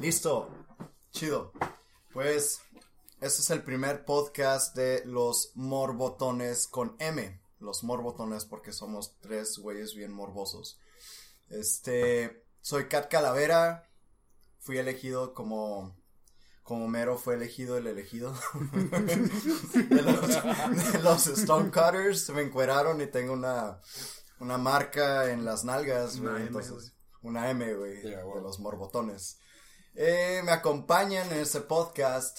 [0.00, 0.48] Listo.
[1.10, 1.52] Chido.
[2.12, 2.60] Pues
[3.20, 7.40] este es el primer podcast de los morbotones con M.
[7.58, 10.78] Los morbotones porque somos tres güeyes bien morbosos.
[11.50, 13.88] Este, soy Cat Calavera.
[14.60, 15.96] Fui elegido como
[16.62, 18.34] como Mero fue elegido el elegido
[19.72, 23.80] de, los, de los Stonecutters, me encueraron y tengo una,
[24.38, 26.92] una marca en las nalgas, güey, Una M, entonces, güey.
[27.22, 28.34] una M, güey, Yeah, wow.
[28.34, 29.38] de los morbotones.
[30.00, 32.38] Eh, me acompañan en este podcast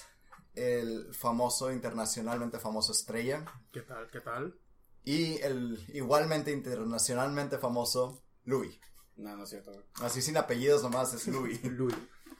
[0.55, 3.43] el famoso, internacionalmente famoso Estrella
[3.73, 4.09] ¿Qué tal?
[4.09, 4.57] ¿Qué tal?
[5.03, 8.79] y el igualmente internacionalmente famoso Louis.
[9.17, 9.83] No, no es cierto, güey.
[10.01, 11.61] Así sin apellidos nomás es Louis.
[11.65, 11.95] Louis.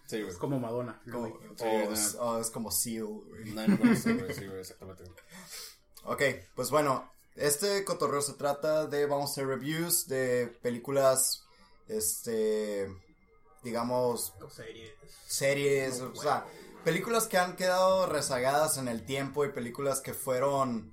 [0.08, 0.32] Sí, güey.
[0.32, 1.02] Es como Madonna.
[1.12, 1.34] Como- Louis.
[1.58, 1.92] Sí, o no.
[1.94, 3.52] es- o es como Seal, güey.
[3.52, 4.34] No, no conozco, güey.
[4.34, 5.04] Sí, güey, exactamente.
[6.06, 6.22] Ok,
[6.56, 11.44] pues bueno, este cotorreo se trata de, vamos a hacer reviews de películas,
[11.88, 12.88] este,
[13.64, 14.94] digamos, O series.
[15.28, 16.46] series, o sea,
[16.84, 20.92] películas que han quedado rezagadas en el tiempo y películas que fueron,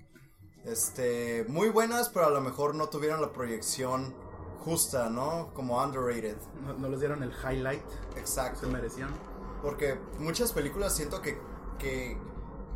[0.65, 4.15] este, muy buenas, pero a lo mejor no tuvieron la proyección
[4.65, 5.53] justa, ¿no?
[5.55, 6.37] Como underrated.
[6.63, 8.69] No, no les dieron el highlight que se Exacto.
[8.69, 9.11] merecían.
[9.63, 11.39] Porque muchas películas siento que,
[11.79, 12.19] que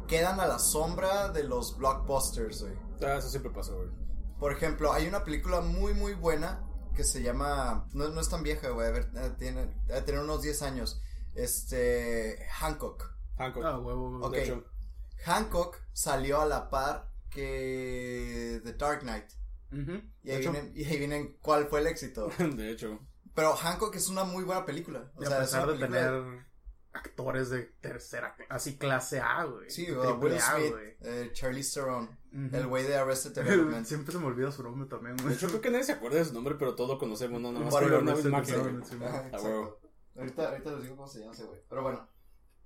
[0.06, 2.74] quedan a la sombra de los blockbusters, güey.
[3.02, 3.88] Ah, eso siempre pasa, güey.
[4.38, 7.86] Por ejemplo, hay una película muy, muy buena que se llama.
[7.92, 8.88] No, no es tan vieja, güey.
[8.88, 11.00] A ver, eh, tiene, debe tener unos 10 años.
[11.34, 12.46] Este.
[12.52, 13.14] Hancock.
[13.36, 13.64] Hancock.
[13.64, 14.18] Ah, huevo.
[14.26, 14.32] Ok.
[14.32, 14.64] De hecho,
[15.24, 19.30] Hancock salió a la par que The Dark Knight.
[19.72, 20.02] Ujú.
[20.22, 22.30] Y ahí, De vienen, y ahí vienen cuál fue el éxito.
[22.38, 22.98] de hecho.
[23.34, 25.10] Pero Hancock es una muy buena película.
[25.16, 26.44] O Y a sea, es pesar de tener
[26.92, 29.70] actores de tercera, así clase A, güey.
[29.70, 30.96] Sí, de uh, triple Will A, Smith, güey.
[31.02, 33.86] eh, Charlize Theron, El güey de Arrested Development.
[33.86, 35.34] Siempre se me olvida su nombre también, De güey.
[35.34, 37.50] hecho, creo que nadie se acuerda de su nombre, pero todos lo conocemos, ¿no?
[37.52, 38.72] Nada más Por por el una Arrested máquina, güey.
[38.72, 39.22] Development, sí, Ajá, güey.
[39.24, 39.46] A exacto.
[39.48, 39.80] huevo.
[40.16, 41.60] Ahorita, ahorita les digo cómo se llama ese güey.
[41.68, 42.08] Pero bueno.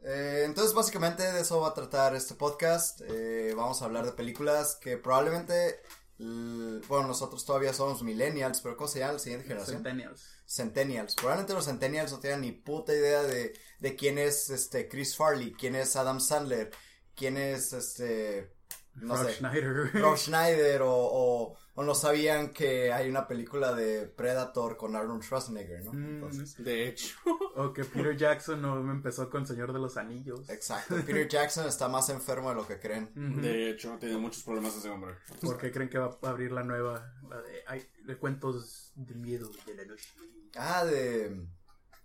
[0.03, 3.01] Eh, entonces, básicamente de eso va a tratar este podcast.
[3.09, 5.81] Eh, vamos a hablar de películas que probablemente.
[6.19, 9.79] Bueno, nosotros todavía somos millennials, pero ¿cómo se llama la siguiente generación?
[9.79, 10.29] Centennials.
[10.47, 11.15] Centennials.
[11.17, 15.53] Probablemente los centennials no tengan ni puta idea de, de quién es este Chris Farley,
[15.55, 16.71] quién es Adam Sandler,
[17.17, 18.54] quién es este.
[18.97, 19.35] No Rob sé.
[19.35, 19.91] Schneider.
[20.01, 25.23] Rob Schneider o, o, o no sabían que hay una película de Predator con Arnold
[25.23, 25.93] Schwarzenegger, ¿no?
[25.93, 27.17] Mm, Entonces, De hecho.
[27.57, 30.49] o que Peter Jackson no empezó con Señor de los Anillos.
[30.49, 30.95] exacto.
[31.07, 33.11] Peter Jackson está más enfermo de lo que creen.
[33.43, 35.15] De hecho, tiene muchos problemas ese hombre.
[35.41, 37.13] ¿Por qué creen que va a abrir la nueva?
[37.29, 40.09] La de, ay, de cuentos de miedo de la noche.
[40.57, 41.47] Ah, de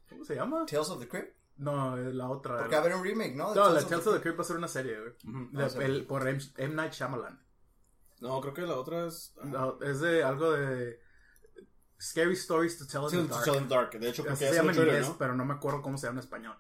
[0.10, 0.66] ¿Cómo se llama?
[0.66, 1.36] Tales of the Crypt.
[1.60, 2.58] No, la otra.
[2.58, 3.50] Porque va a haber un remake, ¿no?
[3.54, 5.12] De No, la Tales of the Crypt va a ser una serie, güey.
[5.28, 5.58] Ujú.
[5.58, 5.78] De- Ah, sí.
[5.82, 6.74] el- por M, M.
[6.76, 7.44] Night Shyamalan.
[8.22, 9.34] No, creo que la otra es.
[9.42, 11.00] ah, No, es de algo de
[12.02, 13.44] Scary Stories to Tell in Sí, the to Dark.
[13.46, 13.92] Tell in Dark.
[14.00, 15.18] De hecho, creo Así que se llama en inglés, ¿no?
[15.18, 16.58] pero no me acuerdo cómo se llama en español.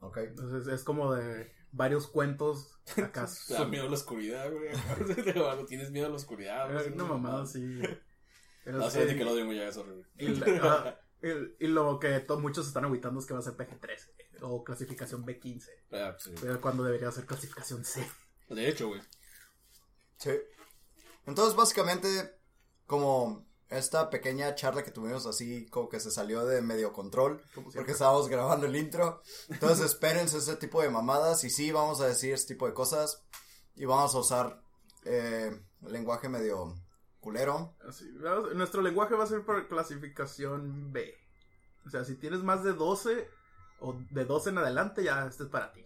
[0.00, 0.18] Ok.
[0.18, 3.26] Entonces es como de varios cuentos acá.
[3.48, 4.70] Te da miedo a la oscuridad, güey.
[5.24, 6.72] Te- Tienes miedo a la oscuridad.
[6.72, 6.92] güey.
[6.92, 7.80] Una mamada así.
[8.64, 10.06] Pero No sí, sé de que lo digo ya, es horrible.
[10.18, 13.54] y, la- ah, y- y lo que muchos están aguitando es que va a ser
[13.56, 14.08] PG-13
[14.42, 15.68] o clasificación B15.
[15.92, 16.34] Ah, sí.
[16.40, 18.06] Pero cuando debería ser clasificación C.
[18.48, 19.00] De hecho, güey.
[20.18, 20.30] Sí.
[21.26, 22.38] Entonces, básicamente,
[22.86, 27.42] como esta pequeña charla que tuvimos así, como que se salió de medio control,
[27.74, 29.22] porque estábamos grabando el intro.
[29.48, 31.42] Entonces, espérense ese tipo de mamadas.
[31.44, 33.24] Y sí, vamos a decir ese tipo de cosas.
[33.74, 34.62] Y vamos a usar
[35.04, 36.74] eh, lenguaje medio
[37.26, 37.74] culero.
[37.88, 41.12] Así, vamos- nuestro lenguaje va a ser por clasificación B.
[41.84, 43.28] O sea, si tienes más de 12
[43.80, 45.84] o de 12 en adelante, ya este es para ti.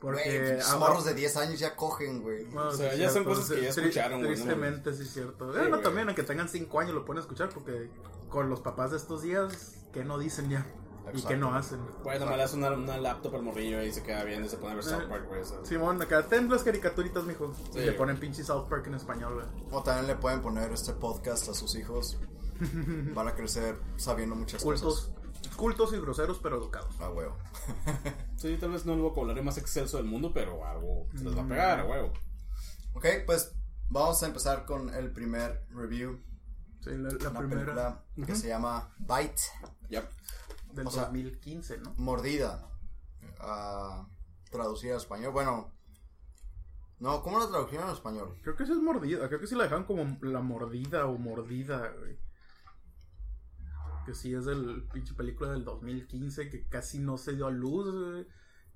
[0.00, 2.44] Porque ah, morros de 10 años ya cogen, güey.
[2.44, 5.10] bueno, O sea, sí, ya son cosas que ya escucharon, güey, no Tristemente, sí, es
[5.10, 5.52] cierto.
[5.52, 7.90] Sí, Eh, no, también, aunque tengan 5 años, lo pueden escuchar porque
[8.28, 10.64] con los papás de estos días, ¿qué no dicen ya?
[11.06, 11.28] ¿Y Exacto.
[11.28, 11.80] qué no hacen?
[12.02, 14.56] Bueno, me le das una, una laptop al morrillo y se queda bien y se
[14.56, 15.42] pone a ver South Park, güey.
[15.64, 17.54] Simón, acá ten las caricaturitas, mijo.
[17.72, 17.78] Sí.
[17.78, 19.46] Y le ponen pinche South Park en español, güey.
[19.70, 22.18] O también le pueden poner este podcast a sus hijos.
[23.14, 25.56] Van a crecer sabiendo muchas Cultos, cosas.
[25.56, 26.98] cultos y groseros, pero educados.
[27.00, 27.36] A huevo.
[28.36, 31.42] Sí, tal vez no el vocabulario más excelso del mundo, pero algo se les va
[31.42, 32.12] a pegar, a huevo.
[32.92, 33.52] Ok, pues
[33.88, 36.20] vamos a empezar con el primer review.
[36.80, 39.40] Sí, la, la Una primera película que se llama Bite,
[39.88, 40.06] Ya.
[40.76, 41.94] Del o sea, 2015, ¿no?
[41.96, 42.70] Mordida.
[43.40, 44.06] ah,
[44.50, 45.32] traducida a español.
[45.32, 45.72] Bueno,
[46.98, 48.38] no, ¿cómo la tradujeron en español?
[48.42, 49.26] Creo que sí es mordida.
[49.28, 52.18] Creo que sí la dejan como la mordida o mordida, güey.
[54.04, 57.92] Que sí es el pinche película del 2015 que casi no se dio a luz,
[57.92, 58.26] güey.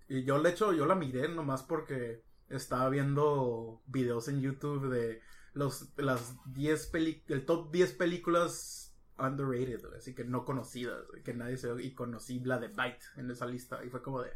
[0.09, 5.23] Y yo, de hecho, yo la miré nomás porque estaba viendo videos en YouTube de
[5.53, 8.90] los, las 10 peli el top 10 películas
[9.21, 13.05] underrated, güey, así que no conocidas, güey, que nadie se y conocí la de Bite
[13.17, 14.31] en esa lista y fue como de,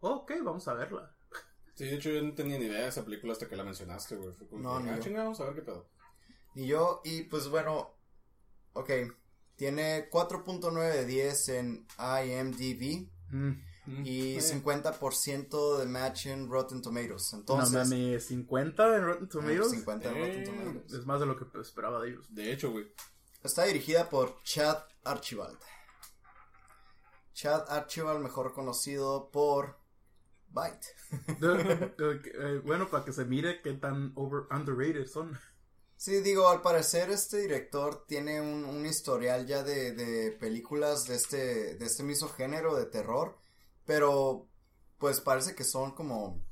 [0.00, 1.14] ok, vamos a verla.
[1.74, 4.16] Sí, de hecho yo no tenía ni idea de esa película hasta que la mencionaste,
[4.16, 4.32] güey.
[4.34, 5.02] Fue como No, ni ah, yo.
[5.02, 5.88] chinga, vamos a ver qué pedo.
[6.54, 7.94] Y yo, y pues bueno,
[8.74, 8.90] ok,
[9.56, 13.52] tiene 4.9 de 10 en IMDb Mm,
[13.84, 17.30] Mm, y eh, 50% de match en Rotten Tomatoes.
[17.32, 19.70] no Entonces, mames, 50 en Rotten Tomatoes.
[19.70, 20.92] 50 en Rotten Eh, Tomatoes.
[20.92, 22.32] Es más de lo que esperaba de ellos.
[22.32, 22.86] De hecho, güey.
[23.42, 25.58] Está dirigida por Chad Archibald.
[27.34, 29.76] Chad Archibald, mejor conocido por
[30.48, 30.86] Bite.
[31.98, 35.38] Eh, bueno, para que se mire qué tan over, underrated son.
[35.96, 41.16] Sí, digo, al parecer este director tiene un, un historial ya de, de películas de
[41.16, 43.38] este, de este mismo género de terror,
[43.84, 44.48] pero
[44.98, 46.44] pues parece que son como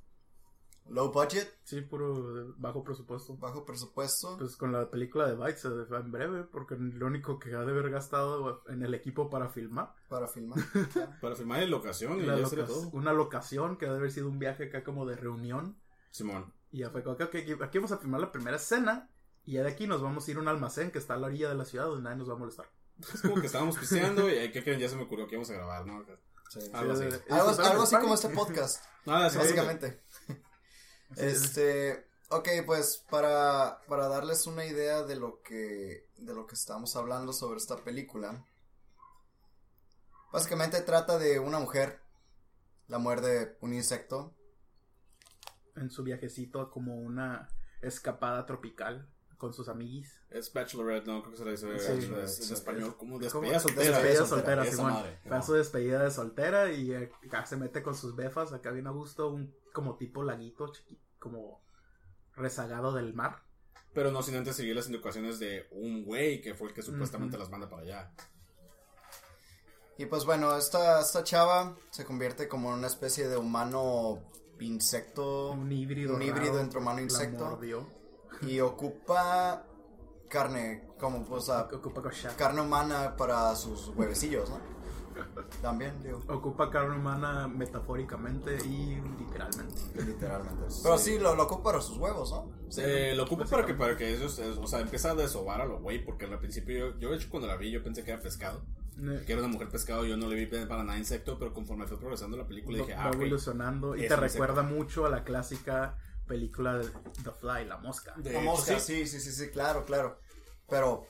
[0.90, 3.36] low budget, Sí, puro bajo presupuesto.
[3.36, 4.36] bajo presupuesto.
[4.38, 7.60] Pues con la película de Bite se fue en breve, porque lo único que ha
[7.60, 9.94] de haber gastado en el equipo para filmar.
[10.08, 10.58] para filmar.
[10.92, 11.12] claro.
[11.20, 12.90] Para filmar en locación y la ya loca- todo.
[12.92, 15.76] una locación que ha de haber sido un viaje acá como de reunión.
[16.10, 16.52] Simón.
[16.72, 19.08] Y ya fue como que ok, aquí, vamos a filmar la primera escena.
[19.44, 21.28] Y ya de aquí nos vamos a ir a un almacén que está a la
[21.28, 22.66] orilla de la ciudad donde nadie nos va a molestar.
[23.14, 24.78] Es como que estábamos pisteando y ahí, ¿qué creen?
[24.78, 26.04] Ya se me ocurrió que íbamos a grabar, ¿no?
[26.50, 26.60] Sí.
[26.74, 27.04] Algo así.
[27.10, 30.02] Sí, Algo, algo así como este podcast, Nada, sí, básicamente.
[31.16, 36.94] Este, ok, pues para, para darles una idea de lo que de lo que estamos
[36.96, 38.44] hablando sobre esta película.
[40.32, 42.00] Básicamente trata de una mujer,
[42.88, 44.34] la muerde un insecto,
[45.76, 47.48] En su viajecito como una
[47.80, 49.08] escapada tropical
[49.38, 50.20] con sus amiguis.
[50.28, 51.22] Es Bachelorette, ¿no?
[51.22, 52.52] Creo que se le dice Sí, en, sí, en sí.
[52.52, 53.20] español como ¿Cómo?
[53.20, 53.98] despedida soltera.
[53.98, 55.04] Despedida soltera, Simón.
[55.26, 58.86] Fue su despedida de soltera y eh, acá se mete con sus befas, acá bien
[58.86, 61.62] a gusto, un como tipo laguito chiquito, como
[62.34, 63.42] rezagado del mar.
[63.92, 67.36] Pero no sin antes seguir las indicaciones de un güey que fue el que supuestamente
[67.38, 68.12] las manda para allá.
[69.98, 74.22] Y pues bueno, esta, esta chava se convierte como en una especie de humano
[74.60, 76.14] insecto Un híbrido.
[76.14, 77.44] un híbrido raro, entre humano e insecto.
[77.44, 77.86] mordió.
[78.42, 79.66] y ocupa
[80.28, 82.02] carne, como pues, o sea, Ocupa
[82.36, 84.79] carne humana para sus huevecillos, ¿no?
[85.62, 89.80] También, digo, Ocupa carne humana metafóricamente y literalmente.
[90.04, 90.64] literalmente.
[90.82, 92.50] Pero sí, lo, lo ocupa para sus huevos, ¿no?
[92.78, 95.66] Eh, lo ocupo para que, para que ellos, eh, o sea, empieza a desovar a
[95.66, 98.12] lo güey, porque al principio yo, yo de hecho cuando la vi yo pensé que
[98.12, 98.62] era pescado,
[98.98, 101.86] Eh, que era una mujer pescado, yo no le vi para nada insecto, pero conforme
[101.86, 105.10] fue progresando la película va dije, va ah, ok, evolucionando y te recuerda mucho a
[105.10, 105.96] la clásica
[106.26, 106.88] película de
[107.24, 108.14] The Fly, la mosca.
[108.16, 109.04] de La hecho, mosca, sí.
[109.06, 110.18] sí, sí, sí, sí, claro, claro.
[110.68, 111.06] Pero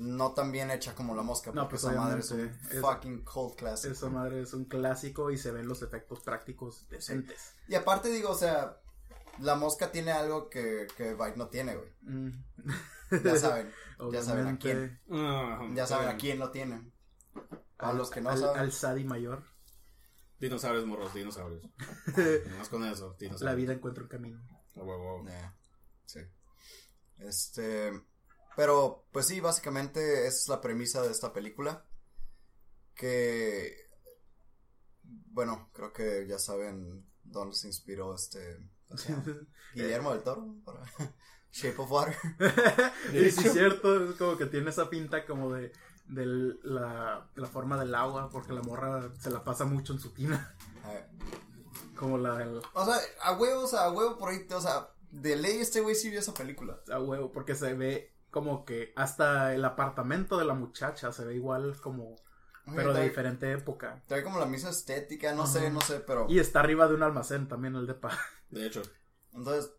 [0.00, 2.80] no tan bien hecha como la mosca, No, porque pues, esa madre es un es-
[2.80, 3.92] fucking cold classic.
[3.92, 7.54] Esa madre es un clásico y se ven los efectos prácticos decentes.
[7.68, 8.80] Y aparte digo, o sea,
[9.38, 11.90] la mosca tiene algo que, que Bite no tiene, güey.
[12.02, 12.30] Mm.
[13.24, 13.70] Ya saben,
[14.12, 15.00] ya saben a quién.
[15.10, 16.92] Ah, Ya saben a quién lo tienen.
[17.78, 18.58] A al- los que no al, saben.
[18.58, 19.44] al Sadi mayor.
[20.38, 21.62] Dinosaurios, morros, dinosaurios.
[22.50, 23.42] Nomás con eso, dinosaurios.
[23.42, 24.40] La vida encuentra un camino.
[24.76, 25.28] A huevo.
[25.28, 25.50] Eh,
[26.06, 26.20] sí.
[27.18, 27.92] Este.
[28.56, 31.84] Pero, pues sí, básicamente esa es la premisa de esta película.
[32.94, 33.88] Que.
[35.02, 38.58] Bueno, creo que ya saben dónde se inspiró este.
[38.88, 39.24] ¿cómo se llama?
[39.74, 40.80] Guillermo del Toro para
[41.52, 42.16] Shape of Water.
[43.12, 45.72] y sí, es cierto, es como que tiene esa pinta como de,
[46.06, 46.26] de
[46.62, 50.54] la, la forma del agua, porque la morra se la pasa mucho en su tina.
[50.88, 51.06] Eh,
[51.96, 54.90] Como la del O sea, a huevo, o sea, a huevo por ahí, o sea,
[55.10, 56.80] de ley este güey sí vio esa película.
[56.92, 61.34] a huevo, porque se ve como que hasta el apartamento de la muchacha se ve
[61.34, 62.16] igual como,
[62.74, 64.02] pero de diferente época.
[64.06, 66.26] trae como la misma estética, no sé, no sé, pero.
[66.28, 68.10] Y está arriba de un almacén también el depa.
[68.50, 68.82] De hecho,
[69.32, 69.72] Entonces,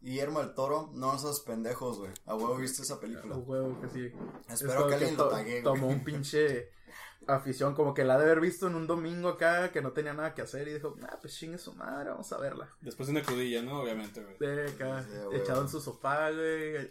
[0.00, 2.12] Guillermo del Toro, no esos pendejos, güey.
[2.26, 3.34] A huevo viste esa película.
[3.34, 4.12] A huevo que sí.
[4.48, 5.62] Espero como que alguien lo to- tague, güey.
[5.62, 6.70] Tomó un pinche
[7.26, 10.12] afición, como que la ha de haber visto en un domingo acá, que no tenía
[10.14, 12.68] nada que hacer y dijo, ah, pues chingue su madre, vamos a verla.
[12.80, 13.80] después de una crudilla, ¿no?
[13.80, 14.38] Obviamente, güey.
[14.38, 16.90] De acá, Sí, echado en su sofá, güey,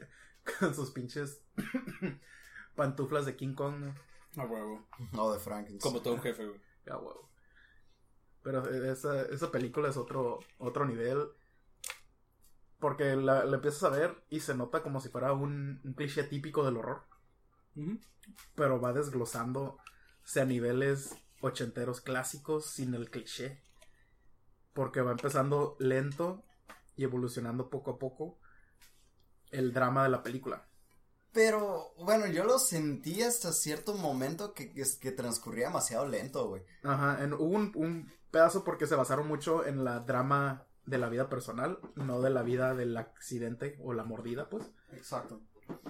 [0.59, 1.41] con sus pinches
[2.75, 4.41] pantuflas de King Kong, ¿no?
[4.41, 4.87] A huevo.
[5.13, 5.79] No, de Frankenstein.
[5.79, 6.61] Como todo un jefe, güey.
[6.89, 7.29] A huevo.
[8.43, 11.27] Pero esa, esa película es otro, otro nivel.
[12.79, 16.23] Porque la, la empiezas a ver y se nota como si fuera un, un cliché
[16.23, 17.03] típico del horror.
[18.55, 19.79] Pero va desglosando
[20.35, 23.63] a niveles ochenteros clásicos sin el cliché.
[24.73, 26.43] Porque va empezando lento
[26.95, 28.39] y evolucionando poco a poco
[29.51, 30.67] el drama de la película.
[31.31, 36.63] Pero, bueno, yo lo sentí hasta cierto momento que, que, que transcurría demasiado lento, güey.
[36.83, 41.09] Ajá, en, hubo un, un pedazo porque se basaron mucho en la drama de la
[41.09, 44.71] vida personal, no de la vida del accidente o la mordida, pues.
[44.93, 45.41] Exacto.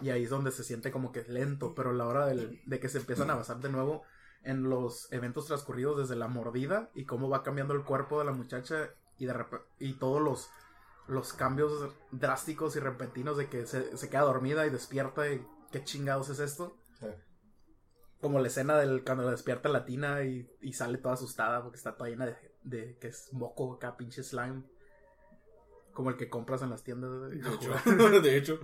[0.02, 2.80] Y ahí es donde se siente como que lento, pero a la hora del- de
[2.80, 4.02] que se empiezan a basar de nuevo
[4.44, 8.32] en los eventos transcurridos desde la mordida y cómo va cambiando el cuerpo de la
[8.32, 9.36] muchacha y de
[9.80, 10.50] y todos los,
[11.08, 15.84] los cambios drásticos y repentinos de que se, se queda dormida y despierta y qué
[15.84, 16.76] chingados es esto.
[17.00, 17.08] Sí.
[18.20, 21.78] Como la escena del cuando la despierta la tina y, y sale toda asustada porque
[21.78, 24.64] está toda llena de, de que es moco acá, pinche slime.
[25.94, 27.10] Como el que compras en las tiendas.
[27.30, 27.72] de- De hecho,
[28.22, 28.60] de hecho.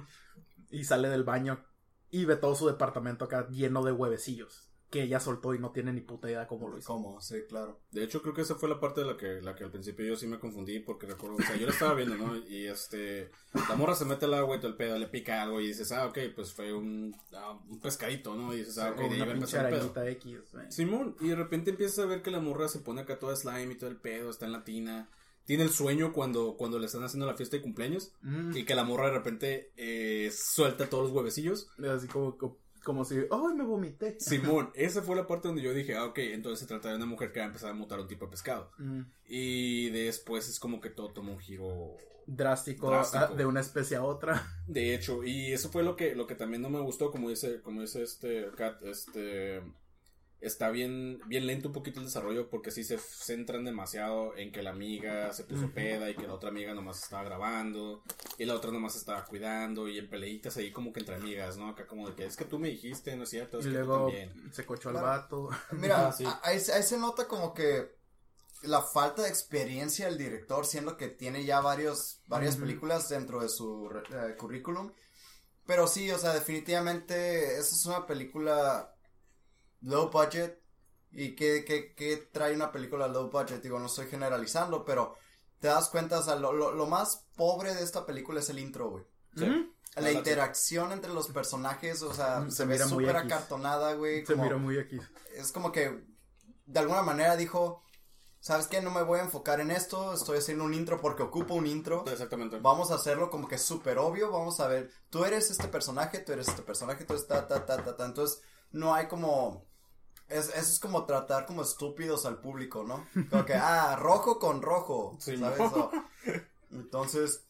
[0.69, 1.63] y sale del baño
[2.09, 5.91] y ve todo su departamento acá lleno de huevecillos que ella soltó y no tiene
[5.91, 6.88] ni puta idea cómo lo hizo.
[6.93, 7.19] ¿Cómo?
[7.19, 7.79] Sí, claro.
[7.91, 10.05] De hecho, creo que esa fue la parte de la que, la que al principio
[10.05, 12.38] yo sí me confundí, porque recuerdo, o sea, yo la estaba viendo, ¿no?
[12.38, 13.31] Y este,
[13.67, 15.91] la morra se mete al agua y todo el pedo, le pica algo y dices,
[15.91, 18.53] ah, ok, pues fue un, ah, un pescadito, ¿no?
[18.53, 19.91] Y dices, ah, ok, de ahí una va a pinche empezar el pedo.
[19.95, 20.39] arañita X.
[20.53, 20.65] eh.
[20.69, 23.73] Simón, y de repente empiezas a ver que la morra se pone acá toda slime
[23.73, 25.09] y todo el pedo, está en la tina.
[25.45, 28.13] Tiene el sueño cuando, cuando le están haciendo la fiesta de cumpleaños.
[28.21, 31.67] Mm, Y que la morra de repente eh, suelta todos los huevecillos.
[31.93, 34.15] Así como, como, como si, ¡ay, me vomité!
[34.19, 37.05] Simón, esa fue la parte donde yo dije, ah, ok, entonces se trata de una
[37.05, 38.71] mujer que va a empezar a mutar un tipo de pescado.
[38.77, 41.95] Mm, Y después es como que todo toma un giro.
[42.25, 43.25] drástico, Drástico.
[43.29, 44.45] ah, de una especie a otra.
[44.67, 47.61] De hecho, y eso fue lo que, lo que también no me gustó, como dice,
[47.61, 49.61] como dice este Kat, este
[50.43, 54.62] está bien, bien lento un poquito el desarrollo porque sí se centran demasiado en que
[54.62, 58.03] la amiga se puso peda y que la otra amiga nomás estaba grabando
[58.38, 61.69] y la otra nomás estaba cuidando y en peleitas ahí como que entre amigas, ¿no?
[61.69, 63.75] Acá como de que es que tú me dijiste, no es cierto, es y que
[63.79, 64.53] tú luego también.
[64.53, 65.50] se cochó al vato.
[65.71, 66.25] Mira, Ah, sí.
[66.25, 67.95] a- ahí, se- ahí se nota como que
[68.63, 73.50] la falta de experiencia del director, siendo que tiene ya varios, varias películas dentro de
[73.50, 74.91] su eh, currículum.
[75.65, 78.92] Pero sí, o sea, definitivamente esa es una película
[79.83, 80.59] low budget.
[81.11, 83.61] ¿Y qué, qué, qué trae una película low budget?
[83.61, 85.15] Digo, no estoy generalizando, pero
[85.59, 88.59] te das cuenta, o sea, lo, lo, lo más pobre de esta película es el
[88.59, 89.03] intro, güey.
[89.35, 89.69] Sí.
[89.95, 94.25] La interacción entre los personajes, o sea, Mm, se, se ve mira súper acartonada, güey.
[94.25, 95.01] Se miró muy X.
[95.35, 96.03] es como que
[96.65, 97.83] de alguna manera dijo,
[98.39, 98.81] ¿sabes qué?
[98.81, 102.03] No me voy a enfocar en esto, estoy haciendo un intro porque ocupo un intro.
[102.07, 102.57] Exactamente.
[102.59, 106.31] Vamos a hacerlo como que súper obvio, vamos a ver, tú eres este personaje, tú
[106.33, 108.05] eres este personaje, tú eres ta, ta, ta, ta, ta.
[108.05, 109.65] Entonces, no hay como...
[110.27, 113.07] Es, eso es como tratar como estúpidos al público, ¿no?
[113.29, 115.59] Como que, ah, rojo con rojo, Sí, ¿sabes?
[115.73, 115.91] O-
[116.71, 117.45] entonces,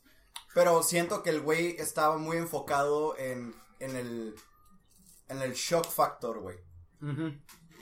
[0.53, 4.35] pero siento que el güey estaba muy enfocado en, en el,
[5.29, 6.57] en el shock factor, güey.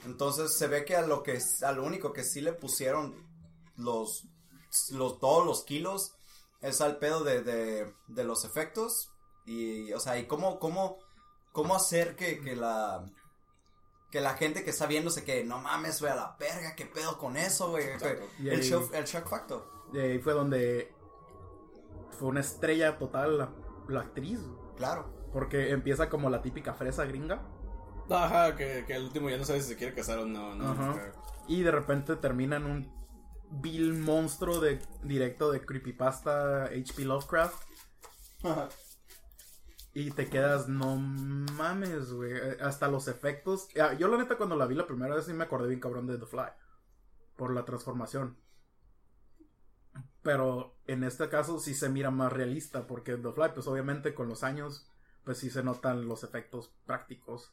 [0.04, 3.14] Entonces se ve que a lo que a lo único que sí le pusieron
[3.76, 4.26] los
[4.90, 6.12] los todos los kilos
[6.60, 9.10] es al pedo de, de, de los efectos
[9.46, 10.98] y o sea y cómo cómo
[11.52, 13.04] cómo hacer que, que la
[14.12, 17.18] que la gente que está viéndose que no mames güey a la verga qué pedo
[17.18, 20.94] con eso güey el el shock factor Y ahí fue donde
[22.18, 23.50] fue una estrella total la,
[23.88, 24.38] la actriz.
[24.76, 27.42] claro Porque empieza como la típica fresa gringa.
[28.10, 30.70] Ajá, que, que al último ya no sabes si se quiere casar o no, ¿no?
[30.70, 31.12] Ajá.
[31.48, 32.92] Y de repente termina en un
[33.50, 37.04] vil monstruo de directo de creepypasta H.P.
[37.04, 37.62] Lovecraft.
[39.94, 42.32] Y te quedas, no mames, güey.
[42.32, 43.68] eh, Hasta los efectos.
[43.80, 46.06] Ah, Yo, la neta, cuando la vi la primera vez, sí me acordé bien cabrón
[46.06, 46.46] de The Fly.
[47.36, 48.36] Por la transformación.
[50.22, 52.86] Pero en este caso sí se mira más realista.
[52.86, 54.86] Porque The Fly, pues obviamente con los años,
[55.24, 57.52] pues sí se notan los efectos prácticos.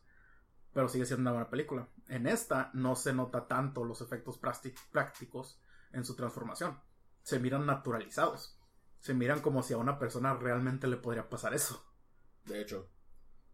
[0.73, 1.87] Pero sigue siendo una buena película.
[2.07, 5.59] En esta no se nota tanto los efectos prácti- prácticos
[5.91, 6.79] en su transformación.
[7.23, 8.57] Se miran naturalizados.
[8.99, 11.83] Se miran como si a una persona realmente le podría pasar eso.
[12.49, 12.89] De hecho.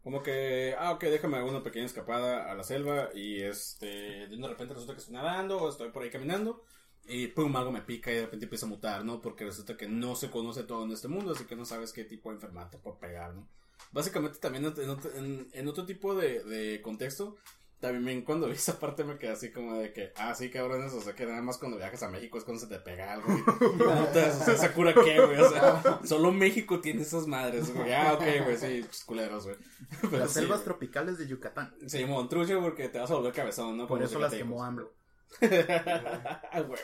[0.04, 4.74] Como que, ah, ok, déjame una pequeña escapada a la selva y este, de repente
[4.76, 6.64] resulta que estoy nadando o estoy por ahí caminando
[7.08, 9.22] y pum, algo me pica y de repente empieza a mutar, ¿no?
[9.22, 12.04] Porque resulta que no se conoce todo en este mundo, así que no sabes qué
[12.04, 13.48] tipo de enfermedad te puede pegar, ¿no?
[13.92, 17.38] Básicamente también en, otro- tipo de contexto,
[17.80, 21.02] también cuando vi esa parte me quedé así como de que, ah, sí, cabrones, o
[21.02, 23.28] sea, que nada más cuando viajas a México es cuando se te pega algo.
[23.78, 25.40] Putas, o sea, ¿esa cura qué, güey?
[25.40, 27.94] O sea, solo México tiene esas madres, güey.
[27.94, 29.58] Ah, ok, güey, sí, chis culeros, güey.
[30.02, 30.66] Pero Las sí, selvas güey.
[30.66, 31.76] tropicales de Yucatán.
[31.88, 33.88] Sí, Montrucho porque te vas a volver cabezón, ¿no?
[33.88, 34.94] Por eso las quemó AMLO.
[35.42, 36.76] Huevo.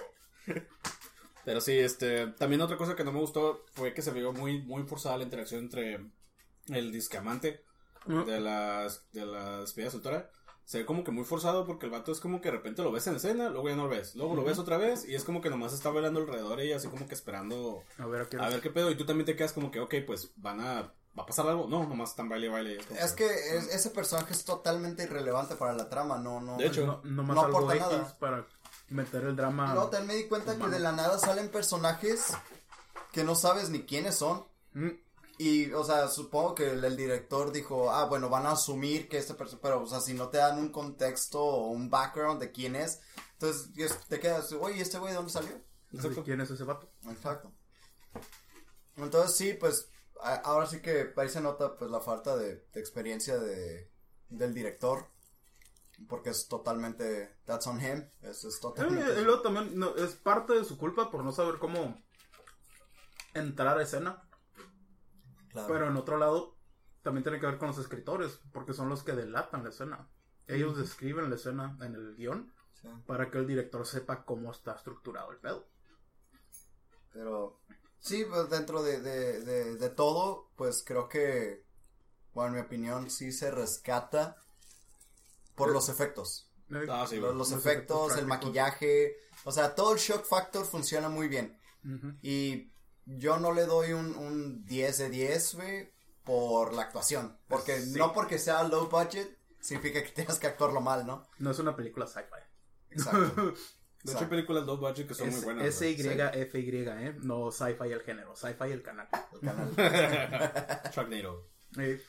[1.45, 4.61] Pero sí, este, también otra cosa que no me gustó fue que se vio muy,
[4.61, 5.99] muy forzada la interacción entre
[6.67, 7.63] el discamante
[8.05, 10.29] de las, de la soltera.
[10.65, 12.91] Se ve como que muy forzado porque el vato es como que de repente lo
[12.91, 15.23] ves en escena, luego ya no lo ves, luego lo ves otra vez y es
[15.25, 18.37] como que nomás está bailando alrededor y así como que esperando A ver, ¿a qué
[18.37, 20.93] a ver qué pedo y tú también te quedas como que, ok, pues van a,
[21.17, 22.77] va a pasar algo, no, nomás están baile y baile.
[22.77, 26.67] es es que es- ese personaje es totalmente irrelevante para la trama no no De
[26.67, 28.17] hecho, No, nomás No aporta nada.
[28.19, 28.45] para
[28.89, 29.73] meter el drama.
[29.73, 32.33] No, también me di cuenta que de la nada salen personajes
[33.11, 34.45] que no sabes ni quiénes son.
[34.73, 34.89] Mm,
[35.43, 39.17] Y, o sea, supongo que el, el director dijo, ah, bueno, van a asumir que
[39.17, 42.51] este persona, pero, o sea, si no te dan un contexto o un background de
[42.51, 42.99] quién es,
[43.33, 43.71] entonces
[44.07, 45.53] te quedas, oye, ¿este güey de dónde salió?
[45.93, 46.23] Exacto.
[46.23, 46.91] ¿Quién es ese vato?
[47.09, 47.51] Exacto.
[48.97, 49.89] Entonces sí, pues
[50.21, 53.89] a- ahora sí que ahí se nota pues la falta de, de experiencia de,
[54.29, 55.07] del director.
[56.07, 59.21] Porque es totalmente, that's on him, es, es Eh, totalmente...
[59.23, 61.95] luego también no, es parte de su culpa por no saber cómo
[63.33, 64.27] entrar a escena.
[65.51, 65.67] Claro.
[65.67, 66.55] Pero en otro lado,
[67.01, 70.09] también tiene que ver con los escritores, porque son los que delatan la escena.
[70.47, 72.87] Ellos describen la escena en el guion Sí.
[73.05, 75.67] para que el director sepa cómo está estructurado el pedo.
[77.13, 77.59] Pero
[77.99, 81.63] sí, pues dentro de, de, de, de todo, pues creo que,
[82.33, 84.37] bueno, en mi opinión, sí se rescata
[85.55, 86.49] por los efectos.
[86.71, 91.09] Eh, Ah, sí, Los, efectos, efectos el maquillaje, o sea, todo el shock factor funciona
[91.09, 91.57] muy bien.
[92.21, 92.70] Y
[93.05, 95.91] yo no le doy un, un 10 de 10, güey,
[96.23, 97.37] por la actuación.
[97.47, 97.97] Porque Sí.
[97.97, 101.27] no porque sea low budget, significa que tengas que actuarlo mal, ¿no?
[101.39, 102.41] No es una película sci-fi.
[102.91, 103.53] Exacto.
[104.03, 105.63] De hecho, hay películas low budget que son muy buenas.
[105.67, 107.15] S-Y-F-Y, ¿eh?
[107.21, 109.07] No sci-fi el género, sci-fi el canal.
[109.33, 109.75] El canal.
[110.91, 111.47] Sharknado.
[111.77, 112.01] Eh,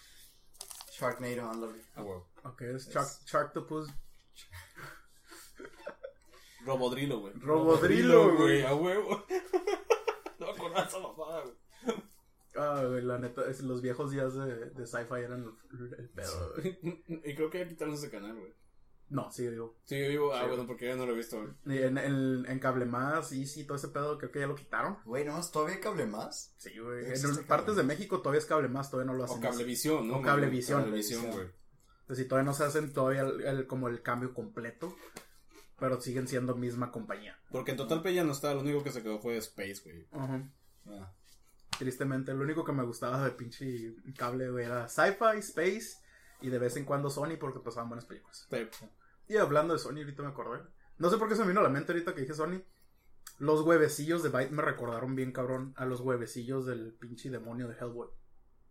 [0.90, 1.82] Sharknado, ándale.
[1.94, 2.30] Ah, huevo.
[2.44, 3.90] ok, es Shark, Sharktopus.
[6.64, 7.32] Robodrilo, güey.
[7.34, 8.62] Robodrilo, güey.
[8.62, 9.26] A huevo.
[10.80, 11.54] Esa mamada, güey.
[12.54, 16.54] Ah, güey, la neta, es, los viejos días de, de sci-fi eran el, el pedo,
[16.56, 16.78] güey.
[17.24, 18.52] y creo que ya quitaron ese canal, güey.
[19.08, 19.76] No, sí, digo.
[19.84, 21.78] Sí, yo digo, ah, Sí, bueno, porque yo no lo he visto, güey.
[21.78, 24.54] Y En, en, en Cable Más, y sí, todo ese pedo, creo que ya lo
[24.54, 24.98] quitaron.
[25.04, 25.38] Güey, ¿no?
[25.50, 26.54] ¿Todavía hay cable más?
[26.56, 27.00] Sí, güey.
[27.06, 27.82] Existe En Cable partes de.
[27.82, 29.40] México todavía es Cable Más, todavía no lo O hacen.
[29.42, 30.18] Cablevisión, ¿no?
[30.18, 30.80] O Cablevisión.
[30.82, 31.46] Cablevisión, güey.
[32.02, 34.94] Entonces, si todavía no se hacen todavía el, el- como el cambio completo,
[35.78, 37.38] pero siguen siendo misma compañía.
[37.50, 40.06] Porque en Total P ya no está, lo único que se quedó fue Space, güey.
[40.12, 40.50] Ajá.
[40.86, 41.12] Ah.
[41.78, 45.96] Tristemente, lo único que me gustaba de pinche cable güey, era sci-fi, space
[46.40, 48.46] y de vez en cuando Sony porque pasaban buenas películas.
[48.50, 48.68] Sí.
[49.28, 50.62] Y hablando de Sony, ahorita me acordé.
[50.98, 52.62] No sé por qué se me vino a la mente ahorita que dije Sony.
[53.38, 57.74] Los huevecillos de Byte me recordaron bien cabrón a los huevecillos del pinche demonio de
[57.74, 58.08] Hellboy.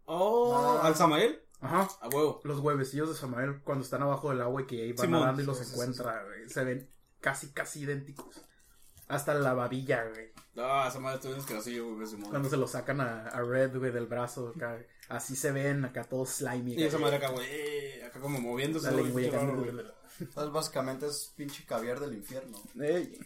[0.05, 0.87] Oh, Ah.
[0.87, 1.41] ¿al Samael?
[1.59, 1.87] Ajá.
[2.01, 2.39] A huevo.
[2.43, 5.19] Los huevecillos de Samael cuando están abajo del agua y que ahí van Simón.
[5.21, 6.49] nadando y los Sí, sí, sí, encuentra, güey.
[6.49, 8.45] Se ven casi, casi idénticos.
[9.07, 10.31] Hasta la babilla, güey.
[10.57, 12.05] Ah, Samael, tú eres así, güey.
[12.29, 14.51] Cuando se lo sacan a, a Red, güey, del brazo.
[14.55, 14.77] Acá.
[15.07, 16.73] Así se ven, acá todos slimy.
[16.75, 18.87] Y esa madre acá, güey, acá como moviéndose.
[18.87, 19.37] La güey, lengua qué acá.
[19.39, 19.85] raro, güey.
[20.19, 22.57] Entonces, básicamente es pinche caviar del infierno.
[22.79, 23.17] Ey.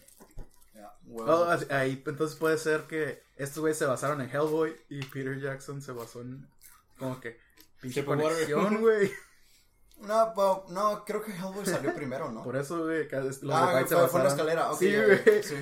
[1.18, 5.40] Oh, así- ahí, entonces puede ser que estos güeyes se basaron en Hellboy y Peter
[5.40, 6.48] Jackson se basó en
[6.98, 7.40] como que
[7.82, 8.24] pinche Water.
[8.26, 9.12] conexión, güey.
[10.02, 12.44] No, pero- no, creo que Hellboy salió primero, ¿no?
[12.44, 14.72] Por eso, güey, que los de ah, Byte se fue, fue una basaron- escalera.
[14.72, 15.44] ok, sí, güey.
[15.44, 15.56] sí.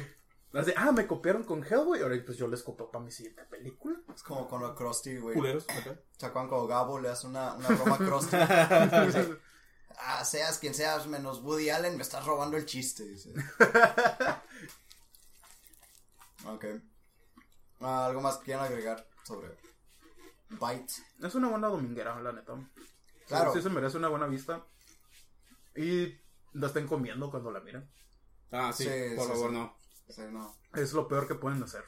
[0.54, 2.02] Así, ah, me copiaron con Hellboy.
[2.02, 3.98] Ahora pues yo les copio para mi siguiente película.
[4.13, 5.36] Es como con lo Krusty, güey.
[5.36, 5.66] Culeros.
[5.66, 8.38] ¿Se acuerdan cuando Gabo le hace una, una broma a Krusty?
[9.98, 13.34] ah, seas quien seas, menos Woody Allen, me estás robando el chiste, dice.
[16.46, 16.66] ok.
[17.82, 19.58] Ah, ¿Algo más que quieran agregar sobre
[20.50, 20.94] Byte?
[21.24, 22.54] es una buena dominguera, la neta.
[23.28, 23.54] Claro.
[23.54, 24.63] Sí, se merece una buena vista.
[25.76, 26.16] Y
[26.54, 27.89] la estén comiendo cuando la miren.
[28.52, 29.58] Ah, sí, Sí, por sí, favor, sí.
[30.32, 30.56] No.
[30.74, 31.84] Es lo peor que pueden hacer.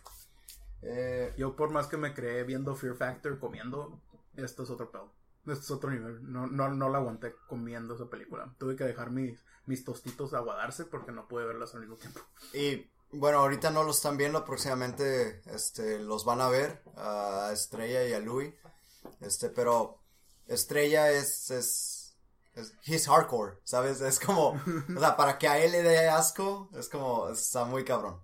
[0.82, 4.00] Eh, Yo por más que me creé viendo Fear Factor comiendo,
[4.36, 5.12] esto es otro pedo.
[5.48, 6.32] Esto es otro nivel.
[6.32, 8.54] No, no, no la aguanté comiendo esa película.
[8.58, 12.22] Tuve que dejar mis, mis tostitos aguadarse porque no pude verlas al mismo tiempo.
[12.54, 18.06] y bueno, ahorita no lo están viendo, próximamente este, los van a ver a Estrella
[18.06, 18.54] y a Louis.
[19.22, 20.00] Este, pero
[20.48, 21.95] Estrella es, es,
[22.56, 24.02] es he's hardcore, ¿sabes?
[24.02, 24.50] Es como,
[24.96, 28.20] o sea, para que a él le dé asco, es como, está muy cabrón.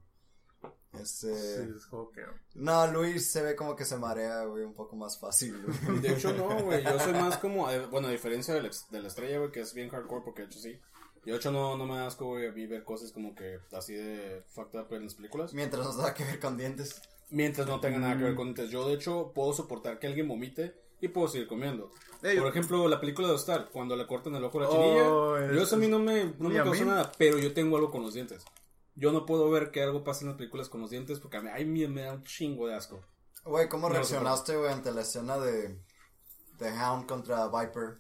[0.93, 2.21] Este, Sí, es como que...
[2.55, 5.99] no, Luis se ve como que se marea, güey, un poco más fácil, güey.
[6.01, 6.83] De hecho, no, güey.
[6.83, 7.69] Yo soy más como.
[7.71, 10.41] eh, Bueno, a diferencia de la, de la estrella, güey, que es bien hardcore, porque
[10.41, 10.79] de hecho sí.
[11.25, 13.59] Yo, de hecho, no, no me da asco, güey, a mí ver cosas como que
[13.71, 15.53] así de fucked up en las películas.
[15.53, 17.01] Mientras nos da que ver con dientes.
[17.29, 18.69] Mientras no tenga nada que ver con dientes.
[18.69, 21.91] Yo, de hecho, puedo soportar que alguien vomite y puedo seguir comiendo.
[22.23, 24.71] Ey, Por ejemplo, la película de Star, cuando le cortan el ojo a la Oh,
[25.35, 25.49] chinilla.
[25.49, 26.89] es- yo eso a mí no me, no me causó mí.
[26.89, 28.45] nada, pero yo tengo algo con los dientes.
[28.95, 31.41] Yo no puedo ver que algo pase en las películas con los dientes porque a
[31.41, 33.01] mí, a mí me da un chingo de asco.
[33.43, 35.79] Güey, ¿cómo No, reaccionaste, güey, ante la escena de,
[36.59, 37.97] de Hound contra Viper?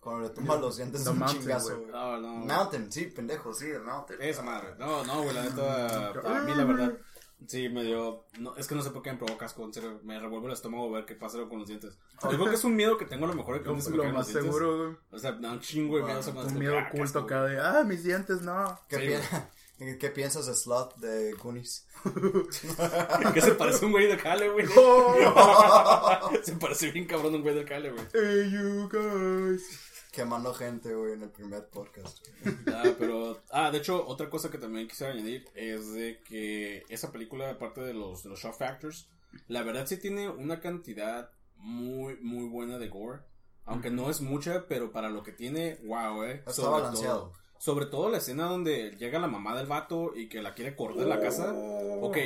[0.00, 1.80] Cuando le tumba los dientes The un Mountain, chingazo, güey.
[1.82, 1.92] güey.
[1.92, 2.28] No, no.
[2.44, 4.20] Mountain, sí, pendejo, sí, el Mountain.
[4.20, 4.74] Esa madre.
[4.78, 6.08] No, no, güey, la neta.
[6.24, 6.98] A mí, la verdad.
[7.46, 8.24] Sí, me dio.
[8.38, 9.64] No, es que no sé por qué me provoca asco.
[9.64, 11.98] En serio, me revuelve el estómago ver que pasa con los dientes.
[12.22, 13.56] Yo creo que es un miedo que tengo a lo mejor.
[13.56, 14.96] de Que Lo, no se me lo más seguro, güey.
[15.10, 16.32] O sea, da un chingo de miedo.
[16.32, 18.78] madre, Un miedo que, ah, qué oculto acá de, ah, mis dientes, no.
[18.88, 19.38] ¿Qué, Sí, pi-.
[19.78, 21.86] ¿Qué qué piensas de Slot de Goonies?
[23.34, 24.66] que se parece a un güey de Cale, güey.
[26.42, 28.06] se parece bien cabrón a un güey de Cale, güey.
[28.14, 29.83] Hey, you guys.
[30.14, 32.24] Quemando gente, güey, en el primer podcast.
[32.68, 33.42] Ah, pero.
[33.50, 37.80] Ah, de hecho, otra cosa que también quisiera añadir es de que esa película, aparte
[37.80, 39.08] de los, de los shock factors,
[39.48, 43.22] la verdad sí tiene una cantidad muy, muy buena de gore.
[43.64, 46.42] Aunque no es mucha, pero para lo que tiene, wow, eh.
[46.46, 47.20] Está balanceado.
[47.30, 50.76] Todo, sobre todo la escena donde llega la mamá del vato y que la quiere
[50.76, 51.52] cortar de la casa.
[51.52, 52.18] Ok.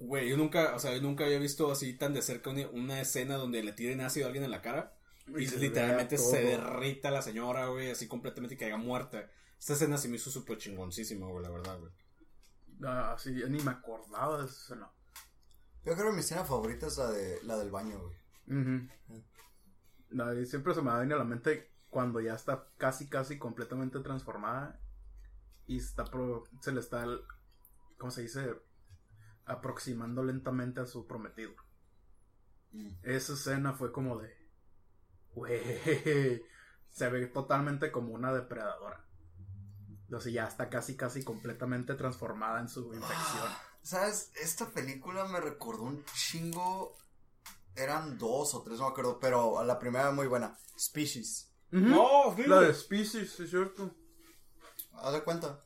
[0.00, 3.00] Güey, yo nunca, o sea, yo nunca había visto así tan de cerca una, una
[3.00, 4.97] escena donde le tiren ácido a alguien en la cara.
[5.36, 9.30] Y, se literalmente se derrita la señora, güey, así completamente que caiga muerta.
[9.58, 11.92] Esta escena se me hizo súper chingoncísima, güey, la verdad, güey.
[12.84, 14.90] Ah, sí, yo ni me acordaba de esa escena.
[15.84, 18.16] Yo creo que mi escena favorita es la, de, la del baño, güey.
[18.60, 18.88] Ujú.
[20.10, 23.08] No, y siempre se me va a venir a la mente cuando ya está casi,
[23.08, 24.80] casi completamente transformada
[25.66, 27.06] y está pro- se le está,
[27.98, 28.54] ¿cómo se dice?
[29.44, 31.52] Aproximando lentamente a su prometido.
[32.72, 32.90] Mm.
[33.02, 34.34] Esa escena fue como de,
[35.38, 35.60] güey,
[36.90, 39.04] se ve totalmente como una depredadora.
[40.12, 43.44] O sea, ya está casi, casi completamente transformada en su infección.
[43.82, 44.30] ¿Sabes?
[44.40, 46.96] Esta película me recordó un chingo.
[47.74, 50.56] Eran dos o tres, no me acuerdo, pero la primera muy buena.
[50.78, 51.52] Species.
[51.70, 53.94] No, sí, La de Species, es cierto.
[54.94, 55.60] Haz de cuenta.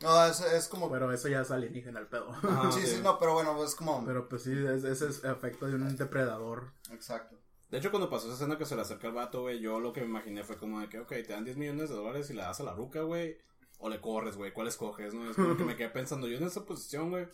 [0.00, 0.90] No, es, es como.
[0.90, 2.30] Pero eso ya es alienígena el pedo.
[2.30, 4.04] Ajá, sí, sí, no, pero bueno, es como.
[4.04, 6.72] Pero pues sí, es, ese es efecto de un depredador.
[6.90, 7.38] Exacto.
[7.70, 9.92] De hecho, cuando pasó esa escena que se le acerca al vato, güey, yo lo
[9.92, 12.34] que me imaginé fue como de que, ok, te dan 10 millones de dólares y
[12.34, 13.36] le das a la ruca, güey.
[13.78, 14.52] O le corres, güey.
[14.52, 15.30] ¿Cuál escoges, no?
[15.30, 17.28] Es como que me quedé pensando yo en esa posición, güey.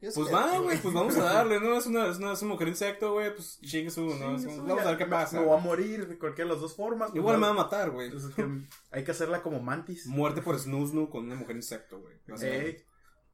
[0.00, 1.76] Pues va, güey, pues vamos a darle, ¿no?
[1.76, 4.36] Es una, es una, es una mujer insecto, güey, pues chingue su, ¿no?
[4.36, 5.40] Es un- vamos a ver qué pasa.
[5.40, 7.12] Me voy a morir de cualquiera de las dos formas.
[7.16, 8.08] Igual me pues, va a matar, güey.
[8.10, 8.46] pues, es que
[8.92, 10.06] hay que hacerla como mantis.
[10.06, 12.14] Muerte por snoo con una mujer insecto, güey.
[12.40, 12.76] Ey,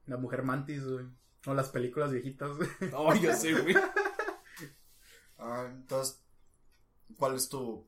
[0.06, 1.04] la mujer mantis, güey.
[1.46, 2.56] O las películas viejitas.
[2.56, 2.68] güey.
[2.94, 3.74] Oh, ya sé, güey.
[5.44, 6.20] Ah, entonces,
[7.18, 7.86] ¿cuál es tu,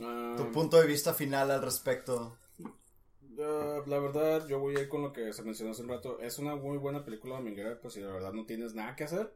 [0.00, 2.38] Ah, tu punto de vista final al respecto?
[3.40, 6.20] ah, la verdad, yo voy a ir con lo que se mencionó hace un rato.
[6.20, 9.32] Es una muy buena película dominguera, pues si la verdad no tienes nada que hacer.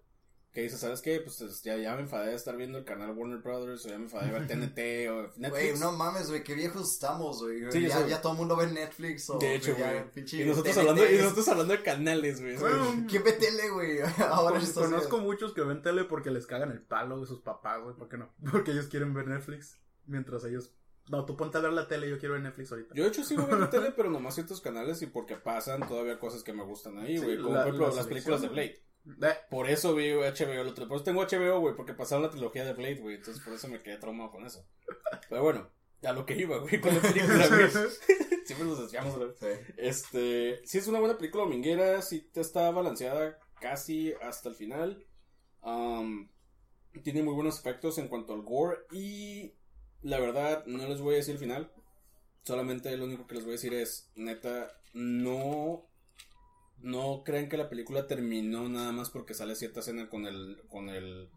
[0.53, 1.21] Que dices, ¿sabes qué?
[1.21, 3.99] Pues es- ya, ya me enfadé de estar viendo el canal Warner Brothers, o ya
[3.99, 5.81] me enfadé de ver TNT, o Güey, Netflix.
[5.81, 7.71] no mames, güey, qué viejos estamos, güey.
[7.71, 10.25] Sí, ya, ya todo el mundo ve Netflix o de hecho, ya, güey.
[10.33, 12.57] Y nosotros, hablando, y nosotros hablando de canales, güey.
[12.57, 13.99] Bueno, ¿Quién ve tele, güey?
[14.29, 17.81] Ahora Con- conozco muchos que ven tele porque les cagan el palo de sus papás,
[17.85, 17.95] güey.
[17.95, 18.35] ¿Por qué no?
[18.51, 19.79] Porque ellos quieren ver Netflix.
[20.07, 20.73] Mientras ellos.
[21.11, 22.93] No, tú ponte a ver la tele, yo quiero ver Netflix ahorita.
[22.97, 26.43] Yo de hecho sigo viendo tele, pero nomás ciertos canales y porque pasan todavía cosas
[26.43, 27.37] que me gustan ahí, Sí, güey.
[27.41, 28.49] como la- por ejemplo la las películas de.
[28.49, 28.83] Blade.
[29.07, 30.75] Eh, Por eso vi HBO.
[30.89, 33.17] Por eso tengo HBO, güey, porque pasaron la trilogía de Blade, güey.
[33.17, 34.65] Entonces por eso me quedé traumado con eso.
[35.29, 35.71] Pero bueno,
[36.03, 37.69] a lo que iba, güey, con la película, güey.
[38.45, 39.31] Siempre nos desviamos, güey.
[39.39, 39.73] Sí.
[39.77, 45.05] Este, sí es una buena película dominguera, sí está balanceada casi hasta el final.
[45.63, 46.31] Am,
[47.03, 49.55] tiene muy buenos efectos en cuanto al gore y
[50.03, 51.73] la verdad no les voy a decir el final.
[52.43, 55.90] Solamente lo único que les voy a decir es, neta, no
[56.83, 60.89] no crean que la película terminó nada más porque sale cierta escena con el con
[60.89, 61.29] el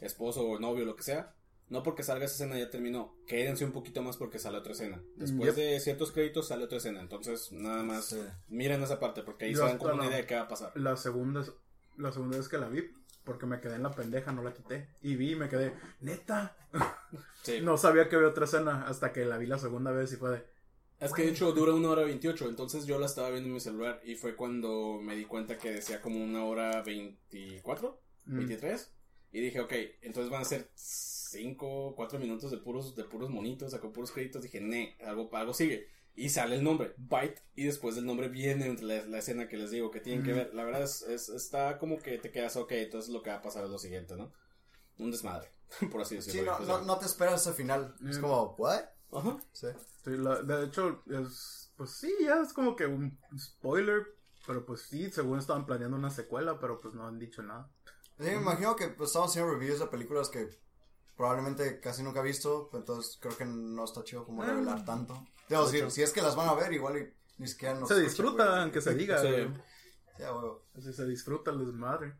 [0.00, 1.34] esposo o novio lo que sea.
[1.68, 3.14] No porque salga esa escena ya terminó.
[3.26, 5.02] Quédense un poquito más porque sale otra escena.
[5.16, 5.64] Después Yep.
[5.64, 7.00] de ciertos créditos sale otra escena.
[7.02, 8.20] Entonces, nada más Sí.
[8.48, 10.72] miren esa parte porque ahí se dan como una idea de qué va a pasar.
[10.76, 11.44] la segunda
[11.98, 12.84] la segunda vez que la vi,
[13.24, 14.88] porque me quedé en la pendeja, no la quité.
[15.02, 16.56] Y vi y me quedé, neta.
[17.42, 17.58] Sí.
[17.62, 20.30] No sabía que había otra escena hasta que la vi la segunda vez y fue
[20.30, 20.44] de.
[21.00, 23.60] Es que de hecho dura una hora 28, entonces yo la estaba viendo en mi
[23.60, 28.92] celular y fue cuando me di cuenta que decía como una hora 24, mm, 23
[29.30, 33.70] y dije, ok, entonces van a ser 5, 4 minutos de puros de puros monitos,
[33.72, 35.86] sacó puros créditos, dije, ne, algo, algo sigue.
[36.16, 39.70] Y sale el nombre, Byte, y después del nombre viene la, la escena que les
[39.70, 40.38] digo que tienen que Ujú.
[40.40, 40.54] ver.
[40.54, 43.42] La verdad es, es- está como que te quedas, ok, entonces lo que va a
[43.42, 44.32] pasar es lo siguiente, ¿no?
[44.98, 45.52] Un desmadre,
[45.92, 46.40] por así decirlo.
[46.58, 47.94] Sí, no, no, no te esperas ese final.
[48.08, 48.20] Es Mm.
[48.20, 48.80] como, ¿what?
[49.12, 49.38] Ajá.
[49.52, 49.68] Sí.
[50.08, 51.72] Sí, la- de hecho, es.
[51.76, 54.06] Pues sí, ya es como que un spoiler.
[54.46, 57.70] Pero pues sí, según estaban planeando una secuela, pero pues no han dicho nada.
[58.18, 60.48] Sí, me imagino que pues, estamos haciendo reviews de películas que
[61.16, 64.46] probablemente casi nunca he visto, entonces creo que no está chido como Ah.
[64.46, 65.22] revelar tanto.
[65.48, 67.94] Digo, si, si es que las van a ver, igual y ni siquiera nos se
[67.94, 68.62] escuchan, disfruta, güey.
[68.62, 69.20] aunque se diga.
[69.20, 69.28] Sí.
[69.28, 69.48] güey.
[70.76, 72.14] Así se disfruta el desmadre.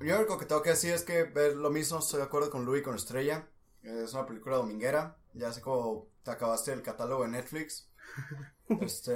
[0.00, 2.50] Yo lo único que tengo que decir es que ver lo mismo, estoy de acuerdo
[2.50, 3.48] con Louis con Estrella.
[3.82, 5.16] Es una película dominguera.
[5.34, 7.90] Ya sé como te acabaste el catálogo de Netflix.
[8.80, 9.12] Este.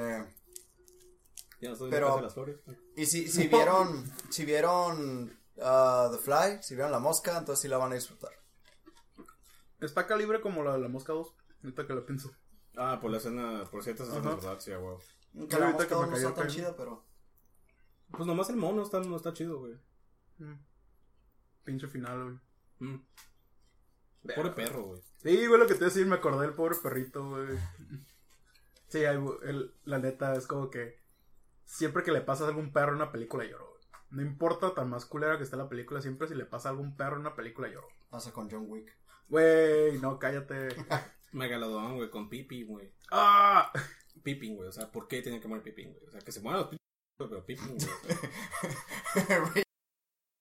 [1.61, 2.21] Ya no estoy Pero- Pero...
[2.21, 2.61] las flores.
[2.97, 7.69] Y si, si vieron, si vieron uh, The Fly, si vieron La Mosca, entonces sí
[7.69, 8.33] la van a disfrutar.
[9.81, 11.35] Está calibre como la de la Mosca 2.
[11.65, 12.31] Ahorita que lo pienso.
[12.77, 14.37] Ah, por la escena, por ciertas escenas.
[14.37, 14.59] ¿verdad?
[14.61, 15.01] Sí, huevo.
[15.49, 17.05] Que la ahorita que mosca me no cayó está tan chida, pero.
[18.11, 19.75] Pues nomás el mono está, no está chido, güey.
[20.39, 20.55] Mm.
[21.65, 22.23] Pinche final,
[22.79, 22.93] güey.
[22.93, 23.07] Mm.
[24.35, 25.03] Pobre perro, güey.
[25.23, 27.59] Sí, güey, lo que te iba a decir, me acordé del pobre perrito, güey.
[28.89, 30.99] Sí, hay- el- la neta es como que
[31.65, 33.83] siempre que le pasa a algún perro en una película lloro, güey.
[34.11, 36.97] No importa tan más culera que esté la película, siempre si le pasa a algún
[36.97, 37.89] perro en una película lloro.
[38.09, 38.97] Pasa con John Wick.
[39.29, 40.69] Güey, no, cállate.
[41.33, 42.91] Megalodón, güey, con Pipi, güey.
[43.11, 43.71] ¡Ah!
[44.23, 44.69] Pippin, güey.
[44.69, 46.07] O sea, ¿por qué tiene que morir Pippin, güey?
[46.07, 46.79] O sea, que se mueran los güey,
[47.29, 47.77] pero Pippin,
[49.53, 49.65] güey.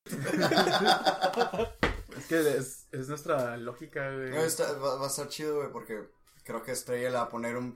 [2.17, 4.31] Es que es, es nuestra lógica, güey.
[4.31, 6.07] No, está- va, va a estar chido, güey, porque
[6.43, 7.73] creo que Estrella le va a poner un.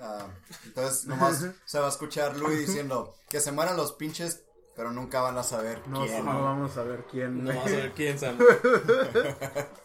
[0.00, 0.28] ah,
[0.64, 4.44] entonces, nomás se va a escuchar Louis diciendo que se mueran los pinches,
[4.76, 6.24] pero nunca van a saber No, quién.
[6.24, 7.44] no vamos a ver quién.
[7.44, 8.38] No vamos a ver quién sabe.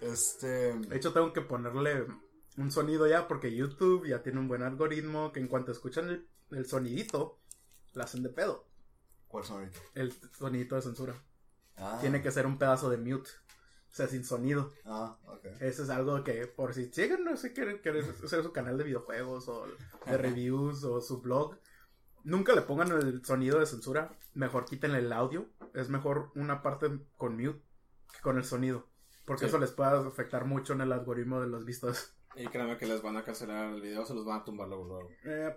[0.00, 0.74] Este.
[0.74, 2.06] De hecho, tengo que ponerle
[2.56, 6.28] un sonido ya porque YouTube ya tiene un buen algoritmo que en cuanto escuchan el,
[6.50, 7.38] el sonidito,
[7.92, 8.66] la hacen de pedo.
[9.28, 9.78] ¿Cuál son ahorita?
[9.94, 11.14] El sonidito de censura.
[11.78, 13.30] Ah, Tiene que ser un pedazo de mute.
[13.90, 14.70] O sea, sin sonido.
[14.84, 15.46] Ah, ok.
[15.60, 18.84] Eso es algo que, por si siguen, no sé, quieren, quieren hacer su canal de
[18.84, 19.66] videojuegos o
[20.06, 21.56] de reviews o su blog,
[22.24, 24.12] nunca le pongan el sonido de censura.
[24.34, 25.46] Mejor quítenle el audio.
[25.74, 27.62] Es mejor una parte con mute
[28.12, 28.86] que con el sonido.
[29.24, 29.48] Porque Sí.
[29.48, 32.14] eso les puede afectar mucho en el algoritmo de los vistos.
[32.36, 34.84] Y créanme que les van a cancelar el video, se los van a tumbar luego,
[34.84, 35.10] luego.
[35.24, 35.56] Eh,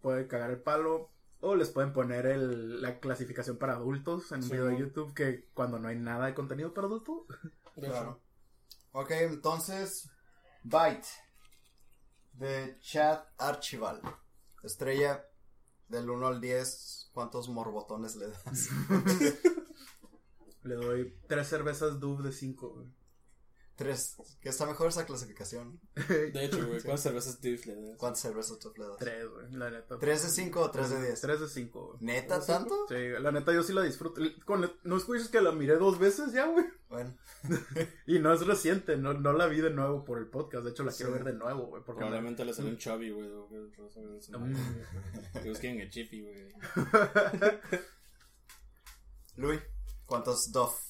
[0.00, 1.10] puede cagar el palo.
[1.42, 4.78] O les pueden poner el- la clasificación para adultos en un Sí, video de.
[4.78, 7.22] YouTube que cuando no hay nada de contenido para adultos.
[7.74, 8.20] Claro.
[8.92, 10.10] Ok, entonces.
[10.64, 11.06] Byte.
[12.34, 14.02] De Chad Archival.
[14.62, 15.24] Estrella.
[15.88, 17.10] Del 1 al 10.
[17.12, 18.68] ¿Cuántos morbotones le das?
[20.62, 22.84] Le doy tres cervezas Dove de 5.
[23.80, 24.14] Tres.
[24.42, 25.80] Que está mejor esa clasificación.
[26.08, 27.96] De hecho, güey, ¿cuántas cervezas Div le das?
[27.96, 28.98] ¿Cuántas cervezas tú le das?
[28.98, 29.98] Tres, güey, la neta.
[29.98, 31.18] ¿Tres de 5 o 3 de 10?
[31.18, 31.98] 3 de 5, güey.
[32.02, 32.74] ¿Neta tanto?
[32.90, 34.20] Sí, la neta yo sí la disfruto.
[34.44, 36.66] Con- no escuchas que la miré dos veces ya, güey.
[36.90, 37.16] Bueno.
[38.06, 40.64] Y no es reciente, no, no la vi de nuevo por el podcast.
[40.64, 41.82] De hecho, la quiero ver de nuevo, güey.
[41.82, 43.30] Porque Probablemente le salió un chubby, güey.
[43.30, 44.56] Mm.
[45.42, 46.52] Que busquen el chippy, güey.
[49.36, 49.60] Luis,
[50.04, 50.89] ¿cuántos Duff?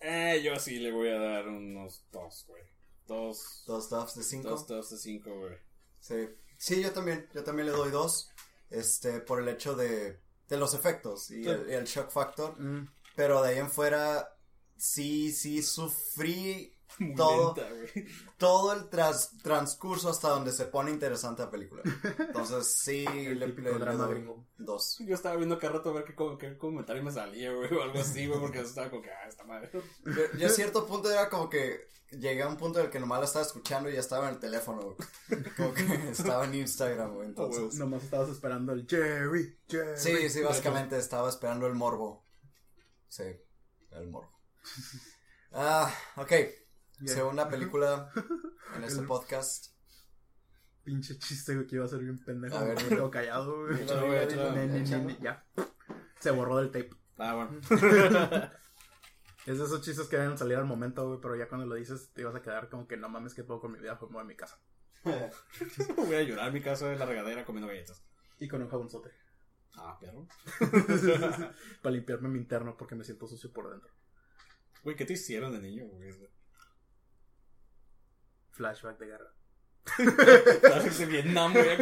[0.00, 2.62] Eh, yo sí le voy a dar unos dos, güey.
[3.06, 3.64] Dos.
[3.66, 4.48] ¿Dos Duffs de 5?
[4.48, 5.56] Dos, dos de cinco, güey.
[6.00, 6.28] Sí.
[6.58, 7.28] Sí, yo también.
[7.34, 8.30] Yo también le doy dos.
[8.70, 11.48] Este, por el hecho de, de los efectos y, Sí.
[11.48, 12.60] el, y el shock factor.
[12.60, 12.92] Mm.
[13.16, 14.36] Pero de ahí en fuera,
[14.76, 17.70] sí, sí sufrí Muy todo, lenta,
[18.38, 21.82] todo el tras- transcurso hasta donde se pone interesante la película.
[22.18, 24.24] Entonces, sí, El le, le- doy
[24.56, 24.96] dos.
[25.00, 28.00] Yo estaba viendo cada rato a ver qué, qué comentario me salía, güey, o algo
[28.00, 29.70] así, güey, porque estaba como que, ah, esta madre.
[29.72, 32.98] Yo, yo a cierto punto era como que llegué a un punto en el que
[33.00, 35.44] nomás la estaba escuchando y ya estaba en el teléfono, güey.
[35.56, 37.28] Como que estaba en Instagram, güey.
[37.28, 39.98] Entonces, Nomás estabas esperando el Jerry, Jerry.
[40.00, 42.24] sí, sí, básicamente estaba esperando el morbo.
[43.08, 43.24] Sí,
[43.90, 44.32] el morbo.
[45.52, 46.32] Ah, ok.
[47.00, 47.14] Yeah.
[47.14, 48.10] Segunda película
[48.76, 49.72] en este podcast.
[50.82, 52.56] Pinche chiste, güey, que iba a ser bien pendejo.
[52.56, 53.86] A ver, me quedo callado, güey.
[55.20, 55.46] Ya.
[56.18, 56.90] Se borró del tape.
[57.18, 57.60] Ah, bueno.
[59.46, 62.10] Es de esos chistes que deben salir al momento, güey, pero ya cuando lo dices
[62.12, 64.26] te ibas a quedar como que no mames que puedo con mi vida, como en
[64.26, 64.60] mi casa.
[65.96, 68.04] Voy a llorar en mi casa en la regadera comiendo galletas.
[68.38, 69.10] Y con un jabonzote.
[69.74, 70.26] Ah, perro.
[71.82, 73.90] Para limpiarme mi interno porque me siento sucio por dentro.
[74.84, 76.12] Güey, ¿qué te hicieron de niño, güey?
[78.58, 79.32] Flashback de guerra.
[79.96, 81.78] Flashbacks de Vietnam, güey.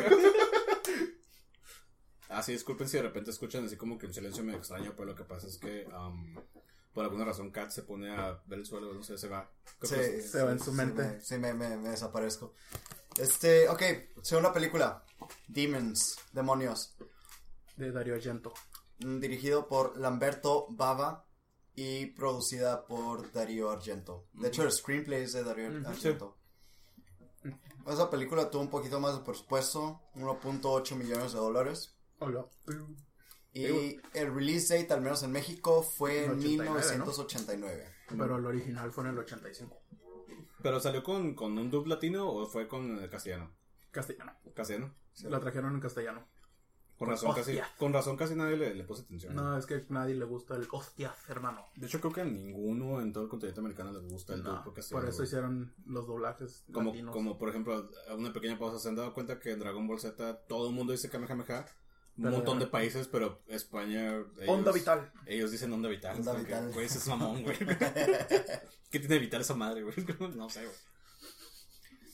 [2.28, 5.06] Ah, sí, disculpen si de repente escuchan así como que un silencio medio extraño, pero
[5.06, 6.34] lo que pasa es que um,
[6.92, 9.48] por alguna razón Kat se pone a ver el suelo, no sé, se va.
[9.82, 11.02] Sí, Se va en sí, su sí mente.
[11.02, 12.54] me- Sí, me, me, me desaparezco.
[13.18, 13.82] Este, ok,
[14.22, 15.04] segunda película.
[15.46, 16.96] Demons, Demonios.
[17.76, 18.52] De Dario Argento.
[19.04, 21.26] Mm, Dirigido por Lamberto Bava
[21.76, 24.26] y producida por Darío Argento.
[24.32, 26.38] De hecho, el screenplay es de Darío Ujú, Argento.
[27.86, 31.96] Esa película tuvo un poquito más de presupuesto, 1.8 millones de dólares.
[32.18, 32.46] Hola.
[33.52, 36.74] Y el release date, al menos en México, fue en 89, ¿no?
[36.74, 37.94] 1989.
[38.08, 39.82] Pero el original fue en el 85.
[40.62, 43.54] ¿Pero salió con, con un dub latino o fue con el castellano?
[43.90, 44.32] Castellano.
[44.54, 44.94] Castellano.
[45.22, 46.26] La trajeron en castellano.
[46.98, 49.34] Con razón, casi, con razón casi nadie le, le puso atención.
[49.34, 51.66] No, es que a nadie le gusta el hostia, hermano.
[51.76, 54.64] De hecho, creo que a ninguno en todo el continente americano les gusta el No,
[54.64, 57.12] por eso hicieron los doblajes Como, latinos.
[57.12, 60.00] como por ejemplo, a una pequeña pausa, ¿se han dado cuenta que en Dragon Ball
[60.00, 61.66] Z todo el mundo dice Kamehameha?
[62.16, 64.12] Un Pero- montón de países, pero España...
[64.14, 65.12] ellos- Onda vital.
[65.26, 66.16] Ellos dicen onda vital.
[66.16, 66.72] Onda vital.
[66.72, 67.58] Güey, ese es mamón, güey.
[68.90, 69.94] ¿Qué tiene de vital esa madre, güey?
[70.34, 70.76] No sé, güey.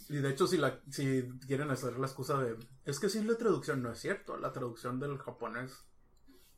[0.08, 2.56] Y de hecho, si, la, si quieren hacer la excusa de.
[2.84, 4.36] Es que si es la traducción, no es cierto.
[4.36, 5.72] La traducción del japonés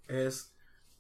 [0.09, 0.55] es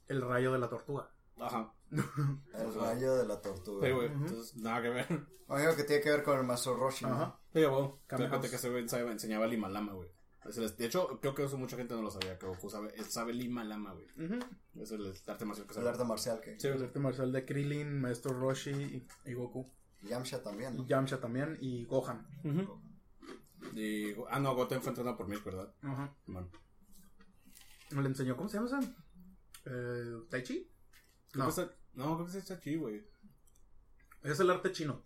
[0.08, 1.10] el rayo de la tortuga.
[1.38, 1.72] Ajá.
[1.90, 3.86] El rayo de la tortuga.
[3.86, 4.06] Sí, güey.
[4.08, 5.06] Entonces, nada que ver.
[5.46, 7.04] Oigo que tiene que ver con el Maestro Roshi.
[7.04, 7.12] ¿no?
[7.12, 7.38] Ajá.
[7.52, 7.86] Sí, güey.
[7.88, 8.50] Te Kame das cuenta House.
[8.50, 10.08] que ese güey sabe- enseñaba Lima Lama, güey.
[10.44, 13.04] El- De hecho, creo que eso mucha gente no lo sabía, que Goku sabe, él
[13.06, 14.06] sabe Lima Lama, güey.
[14.26, 14.38] Ujú.
[14.80, 15.88] Es el arte marcial que El sabe.
[15.90, 16.58] arte marcial que.
[16.60, 19.70] Sí, El arte marcial de Krillin, Maestro Roshi y, y Goku.
[20.04, 20.76] Yamcha también.
[20.76, 20.86] ¿no?
[20.86, 22.26] Yamcha también y Gohan.
[22.44, 22.80] Ujú.
[23.74, 25.72] Y, ah, no, Goten fue entrenado por Milk, ¿verdad?
[25.82, 26.14] Ajá.
[26.26, 26.50] Bueno.
[27.90, 28.94] Le enseñó, ¿cómo se llama ese?
[29.66, 30.70] Eh, ¿Tai Chi?
[31.32, 33.02] Creo No, que no, creo que está aquí, güey.
[34.22, 35.02] es el arte chino.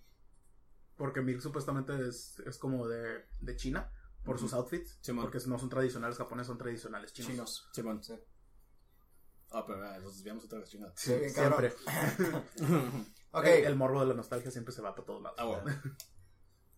[0.96, 3.90] Porque Milk supuestamente es, es como de, de China
[4.24, 4.98] por sus outfits.
[5.00, 5.24] Simón.
[5.24, 7.30] porque no son tradicionales japoneses, son tradicionales chinos.
[7.30, 7.68] Chinos.
[7.72, 8.02] Simón.
[8.02, 8.14] Sí.
[9.50, 10.92] Ah, pero ah, nos desviamos otra vez, chingada.
[10.96, 11.14] Sí.
[11.30, 11.72] Siempre.
[13.32, 13.44] Ok.
[13.44, 15.38] El, el morbo de la nostalgia siempre se va para todos lados.
[15.38, 15.64] Ah, bueno.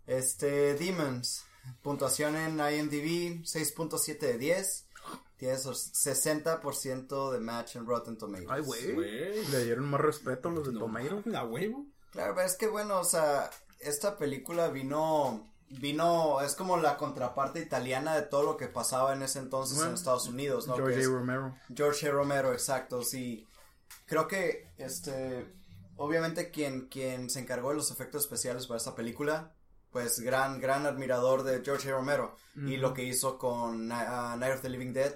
[0.06, 1.44] Este, Demons.
[1.82, 4.86] Puntuación en IMDb, 6.7 de 10.
[5.36, 8.50] Tiene esos 60% de match en Rotten Tomatoes.
[8.50, 9.46] Ay, güey.
[9.50, 11.22] Le dieron más respeto a los de No, Tomeiro.
[11.34, 11.86] A huevo.
[12.10, 17.60] Claro, pero es que bueno, o sea, esta película vino, vino, es como la contraparte
[17.60, 20.74] italiana de todo lo que pasaba en ese entonces en Bueno, Estados Unidos, ¿no?
[20.76, 21.08] George A.
[21.08, 21.56] Romero.
[21.74, 22.10] George A.
[22.10, 23.46] Romero, exacto, sí.
[24.06, 25.46] Creo que, este,
[26.00, 29.52] obviamente quien, quien se encargó de los efectos especiales para esta película,
[29.92, 31.92] pues gran, gran admirador de George A.
[31.96, 32.36] Romero.
[32.56, 35.14] Y lo que hizo con ah, Night of the Living Dead.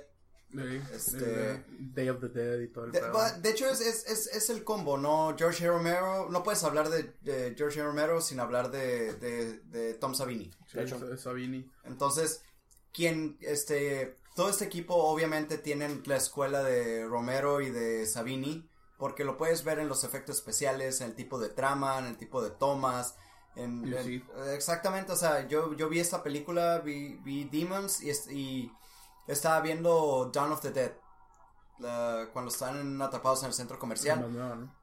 [0.51, 3.01] Sí, Este- Day of the Dead y todo el De,
[3.41, 5.35] de hecho, es, es, es, es el combo, ¿no?
[5.37, 5.71] George A.
[5.71, 7.85] Romero, no puedes hablar de, de George A.
[7.85, 10.51] Romero sin hablar de, de, de Tom Savini.
[10.71, 10.99] Sí, de hecho.
[11.01, 11.69] Sa- Savini.
[11.85, 12.43] Entonces,
[12.93, 18.69] quien, este, todo este equipo obviamente tienen la escuela de Romero y de Savini,
[19.05, 22.17] porque lo puedes ver en los efectos especiales, en el tipo de trama, en el
[22.17, 23.17] tipo de tomas,
[23.55, 23.85] en,
[24.55, 28.73] exactamente, o sea, yo, yo vi esta película, vi, vi Demons y, es- y
[29.27, 30.93] estaba viendo Dawn of the Dead,
[31.81, 34.33] la- cuando están atrapados en el centro comercial.
[34.33, 34.75] Nueva, ¿no?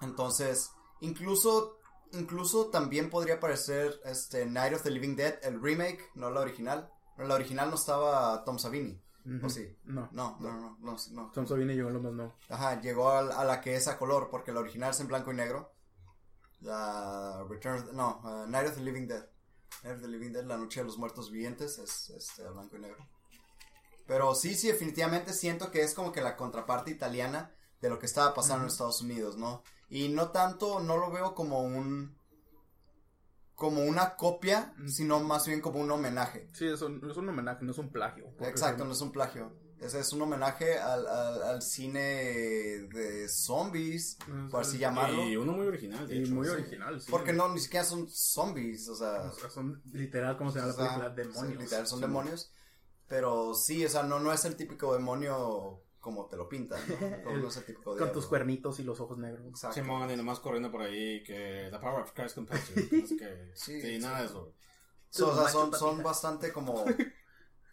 [0.00, 0.70] Entonces,
[1.00, 1.76] incluso,
[2.12, 6.90] incluso también podría aparecer este Night of the Living Dead, el remake, no la original.
[7.18, 8.98] En la original no estaba Tom Savini.
[9.42, 9.76] ¿O sí?
[9.84, 10.08] No.
[10.12, 11.30] No, no, no, no.
[11.32, 12.34] Tom Savini llegó lo más no.
[12.48, 15.32] Ajá, llegó a, a la que es a color, porque la original es en blanco
[15.32, 15.72] y negro.
[16.60, 19.24] La Return of the- no, uh, Night of the Living Dead.
[19.84, 22.80] Night of the Living Dead, la noche de los muertos vivientes, es a blanco y
[22.80, 23.06] negro.
[24.06, 28.06] Pero sí, sí, definitivamente siento que es como que la contraparte italiana de lo que
[28.06, 29.62] estaba pasando en Estados Unidos, ¿no?
[29.88, 32.16] Y no tanto, no lo veo como un,
[33.54, 36.48] como una copia, sino más bien como un homenaje.
[36.52, 38.34] Sí, es un, es un homenaje, no es un plagio.
[38.40, 39.52] Exacto, no es un plagio.
[39.78, 44.16] Ese es un homenaje al, al, al cine de zombies,
[44.50, 45.24] por así Es- llamarlo.
[45.24, 46.34] Y uno muy original, de Y hecho.
[46.34, 46.52] muy sí.
[46.52, 47.10] original, sí.
[47.10, 50.70] Porque no, ni siquiera son zombies, o sea, O sea, son literal, ¿cómo se llama
[50.72, 51.42] o sea, la película?
[51.42, 51.52] Demonios.
[51.58, 52.04] sí, literal, son Sí.
[52.04, 52.52] demonios.
[53.08, 56.96] Pero sí, o sea, no, no es el típico demonio como te lo pintan, ¿no?
[57.24, 58.12] Como no es el típico Con diablo.
[58.12, 59.46] tus cuernitos y los ojos negros.
[59.46, 59.74] Exacto.
[59.80, 62.82] Simón y nomás corriendo por ahí que The Power of Christ compels que,
[63.54, 63.98] Sí, sí, sí.
[64.00, 64.52] nada de eso.
[65.08, 66.84] So, o sea, son, son bastante como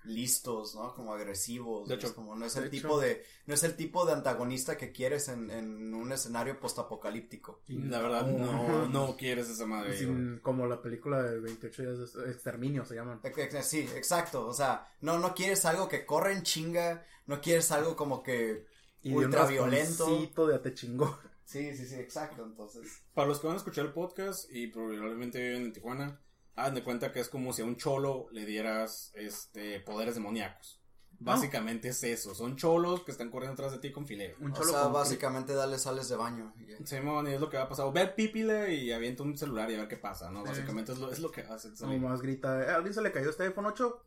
[0.05, 0.93] listos, ¿no?
[0.95, 1.87] Como agresivos.
[1.87, 2.15] De hecho.
[2.15, 2.71] como, no es De el hecho.
[2.81, 7.61] tipo de, no es el tipo de antagonista que quieres en, en un escenario postapocalíptico.
[7.67, 10.39] La verdad, no, no quieres esa madre.
[10.41, 13.21] como la película de 28 días de exterminio se llaman.
[13.61, 14.47] Sí, exacto.
[14.47, 18.65] O sea, no, no quieres algo que corre en chinga, no quieres algo como que
[19.01, 20.03] Y de un ultraviolento.
[20.05, 21.17] rasponcito de te chingó.
[21.45, 22.43] Sí, sí, sí, exacto.
[22.45, 26.21] Entonces, Para los que van a escuchar el podcast y probablemente viven en Tijuana,
[26.55, 30.79] hagan de cuenta que es como si a un cholo le dieras este poderes demoníacos.
[31.21, 34.37] Básicamente es eso, son cholos que están corriendo atrás de ti con filero.
[34.39, 36.53] Un o cholo sea, con- básicamente darle sales de baño.
[36.57, 36.77] y ya.
[36.85, 37.91] Simón, y es lo que va a pasar.
[37.91, 40.43] Ve pípile y avienta un celular y a ver qué pasa, ¿no?
[40.43, 40.49] Sí.
[40.49, 41.69] Básicamente es lo, es lo que hace.
[41.81, 44.05] Nomás grita, "Eh, ¿a alguien se le cayó este iPhone 8?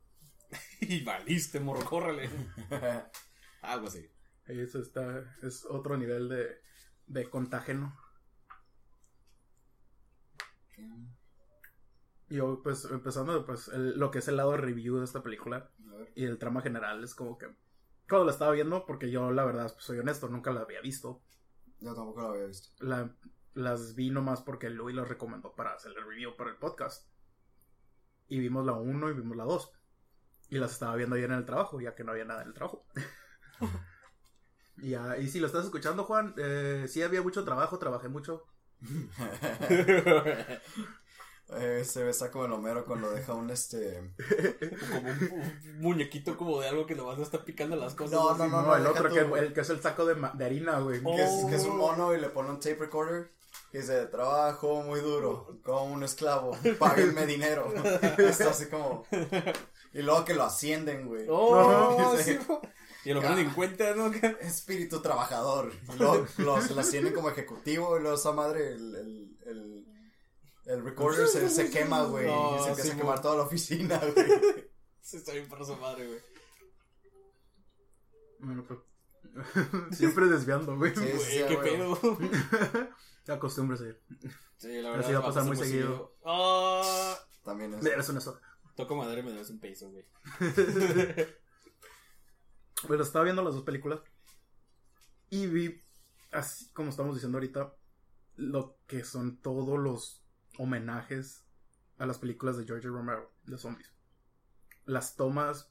[0.89, 2.29] Y valiste, morro, córrele.
[3.63, 4.07] Algo así.
[4.47, 6.61] Eso está, es otro nivel de,
[7.07, 7.97] de contágeno.
[12.29, 15.23] Y yo, pues, empezando, pues, el- lo que es el lado de review de esta
[15.23, 15.71] película
[16.15, 17.47] y el trama general, es como que,
[18.09, 21.23] cuando la estaba viendo, porque yo, la verdad, pues, soy honesto, nunca la había visto.
[21.81, 22.85] Yo tampoco lo había visto.
[22.85, 23.15] La,
[23.55, 27.09] las vi nomás porque Louis las recomendó para hacer el review para el podcast.
[28.27, 29.71] Y vimos la 1 y vimos la 2.
[30.53, 32.55] Y las estaba viendo ayer en el trabajo, ya que no había nada en el
[32.55, 32.85] trabajo.
[34.77, 38.47] y, ya- y si lo estás escuchando, Juan, eh, sí había mucho trabajo, trabajé mucho.
[41.55, 44.15] Eh, se besa como el Homero cuando deja un este.
[44.89, 48.13] como un, un muñequito como de algo que nomás le está picando las cosas.
[48.13, 48.39] No, así.
[48.51, 51.01] no, No, el otro, tu- que, el que es el saco de, de harina, güey.
[51.05, 51.15] Oh.
[51.15, 53.33] Que es, que es un mono y le pone un tape recorder.
[53.71, 57.71] Dice, trabajo muy duro, como un esclavo, páguenme dinero.
[58.19, 59.05] Está así como...
[59.95, 61.27] Y luego que lo ascienden, güey.
[61.29, 62.47] Oh, Dice, sí,
[63.05, 64.07] y lo ponen en cuenta, ¿no?
[64.41, 65.73] espíritu trabajador.
[65.95, 69.87] Y luego los, lo ascienden como ejecutivo y luego esa madre, el, el, el,
[70.67, 72.27] el recorder se, se quema, güey.
[72.27, 74.71] No, y se empieza sí, a quemar mo- toda la oficina, güey.
[75.05, 76.21] Sí, está bien para su madre, güey.
[78.39, 78.79] Bueno, pues.
[79.99, 80.95] Siempre desviando, güey.
[80.95, 81.77] Sí, sí, qué güey.
[81.97, 82.17] pues,
[82.77, 83.35] pedo.
[83.35, 84.01] Acostúmbrese.
[84.59, 85.15] Sí, la Así verdad.
[85.15, 86.17] va a pasar muy seguido.
[86.25, 87.83] Ah, También es...
[87.83, 88.41] Mira, es una soda.
[88.75, 90.05] Toco madera y me debes un peso, güey.
[92.89, 94.01] Pero estaba viendo las dos películas
[95.31, 95.81] y vi,
[96.31, 97.75] así como estamos diciendo ahorita,
[98.37, 100.23] lo que son todos los
[100.59, 101.47] homenajes
[101.99, 103.91] a las películas de George Romero de zombies.
[104.85, 105.71] Las tomas,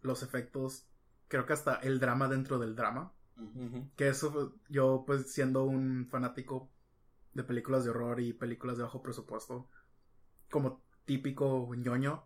[0.00, 0.86] los efectos,
[1.28, 3.12] creo que hasta el drama dentro del drama.
[3.96, 6.70] Que eso, yo pues siendo un fanático
[7.32, 9.68] de películas de horror y películas de bajo presupuesto,
[10.50, 12.24] como típico ñoño,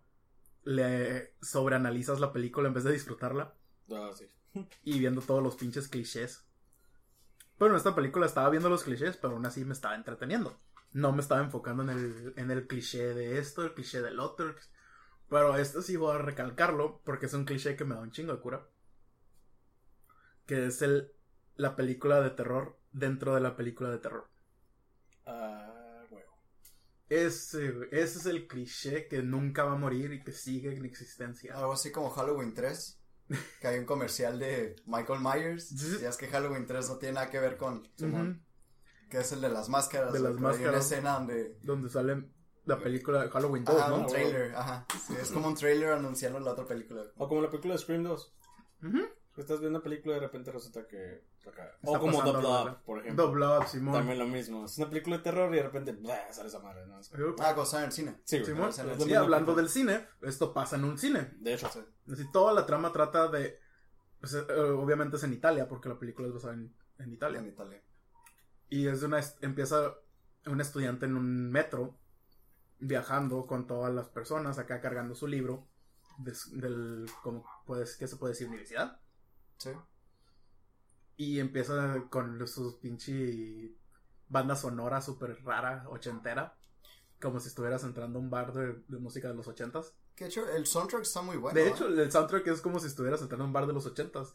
[0.69, 3.55] le sobreanalizas la película en vez de disfrutarla
[3.91, 4.27] Ah, sí.
[4.85, 6.45] y viendo todos los pinches clichés.
[7.59, 10.61] Pero en esta película estaba viendo los clichés, pero aún así me estaba entreteniendo.
[10.93, 14.55] No me estaba enfocando en el, en el cliché de esto, el cliché del otro.
[15.29, 18.33] Pero esto sí voy a recalcarlo, porque es un cliché que me da un chingo
[18.35, 18.67] de cura.
[20.47, 21.13] Que es el,
[21.57, 24.29] la película de terror dentro de la película de terror.
[27.11, 27.27] Ah, huevo.
[27.27, 31.55] Ese, ese es el cliché que nunca va a morir y que sigue en existencia.
[31.57, 32.95] Algo así como Halloween 3.
[33.61, 35.73] Que hay un comercial de Michael Myers.
[35.73, 37.83] Y es que Halloween 3 no tiene nada que ver con...
[39.11, 40.13] Que es el de las máscaras.
[40.13, 40.85] De las pero Hay una máscaras.
[40.85, 41.59] escena donde...
[41.63, 42.25] Donde sale
[42.67, 44.01] la película de Halloween 2, Ajá, ¿no?
[44.01, 44.87] un trailer, ajá.
[45.07, 47.03] Sí, es como un trailer anunciando la otra película.
[47.17, 48.35] O como la película de Scream 2.
[48.85, 48.99] Ujú.
[49.39, 51.25] Estás viendo una película y de repente resulta que.
[51.47, 51.77] acá.
[51.83, 53.27] O como The Blob, por ejemplo.
[53.27, 53.95] The Blob, Simón.
[53.95, 54.65] También lo mismo.
[54.65, 57.01] Es una película de terror y de repente blah, sale esa madre, ¿no?
[57.41, 58.21] Ah, cosa en el cine.
[58.25, 58.45] Sí.
[58.45, 58.71] Simón.
[58.71, 61.33] Es Y mismo hablando del cine, esto pasa en un cine.
[61.39, 61.81] De hecho, Sí.
[62.13, 63.59] Así, toda la trama trata de.
[64.21, 67.39] pues, eh, obviamente es en Italia, porque la película es basada en, en Italia.
[67.41, 67.83] En Italia.
[68.69, 69.19] Y es de una.
[69.21, 69.95] est- Empieza
[70.47, 71.99] un estudiante en un metro,
[72.79, 75.69] viajando con todas las personas, acá cargando su libro.
[76.19, 77.07] del.
[77.23, 78.49] Como, pues, ¿Qué se puede decir?
[78.49, 79.01] Universidad.
[79.59, 79.71] Sí.
[81.17, 83.75] Y empieza con sus pinche
[84.29, 86.57] banda sonora súper rara, ochentera.
[87.21, 89.95] Como si estuvieras entrando a un bar de, de música de los ochentas.
[90.15, 91.59] Que de hecho, el soundtrack está muy bueno.
[91.59, 91.71] de ¿eh?
[91.71, 94.35] hecho, el soundtrack es como si estuvieras entrando a un bar de los ochentas.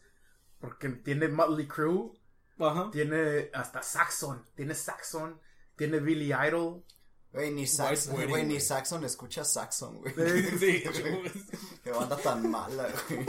[0.58, 2.12] Porque tiene Motley Crue,
[2.58, 2.90] Ajá.
[2.90, 5.40] tiene hasta Saxon, tiene Saxon,
[5.76, 6.84] tiene Billy Idol.
[7.32, 8.60] Güey, ni, Saxon, güey, ni.
[8.60, 10.14] Saxon escucha Saxon, güey.
[10.58, 10.84] Sí,
[11.82, 13.26] Qué banda tan mala, güey.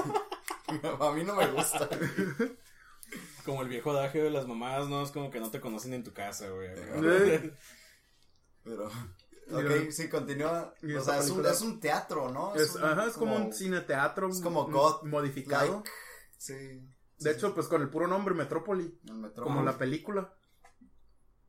[0.99, 1.88] A mí no me gusta.
[3.45, 5.03] como el viejo adagio de las mamás, ¿no?
[5.03, 6.70] Es como que no te conocen en tu casa, güey.
[8.63, 8.88] Pero.
[9.51, 10.74] Ok, sí, continúa.
[10.97, 12.55] O sea, es un, es un teatro, ¿no?
[12.55, 14.28] Es, un- ajá, es como, un cine teatro.
[14.30, 15.76] es como God, modificado.
[15.76, 15.91] like,
[16.38, 16.82] sí.
[17.20, 18.99] de hecho, pues con el puro nombre Metrópoli.
[19.36, 20.34] Como la película.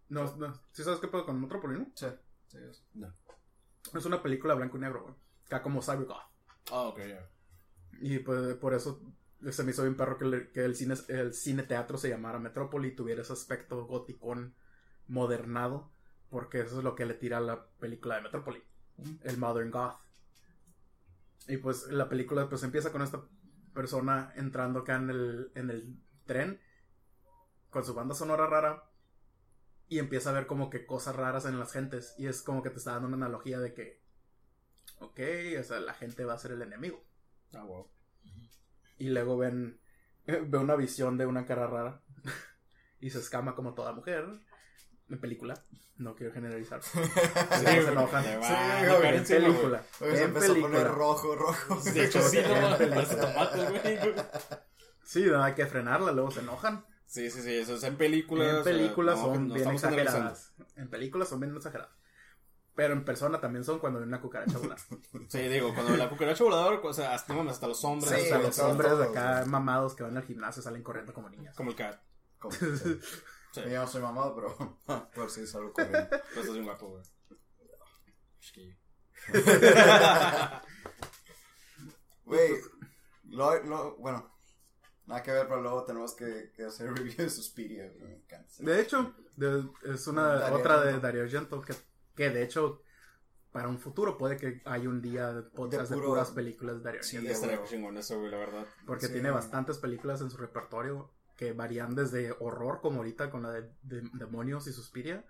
[0.08, 0.60] No, no.
[0.72, 1.86] ¿Sí sabes qué pedo con Metrópoli, no?
[1.94, 2.06] Sí,
[2.48, 2.58] sí.
[2.58, 2.84] es.
[3.94, 5.14] Es una película blanco y negro, güey.
[5.46, 6.20] Acá como Cybergoth.
[6.70, 7.26] Ah, ok, ya.
[8.00, 9.00] Y pues por eso
[9.50, 12.38] se me hizo bien perro que, le- que el cine el cine teatro se llamara
[12.38, 14.54] Metrópoli y tuviera ese aspecto goticón
[15.08, 15.90] modernado.
[16.30, 18.62] Porque eso es lo que le tira a la película de Metrópoli.
[19.22, 19.96] El Modern Goth.
[21.48, 23.22] Y pues la película pues empieza con esta
[23.74, 26.60] persona entrando acá en el, en el tren.
[27.70, 28.90] Con su banda sonora rara.
[29.88, 32.14] Y empieza a ver como que cosas raras en las gentes.
[32.18, 34.00] Y es como que te está dando una analogía de que.
[35.00, 35.20] Ok,
[35.60, 37.02] o sea, la gente va a ser el enemigo.
[37.54, 37.88] Ah, wow.
[38.98, 39.80] Y luego ven,
[40.26, 42.02] ve una visión de una cara rara.
[43.00, 44.24] y se escama como toda mujer.
[45.08, 45.54] En película.
[45.98, 46.82] No quiero generalizar.
[46.82, 46.98] Sí,
[47.64, 48.22] se enojan.
[48.24, 48.28] Sí,
[49.04, 49.82] En película.
[49.98, 50.84] Se En empezó a poner película.
[50.88, 51.80] rojo, rojo.
[51.80, 52.38] De hecho, sí.
[55.04, 56.84] Sí, no hay que frenarla, luego se enojan.
[57.06, 58.48] Sí, sí, sí, eso es en películas.
[58.48, 60.54] en o sea, películas no, son no bien exageradas.
[60.74, 61.92] En películas son bien exageradas.
[62.76, 64.78] Pero en persona también son cuando ven una cucaracha volar.
[65.28, 68.10] Sí, digo, cuando la cucaracha voladora, o sea, hasta, no mames, hasta los hombres.
[68.12, 71.56] Sí, Hasta los hombres todo, acá mamados que van al gimnasio salen corriendo como niñas.
[71.56, 72.00] Como el cat.
[72.38, 73.00] Como- sí.
[73.52, 74.78] Sí, Yo no soy mamado, pero.
[75.14, 76.06] Pero sí, salgo corriendo.
[76.10, 77.02] pero estás bien guapo, güey.
[78.40, 78.76] Chiquillo.
[82.24, 82.50] Güey,
[83.30, 84.30] lo, lo, bueno,
[85.06, 88.52] nada que ver, pero luego tenemos que, que hacer review de Suspiria, güey, me encanta.
[88.58, 90.98] De hecho, de- es una Dario otra de.
[91.00, 91.74] Dario Argento que,
[92.16, 92.82] que de hecho
[93.52, 96.82] para un futuro puede que haya un día de podcast de, puro- puras películas de
[96.82, 98.66] Dario Sí, de Estaría chingón eso, güey, la verdad.
[98.86, 99.12] porque sí.
[99.14, 103.70] tiene bastantes películas en su repertorio que varían desde horror como ahorita con la de,
[103.82, 105.24] de- demonios y Suspiria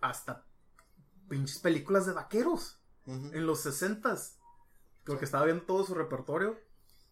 [0.00, 0.46] hasta
[1.28, 4.36] pinches películas de vaqueros en los 60s.
[5.04, 6.58] Porque estaba viendo todo su repertorio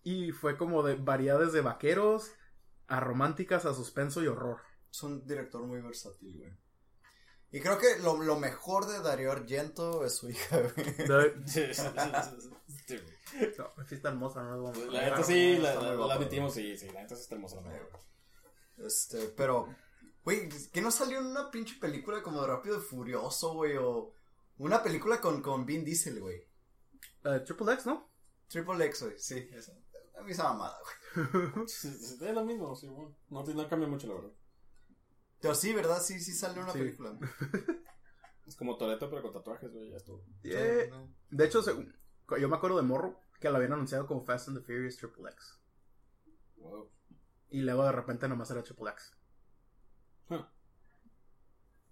[0.03, 2.33] y fue como de variedades de vaqueros
[2.87, 4.61] a románticas, a suspenso y horror.
[4.91, 6.53] Es un director muy versátil, güey.
[7.53, 10.95] Y creo que lo, lo mejor de Darío Argento es su hija, güey.
[10.97, 13.55] De- Sí, sí, sí, sí, güey.
[13.59, 15.25] no, sí está hermosa, no Pues, Bueno, La neta claro.
[15.25, 17.83] sí, la, la- la sí, sí, la neta sí está hermosa la güey.
[18.87, 19.69] Este, pero,
[20.25, 23.77] güey, ¿qué no salió en una pinche película como de Rápido y Furioso, güey?
[23.77, 24.15] O
[24.59, 26.43] una película con, con Vin Diesel, güey.
[27.23, 28.09] La Triple X, ¿no?
[28.49, 29.49] Triple X, güey, sí.
[29.53, 29.73] Esa.
[30.19, 30.79] A mí esa mamada,
[31.15, 31.67] güey.
[31.69, 33.15] Sí, sí, Es lo mismo, sí, bueno.
[33.29, 34.31] No, no cambia mucho, la verdad.
[35.43, 36.01] Pero sí, ¿verdad?
[36.01, 36.79] Sí, sí salió una Sí.
[36.79, 37.19] película.
[38.47, 40.25] Es como Toreto, pero con tatuajes, güey, ya estuvo.
[40.43, 40.51] Sí,
[40.91, 41.09] no.
[41.31, 41.95] de hecho, según-
[42.41, 45.31] yo me acuerdo de Morro que la habían anunciado como Fast and the Furious Triple
[45.31, 45.59] X.
[46.57, 46.91] Wow.
[47.51, 49.15] Y luego de repente nomás era Triple X.
[50.29, 50.45] Huh.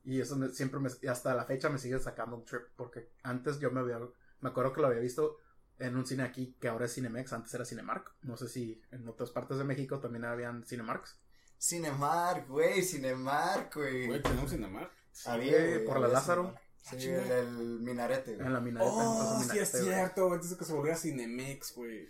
[0.04, 2.62] Y eso me- siempre me, hasta la fecha me sigue sacando un trip.
[2.76, 3.98] Porque antes yo me había.
[4.40, 5.38] Me acuerdo que lo había visto
[5.78, 7.32] en un cine aquí que ahora es Cinemex.
[7.32, 8.12] Antes era Cinemark.
[8.22, 11.18] No sé si en otras partes de México también habían Cinemarks.
[11.60, 14.06] Cinemark, güey, Cinemark, güey.
[14.06, 14.90] Güey, tenemos Cinemark.
[15.26, 16.42] Había, Sí, güey, por la Lázaro.
[16.42, 16.64] Cinemark.
[16.82, 17.22] Sí, chinga.
[17.38, 18.46] el, el minarete, güey.
[18.46, 18.90] En la minareta.
[18.92, 19.02] Oh,
[19.42, 19.94] entonces, sí, es minarete, güey.
[19.94, 20.32] cierto.
[20.32, 22.08] Antes de que se volviera Cinemex, güey.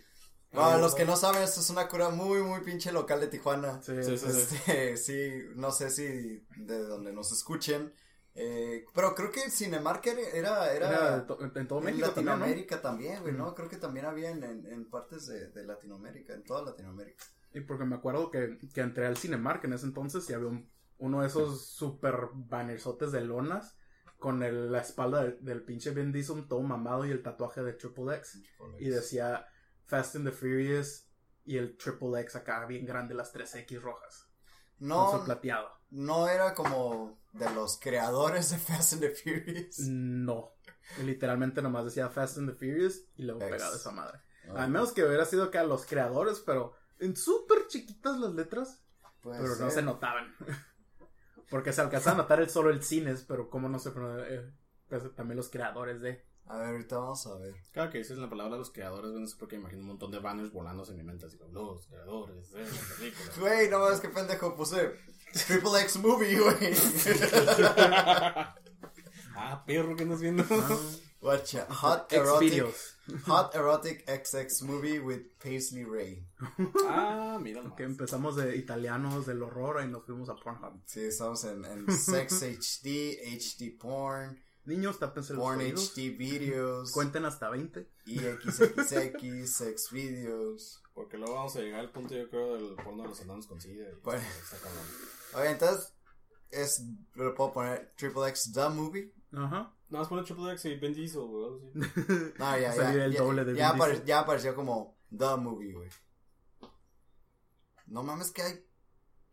[0.51, 3.81] Para los que no saben, esto es una cura muy, muy pinche local de Tijuana.
[3.81, 4.55] Sí, Sí, sí, sí, sí.
[4.67, 7.93] Este, sí, no sé si de donde nos escuchen.
[8.35, 12.31] eh, pero creo que Cinemark era, era, era to- en todo en México también, ¿no?
[12.31, 13.45] Latinoamérica también, güey, ¿no?
[13.47, 13.55] Ujú.
[13.55, 17.23] Creo que también había en, en, en partes de, de Latinoamérica, en toda Latinoamérica.
[17.53, 20.69] Y porque me acuerdo que, que entré al Cinemark en ese entonces y había un-
[20.99, 23.75] uno de esos super bannersotes de lonas
[24.19, 27.73] con el- la espalda del, del pinche Vin Diesel todo mamado y el tatuaje de
[27.73, 28.41] Triple X.
[28.79, 29.47] Y decía
[29.85, 31.07] Fast and the Furious
[31.43, 34.27] y el Triple X acá bien grande, las 3X rojas.
[34.79, 35.69] No, plateado.
[35.89, 39.79] no era como de los creadores de Fast and the Furious.
[39.79, 40.53] No.
[41.03, 43.51] Literalmente nomás decía Fast and the Furious y luego X.
[43.51, 44.19] pegado esa madre.
[44.49, 48.81] Ah, A menos que hubiera sido acá los creadores, pero en súper chiquitas las letras.
[49.21, 49.71] puede pero no ser.
[49.71, 50.33] se notaban.
[51.49, 54.49] Porque se alcanza a notar el solo el cines, pero como no se eh,
[54.87, 56.23] pues, también los creadores de.
[56.45, 57.53] A ver, ahorita vamos a ver.
[57.71, 60.19] Cada que dices la palabra los creadores, no sé por qué imagino un montón de
[60.19, 61.25] banners volándose en mi mente.
[61.25, 63.31] Así como, los creadores de la película.
[63.39, 64.93] Güey, no mames, qué pendejo, puse
[65.47, 66.75] Triple X Movie, güey.
[69.35, 70.45] ah, perro, ¿qué andas viendo?
[71.21, 72.65] Watcha, Hot Erotic.
[73.25, 76.25] Hot Erotic XX Movie with Paisley Ray.
[76.87, 77.77] ah, mira nomás.
[77.77, 80.81] Que empezamos de italianos del horror y nos fuimos a Pornhub.
[80.85, 85.91] Sí, estamos en, en Sex HD, HD Porn, Niños, tápense los Porn oídos.
[85.95, 87.89] HD Videos, Cuenten hasta 20.
[88.05, 90.83] IXXX, Sex Videos.
[90.93, 93.59] Porque luego vamos a llegar al punto, yo creo, del porno de los enanos con
[93.61, 93.89] sida.
[93.89, 94.21] y- Bueno.
[95.33, 95.93] Oye, entonces,
[96.51, 96.83] es,
[97.15, 99.13] lo puedo poner Triple X The Movie.
[99.33, 99.73] Ajá.
[99.89, 101.51] No, más pone Triple X y Ben Diesel, güey.
[102.39, 104.05] No, ya, ya, Salió el ya, doble de ya, apare- Diesel.
[104.05, 105.89] ya apareció como The Movie, güey.
[107.87, 108.65] No mames que hay.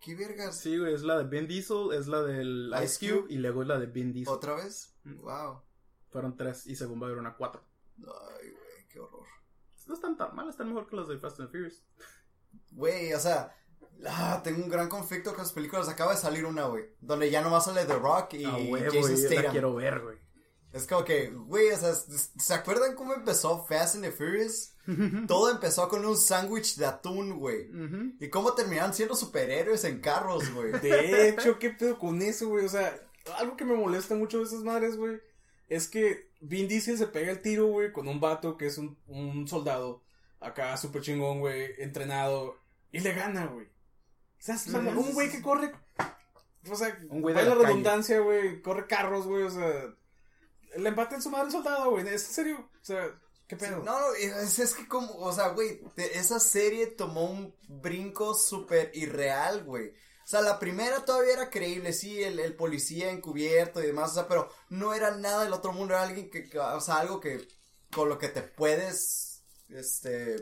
[0.01, 0.59] ¿Qué vergas?
[0.59, 3.33] Sí, güey, es la de Ben Diesel, es la del Ice Ice Cube Cube.
[3.35, 4.33] y luego es la de Ben Diesel.
[4.35, 4.97] ¿Otra vez?
[5.05, 5.21] Mm.
[5.23, 5.63] Wow.
[6.11, 7.63] Fueron tres y según va a haber una cuatro.
[7.99, 9.27] Ay, güey, qué horror.
[9.87, 11.83] No están tan mal, están mejor que las de Fast and Furious.
[12.73, 13.57] Güey, o sea,
[14.07, 15.89] ah, tengo un gran conflicto con las películas.
[15.89, 19.01] Acaba de salir una, güey, donde ya nomás sale The Rock y A huevo, Jason
[19.01, 19.53] güey, la Statham.
[19.53, 20.17] quiero ver, güey.
[20.73, 24.75] Es como que, güey, o sea, ¿se acuerdan cómo empezó Fast and the Furious?
[25.27, 27.69] Todo empezó con un sándwich de atún, güey.
[28.21, 30.73] Y cómo terminaron siendo superhéroes en carros, güey.
[30.73, 32.67] De hecho, ¿qué pedo con eso, güey?
[32.67, 33.01] O sea,
[33.39, 35.21] algo que me molesta mucho de esas madres, güey,
[35.69, 38.97] es que Vin Diesel se pega el tiro, güey, con un vato que es un,
[39.07, 40.03] un soldado,
[40.41, 42.59] acá súper chingón, güey, entrenado,
[42.93, 43.67] y le gana, güey.
[44.39, 45.73] O sea, un güey que corre,
[46.71, 49.95] o sea, Un güey de vaya la redundancia, güey, corre carros, güey, o sea,
[50.77, 53.11] le empate en su madre el soldado, güey, es en serio, o sea,
[53.47, 53.79] ¿qué pedo?
[53.83, 58.35] No, no, es, es que como, o sea, güey, te- esa serie tomó un brinco
[58.35, 59.89] súper irreal, güey.
[59.91, 64.15] O sea, la primera todavía era creíble, sí, el, el policía encubierto y demás, o
[64.15, 67.19] sea, pero no era nada del otro mundo, era alguien que, que- o sea, algo
[67.19, 67.49] que,
[67.91, 70.37] con lo que te puedes, este,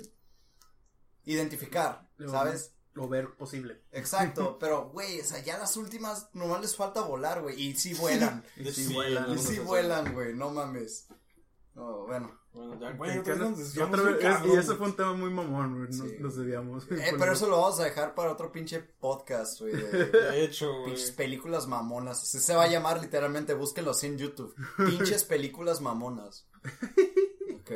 [1.25, 2.73] identificar, ¿sabes?
[2.97, 3.83] Lo ver posible.
[3.93, 7.95] Exacto, pero, güey, o sea, ya las últimas nomás les falta volar, güey, y sí
[7.95, 9.33] vuelan, Y sí Sí, vuelan.
[9.33, 11.07] y sí vuelan, güey, no mames.
[11.75, 12.41] No, bueno.
[12.55, 14.79] Bueno, ya, ¿En güey, qué otra vez cabrón, y ese güey.
[14.79, 15.89] fue un tema muy mamón, güey.
[15.95, 16.17] Nos, Sí.
[16.21, 16.85] nos desviamos.
[16.91, 20.73] Eh, pero eso lo vamos a dejar para otro pinche podcast, güey, de De hecho,
[20.73, 20.85] güey.
[20.87, 22.23] pinches películas mamonas.
[22.23, 24.55] Así se va a llamar literalmente, búsquenlo así en YouTube.
[24.79, 26.49] Pinches películas mamonas.
[27.61, 27.73] Ok,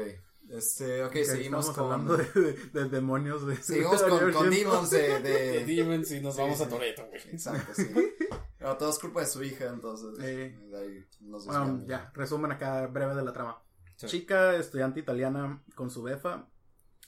[0.50, 2.00] este, ok, Que seguimos estamos con...
[2.10, 3.46] hablando de, de- de demonios.
[3.46, 4.50] De, Seguimos con, con.
[4.50, 5.20] Demons de...
[5.20, 5.20] De
[5.64, 6.64] de- Demons y nos Sí, vamos sí.
[6.64, 7.20] a Toreto, güey.
[7.32, 7.86] Exacto, sí.
[8.58, 10.22] Pero todo es culpa de su hija, entonces.
[10.22, 10.54] Eh.
[10.70, 13.62] de ahí nos Bueno, ya, resumen acá breve de la trama.
[13.96, 14.06] Sí.
[14.06, 16.48] Chica, estudiante italiana con su befa,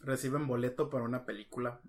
[0.00, 1.80] reciben boleto para una película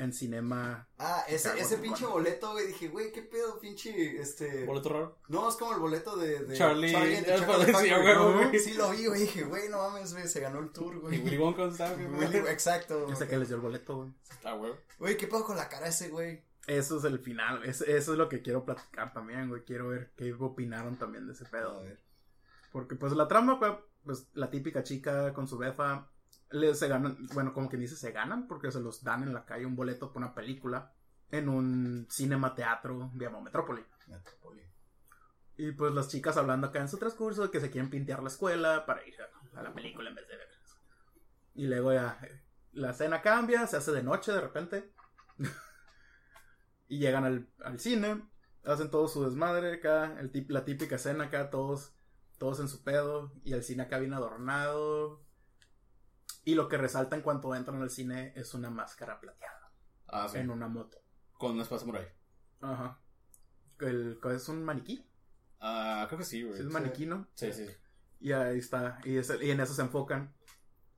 [0.00, 0.88] en cinema.
[0.98, 2.66] Ah, ese, ese pinche boleto, güey.
[2.68, 4.20] Dije, güey, qué pedo, pinche.
[4.20, 4.64] Este.
[4.64, 5.18] ¿Boleto raro?
[5.28, 6.44] No, es como el boleto de.
[6.44, 8.48] de Charlie- Chocolate parecía, Factory, güey, ¿no?
[8.48, 8.58] güey.
[8.58, 9.20] Sí, lo vi, güey.
[9.20, 10.26] Dije, güey, no mames, güey.
[10.28, 11.20] Se ganó el tour, ¿Y güey.
[11.22, 11.94] Willy Wonka está?
[11.96, 13.06] Willy- Exacto.
[13.12, 14.10] Ese que les dio el boleto, güey.
[14.44, 14.72] Ah, güey.
[14.98, 16.42] Güey, ¿qué pedo con la cara ese, güey?
[16.66, 17.64] Eso es el final.
[17.64, 19.64] es- eso es lo que quiero platicar también, güey.
[19.64, 21.78] Quiero ver qué opinaron también de ese pedo.
[21.78, 22.00] A ver.
[22.72, 23.72] Porque pues la trama, güey,
[24.04, 26.08] pues la típica chica con su befa,
[26.50, 29.44] le, se ganan, bueno, como quien dice, se ganan porque se los dan en la
[29.44, 30.92] calle un boleto por una película
[31.30, 33.84] en un cinema teatro, digamos, Metrópoli.
[34.08, 34.62] Metrópoli.
[35.56, 38.30] Y pues las chicas hablando acá en su transcurso de que se quieren pintear la
[38.30, 39.14] escuela para ir
[39.54, 40.48] a, la película en vez de ver.
[41.54, 42.42] Y luego ya eh,
[42.72, 44.92] la escena cambia, se hace de noche de repente.
[46.88, 48.22] y llegan al, al cine,
[48.64, 51.94] hacen todo su desmadre acá, el la típica escena acá, todos,
[52.38, 53.32] todos en su pedo.
[53.44, 55.22] Y el cine acá bien adornado.
[56.44, 59.70] Y lo que resalta en cuanto entran al cine es una máscara plateada
[60.08, 60.38] Ah, sí.
[60.38, 60.98] en una moto.
[61.34, 62.08] Con una espada samurai.
[62.60, 62.98] Ajá.
[63.78, 65.06] El, es un maniquí.
[65.60, 66.58] Ah, creo que sí, güey.
[66.60, 67.26] Es maniquí, ¿no?
[67.34, 67.66] Sí, sí.
[68.20, 69.00] Y ahí está.
[69.04, 70.34] Y, es- y en eso se enfocan.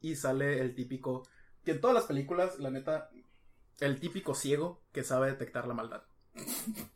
[0.00, 1.22] Y sale el típico.
[1.64, 3.10] Que en todas las películas, la neta.
[3.80, 6.02] El típico ciego que sabe detectar la maldad.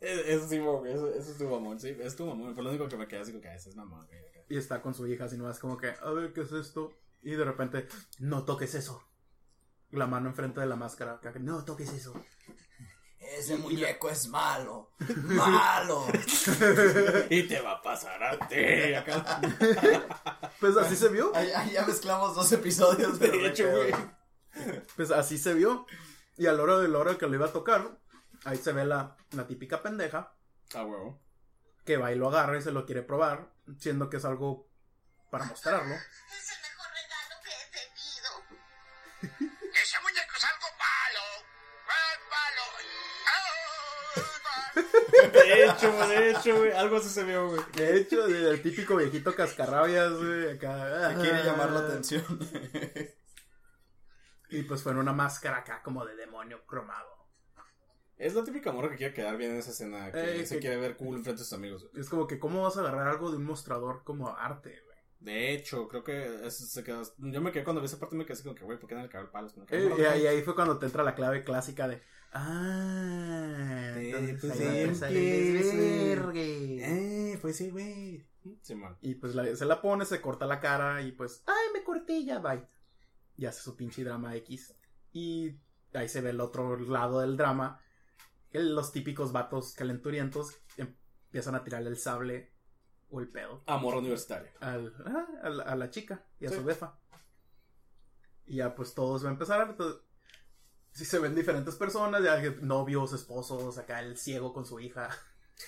[0.00, 0.92] E- Eso sí, güey.
[0.92, 1.88] Eso, eso es tu mamón, sí.
[2.00, 2.54] Es tu mamón.
[2.54, 4.18] Fue lo único que me quedé así como que "Ah, es mamón, güey.
[4.28, 4.40] acá".
[4.48, 6.92] Y está con su hija, así nomás como que, a ver, ¿qué es esto?
[7.22, 7.88] Y de repente,
[8.18, 9.02] no toques eso.
[9.90, 11.20] La mano enfrente de la máscara.
[11.40, 12.14] No toques eso.
[13.18, 14.92] Ese muñeco es malo.
[15.16, 16.06] ¡Malo!
[17.30, 18.94] Y te va a pasar a ti.
[18.94, 19.40] Acá.
[20.60, 21.32] Pues así se vio.
[21.72, 23.92] Ya mezclamos dos episodios de De hecho, güey.
[24.96, 25.86] Pues así se vio.
[26.36, 27.98] Y a la hora de la hora que lo iba a tocar,
[28.44, 30.34] ahí se ve la, la típica pendeja
[30.74, 31.20] Ah, huevo.
[31.84, 34.68] que va y lo agarra y se lo quiere probar, siendo que es algo
[35.30, 35.94] para mostrarlo.
[45.32, 46.72] De hecho, de hecho, güey.
[46.72, 47.60] Algo así se vio, güey.
[47.74, 51.14] De hecho, el típico viejito cascarrabias, güey, acá.
[51.14, 52.22] Que quiere llamar la atención.
[54.50, 57.06] Y pues fue en una máscara acá como de demonio cromado.
[58.16, 60.10] Es la típica morra que quiere quedar bien en esa escena.
[60.10, 61.82] Que Eh, se que- quiere ver cool enfrente de sus amigos.
[61.90, 62.00] güey.
[62.00, 64.98] Es como que, ¿cómo vas a agarrar algo de un mostrador como arte, güey?
[65.20, 67.02] De hecho, creo que eso se quedó.
[67.18, 68.94] Yo me quedé cuando vi esa parte, me quedé así como que, güey, ¿por qué
[68.94, 69.52] no le cagó palos?
[69.52, 70.08] Como que, Eh, "No, y, no".
[70.10, 72.02] ahí, ahí fue cuando te entra la clave clásica de.
[72.32, 73.94] Ah.
[73.98, 75.14] Sí, entonces pues sí.
[76.82, 78.26] Eh, pues sí, güey.
[78.62, 78.96] Sí, man.
[79.00, 82.24] Y pues la- se la pone, se corta la cara y pues, ay, me corté
[82.24, 82.66] ya, bye.
[83.36, 84.74] Y hace su pinche drama X.
[85.12, 85.56] Y
[85.94, 87.80] ahí se ve el otro lado del drama.
[88.50, 92.52] El- los típicos vatos calenturientos empiezan a tirarle el sable
[93.10, 94.50] o el pedo Amor universitario.
[94.60, 96.56] al, ah, a, la, a la chica y a Sí.
[96.56, 96.98] su befa.
[98.46, 99.68] Y ya pues todos va a empezar.
[99.68, 100.00] Entonces,
[100.98, 105.08] si se ven diferentes personas, ya novios, esposos, acá el ciego con su hija.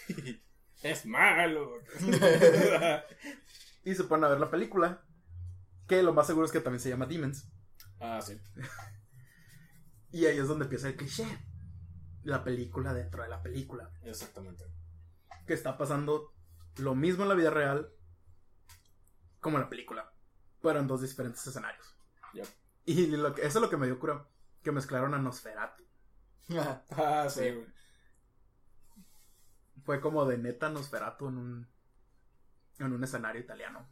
[0.83, 1.75] Es malo.
[3.85, 5.05] Y se ponen a ver la película.
[5.87, 7.49] Que lo más seguro es que también se llama Demons.
[8.01, 8.41] ah, sí.
[10.11, 11.25] Y ahí es donde empieza el cliché.
[12.25, 13.91] La película dentro de la película.
[14.03, 14.65] Exactamente.
[15.47, 16.35] Que está pasando
[16.79, 17.93] lo mismo en la vida real
[19.39, 20.13] como en la película.
[20.61, 21.97] Pero en dos diferentes escenarios.
[22.35, 22.47] Yep.
[22.87, 24.27] Y lo que, eso es lo que me dio cura.
[24.63, 25.85] Que mezclaron a Nosferatu.
[26.91, 27.67] Ah, sí, güey.
[29.85, 31.69] Fue como de neta Nosferatu en un,
[32.79, 33.89] en un escenario italiano.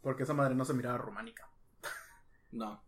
[0.00, 1.48] Porque esa madre no se miraba románica.
[2.50, 2.82] No.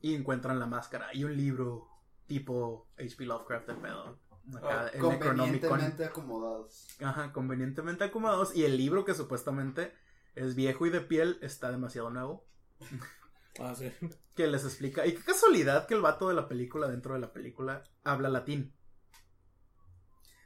[0.00, 1.88] Y encuentran la máscara y un libro
[2.26, 3.24] tipo H.P.
[3.24, 4.18] Lovecraft el pedo.
[4.56, 5.68] Acá, el Necronomicon.
[5.68, 6.86] Convenientemente acomodados.
[7.02, 8.54] Ajá, convenientemente acomodados.
[8.54, 9.92] Y el libro que supuestamente
[10.34, 12.46] es viejo y de piel está demasiado nuevo.
[13.58, 13.92] Ah, sí.
[14.34, 15.04] Que les explica.
[15.04, 18.72] Y qué casualidad que el vato de la película, dentro de la película, habla latín.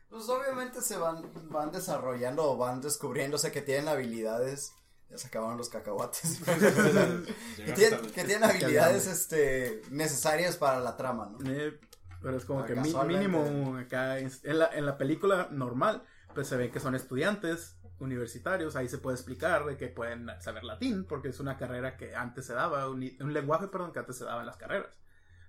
[0.08, 4.72] Pues obviamente se van, van desarrollando o van descubriéndose que tienen habilidades.
[5.10, 6.40] Ya se acabaron los cacahuates.
[7.56, 8.12] que, tienen, tarde.
[8.12, 11.50] que tienen habilidades este, necesarias para la trama, ¿no?
[11.50, 11.78] Eh,
[12.22, 14.18] pero es como Ah, que mínimo acá.
[14.18, 16.02] En la, en la película normal,
[16.34, 18.76] pues se ve que son estudiantes universitarios.
[18.76, 22.46] Ahí se puede explicar de que pueden saber latín, porque es una carrera que antes
[22.46, 24.98] se daba, un, un lenguaje, perdón, que antes se daba en las carreras.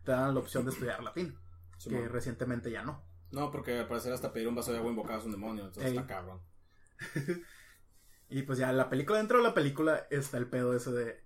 [0.05, 1.37] Te dan la opción de estudiar latín,
[1.77, 2.09] Sí, que man.
[2.09, 3.03] recientemente ya no.
[3.31, 5.65] No, porque al parecer hasta pedir un vaso de agua invocado es un demonio.
[5.65, 5.97] Entonces Ey.
[5.97, 6.39] está cabrón.
[8.29, 11.23] Y pues ya la película, dentro de la película, está el pedo ese de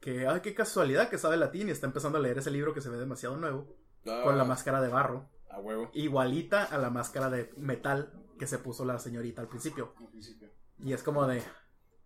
[0.00, 2.80] que, ay, qué casualidad que sabe latín y está empezando a leer ese libro que
[2.80, 5.28] se ve demasiado nuevo, con la Ah, máscara de barro.
[5.50, 5.90] A huevo.
[5.94, 9.94] igualita a la máscara de metal que se puso la señorita al principio.
[9.98, 10.50] Al principio.
[10.78, 11.42] Y es como de,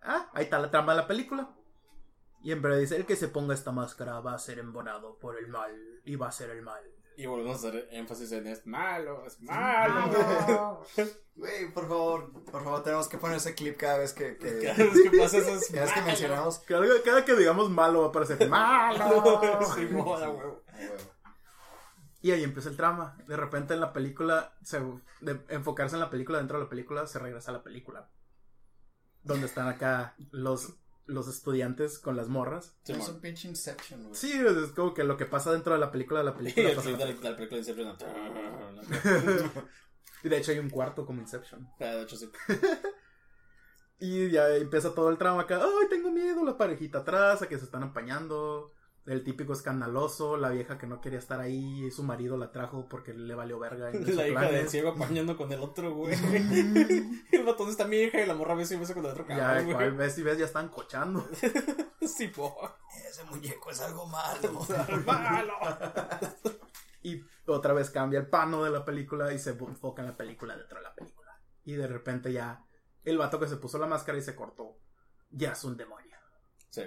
[0.02, 1.54] ah, ahí está la trama de la película.
[2.42, 5.38] Y en breve dice, el que se ponga esta máscara va a ser embonado por
[5.38, 5.72] el mal
[6.04, 6.82] y va a ser el mal.
[7.16, 10.84] Y volvemos a hacer énfasis en es malo, es malo.
[11.34, 14.84] Güey, por favor, por favor, tenemos que poner ese clip cada vez que, que, Cada
[14.84, 16.58] vez que pasa eso es cada vez que mencionamos.
[16.60, 19.40] Cada, cada que digamos malo va a parecer malo.
[19.74, 20.62] Sí, moda, huevo.
[22.28, 23.16] Y ahí empieza el trama.
[23.26, 24.82] De repente en la película, se,
[25.22, 28.10] de enfocarse en la película dentro de la película, se regresa a la película.
[29.22, 30.74] Donde están acá los,
[31.06, 32.76] los estudiantes con las morras.
[32.82, 34.14] Sí, es un pinche Inception, güey.
[34.14, 36.68] Sí, es como que lo que pasa dentro de la película de la película.
[36.68, 37.96] de la, Inception.
[37.96, 37.96] película.
[40.22, 41.66] Y de hecho hay un cuarto como Inception.
[41.80, 42.30] Ah, De hecho, sí.
[44.00, 45.62] Y ya empieza todo el trama acá.
[45.62, 46.44] Ay, tengo miedo.
[46.44, 48.74] La parejita atrás, a que se están apañando.
[49.08, 52.86] El típico escandaloso, la vieja que no quería estar ahí, y su marido la trajo
[52.88, 53.90] porque le valió verga.
[53.90, 54.52] en La hija planes.
[54.60, 56.14] del ciego apañando con el otro, güey.
[57.32, 59.36] el batón está mi hija y la morra besa y besa con el otro Ya,
[59.38, 59.96] cabrón, cual güey.
[59.96, 61.26] ves y ves, ya están cochando.
[62.00, 62.56] Sí, po.
[63.06, 64.66] Ese muñeco es algo malo.
[65.04, 65.54] Malo.
[67.02, 70.56] Y otra vez cambia el pano de la película y se enfoca en la película
[70.56, 71.38] dentro de la película.
[71.64, 72.64] Y de repente ya
[73.04, 74.78] el vato que se puso la máscara y se cortó,
[75.30, 76.16] ya es un demonio.
[76.70, 76.82] Sí.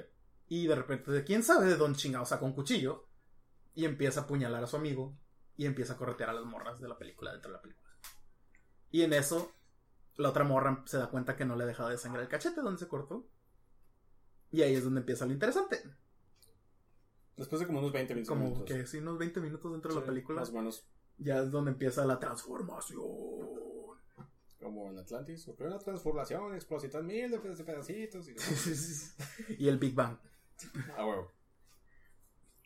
[0.54, 3.08] Y de repente, quién sabe de dónde chingado saca un cuchillo
[3.74, 5.18] y empieza a apuñalar a su amigo
[5.56, 7.90] y empieza a corretear a las morras de la película dentro de la película.
[8.90, 9.54] Y en eso,
[10.18, 12.60] la otra morra se da cuenta que no le ha dejado de sangrar el cachete
[12.60, 13.30] donde se cortó.
[14.52, 15.82] Y ahí es donde empieza lo interesante.
[17.38, 18.38] Después de como unos 20 minutos.
[18.38, 20.42] Como que sí, unos 20 minutos dentro de la película.
[20.42, 20.86] Más o menos
[21.18, 23.00] Ya es donde empieza la transformación.
[24.60, 25.48] como en Atlantis.
[25.48, 28.28] Ocurrió una transformación, explosión mil de ped- pedacitos.
[28.28, 29.54] Y...
[29.64, 30.18] y el Big Bang.
[30.98, 31.32] A huevo.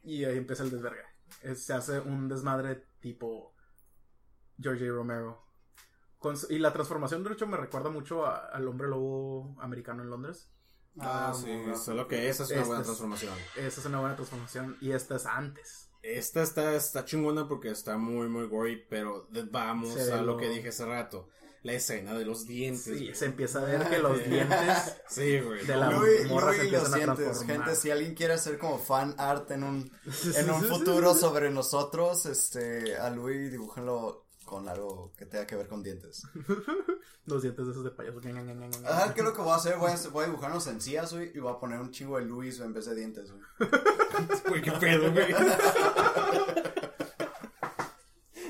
[0.04, 1.02] Y ahí empieza el desvergue.
[1.41, 3.56] Es- se hace un desmadre tipo
[4.60, 4.91] George A.
[4.91, 5.43] Romero.
[6.20, 10.10] Con y la transformación, de hecho, me recuerda mucho a- al hombre lobo americano en
[10.10, 10.52] Londres.
[11.00, 11.46] Ah, sí.
[11.48, 11.76] bueno.
[11.78, 13.34] Solo que esa es una buena es- transformación.
[13.58, 14.78] Esa es una buena transformación.
[14.82, 15.89] Y esta es antes.
[16.02, 20.50] Esta está, está chingona porque está muy, muy gory, pero vamos a lo lo- que
[20.50, 21.30] dije hace rato.
[21.66, 22.84] La escena de los dientes.
[22.84, 25.66] Sí, se empieza a ver que los dientes Sí, güey.
[25.66, 27.57] de la Louis, morra se Louis los empiezan a transformar.
[27.57, 29.91] Gente, si alguien quiere hacer como fan art en un,
[30.36, 35.68] en un futuro sobre nosotros, este, a Louis dibújenlo con algo que tenga que ver
[35.68, 36.22] con dientes.
[37.26, 38.22] Los dientes de esos de payaso.
[38.88, 39.78] Ajá, ¿qué es lo que voy a hacer?
[39.78, 42.26] Voy a, voy a dibujar unos encías, güey, y voy a poner un chingo de
[42.26, 43.41] Louis en vez de dientes, güey.
[44.47, 45.34] Güey, qué pedo, güey.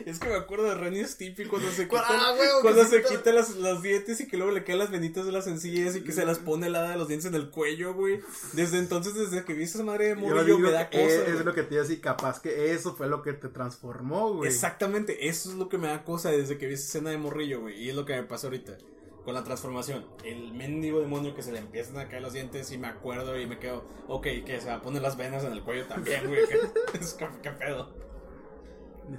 [0.05, 2.89] Es que me acuerdo de Ren y Stimpy cuando se quita, Ah, huevo, cuando se
[2.89, 5.47] se quita- quita las, los dientes y que luego le caen las venitas de las
[5.47, 8.19] encías y que se las pone helada de los dientes en el cuello, güey.
[8.53, 10.99] Desde entonces, desde que vi esa madre de digo me da cosa.
[11.01, 11.43] es, güey.
[11.43, 14.49] lo que te iba a decir, capaz que eso fue lo que te transformó, güey.
[14.49, 17.61] Exactamente, eso es lo que me da cosa desde que vi esa escena de morrillo,
[17.61, 17.81] güey.
[17.83, 18.77] Y es lo que me pasa ahorita.
[19.23, 20.05] Con la transformación.
[20.23, 23.47] El mendigo demonio que se le empiezan a caer los dientes y me acuerdo y
[23.47, 26.41] me quedo, ok, que se va a poner las venas en el cuello también, güey.
[26.47, 26.59] ¿Qué,
[27.01, 27.91] es que- qué pedo?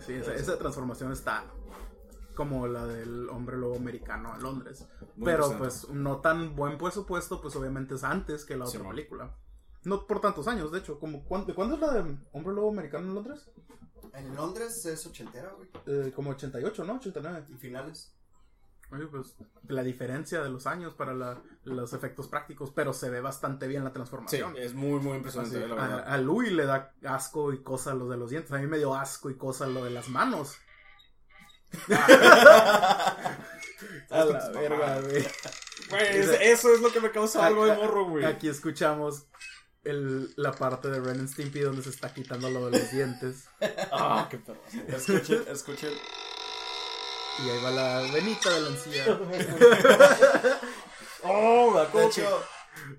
[0.01, 1.45] Sí, esa, esa transformación está
[2.37, 4.87] como la del hombre lobo americano en Londres.
[5.17, 9.35] Muy Pero pues no tan buen presupuesto, pues obviamente es antes que la otra película.
[9.85, 11.01] No por tantos años, de hecho.
[11.01, 13.51] Como, ¿cuándo, ¿Cuándo es la de hombre lobo americano en Londres?
[14.13, 15.69] En Londres es ochentera, güey.
[15.87, 16.97] Eh, como 88, ¿no?
[16.97, 17.47] 89.
[17.49, 18.13] Y finales.
[18.93, 19.35] Oye, pues
[19.67, 23.83] la diferencia de los años para la- los efectos prácticos, pero se ve bastante bien
[23.83, 24.57] la Sí, transformación.
[24.57, 26.05] es muy, muy impresionante, Así, la a, verdad.
[26.09, 28.53] a Louis le da asco y cosa lo de los dientes.
[28.53, 30.57] A mí me dio asco y cosa lo de las manos.
[34.11, 35.27] a la verga, güey.
[35.91, 38.25] Güey, es- eso es lo que me causa algo de morro, güey.
[38.25, 39.27] Aquí escuchamos
[39.85, 43.49] el- la parte de Ren and Stimpy donde se está quitando lo de los dientes.
[43.93, 44.61] Ah, qué perro.
[44.89, 45.91] Escuchen, escuchen.
[47.45, 49.05] Y ahí va la venita de la encía.
[51.29, 52.41] Oh, me da De hecho,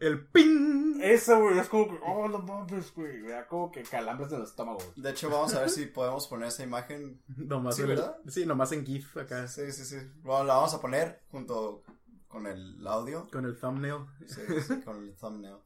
[0.01, 0.99] El ping.
[1.01, 1.99] Eso, güey, es como que...
[2.05, 3.19] Oh, no mames, güey.
[3.19, 4.91] Me da como que calambres en el estómago, güey.
[4.97, 7.21] de hecho, vamos a ver si podemos poner esa imagen.
[7.37, 8.17] Nomás Sí, en- ¿verdad?
[8.27, 9.47] sí, nomás en GIF acá.
[9.47, 9.97] Sí, sí, sí.
[10.23, 11.83] Bueno, la vamos a poner junto
[12.27, 13.29] con el audio.
[13.31, 14.05] Con el thumbnail.
[14.27, 15.57] Sí, sí, con el thumbnail.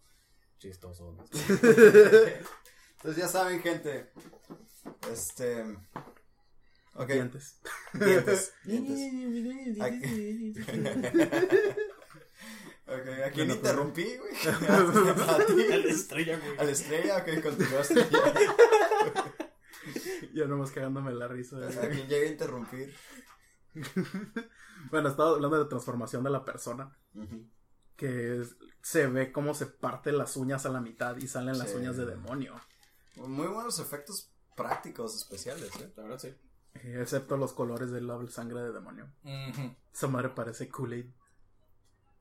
[0.59, 1.17] Chistoso.
[1.41, 4.11] Entonces ya saben, gente.
[5.11, 5.65] Este.
[7.07, 7.59] Dientes.
[7.93, 8.53] Dientes.
[8.63, 9.81] Dientes.
[9.81, 10.53] Aquí.
[12.85, 14.33] ok, ¿a quién Bueno, interrumpí, güey?
[14.47, 15.77] A.
[15.77, 16.57] La estrella, güey.
[16.57, 18.33] A la estrella, ok, continúa estrella.
[20.33, 21.57] Ya nomás cagándome la risa.
[21.57, 22.93] ¿A quién llega a interrumpir?
[24.89, 26.97] Bueno, estaba hablando de transformación de la persona.
[27.95, 28.43] Que
[28.81, 32.05] se ve cómo se parte las uñas a la mitad y salen las uñas de
[32.05, 32.55] demonio.
[33.15, 35.91] Muy buenos efectos prácticos especiales, ¿eh?
[35.95, 36.33] La verdad, sí.
[36.74, 39.11] Excepto los colores de la sangre de demonio.
[39.93, 41.05] Esa madre parece Kool-Aid.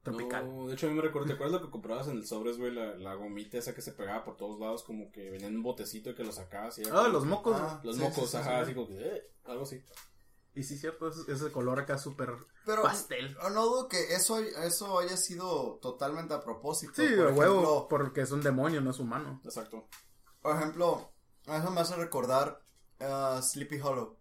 [0.03, 0.47] Tropical.
[0.49, 2.57] No, de hecho, a mí me recuerdo, ¿te acuerdas lo que comprabas en el sobres,
[2.57, 2.73] güey?
[2.73, 5.63] La, la gomita esa que se pegaba por todos lados, como que venía en un
[5.63, 7.55] botecito y que lo sacabas y era Ah, los mocos.
[7.61, 8.63] Ah, Los sí, mocos, sí, sí, ajá, sí.
[8.63, 9.85] así como que, eh, algo así.
[10.55, 12.31] Y sí, cierto, ese, ese color acá súper
[12.65, 13.37] Pero pastel.
[13.53, 16.95] no dudo que eso, eso haya sido totalmente a propósito.
[16.97, 19.41] Sí, por a huevo, ejemplo- porque es un demonio, no es humano.
[19.45, 19.87] Exacto.
[20.41, 21.13] Por ejemplo,
[21.47, 22.65] eso me hace recordar
[23.01, 24.17] uh, Sleepy Hollow.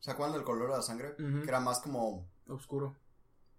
[0.00, 1.14] ¿Se acuerdan del color de la sangre?
[1.16, 2.28] Que era más como...
[2.48, 2.96] Oscuro.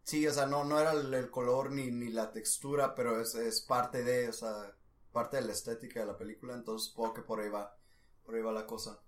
[0.04, 3.36] Sí, o sea, no, no era el, el color ni, ni la textura, pero es,
[3.36, 4.76] es parte de, o sea,
[5.12, 7.78] parte de la estética de la película, entonces supongo que por ahí va,
[8.26, 9.00] por ahí va la cosa.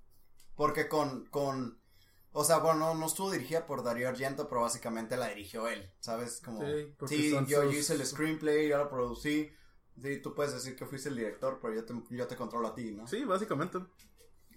[0.56, 1.80] Porque con, con,
[2.32, 5.92] o sea, bueno, no, no estuvo dirigida por Darío Argento, pero básicamente la dirigió él,
[6.00, 6.40] ¿sabes?
[6.46, 9.52] Como, Sí, sí, yo, hice el screenplay, yo lo producí,
[10.00, 12.76] sí, tú puedes decir que fuiste el director, pero yo te, yo te controlo a
[12.76, 13.08] ti, ¿no?
[13.08, 13.80] Sí, básicamente.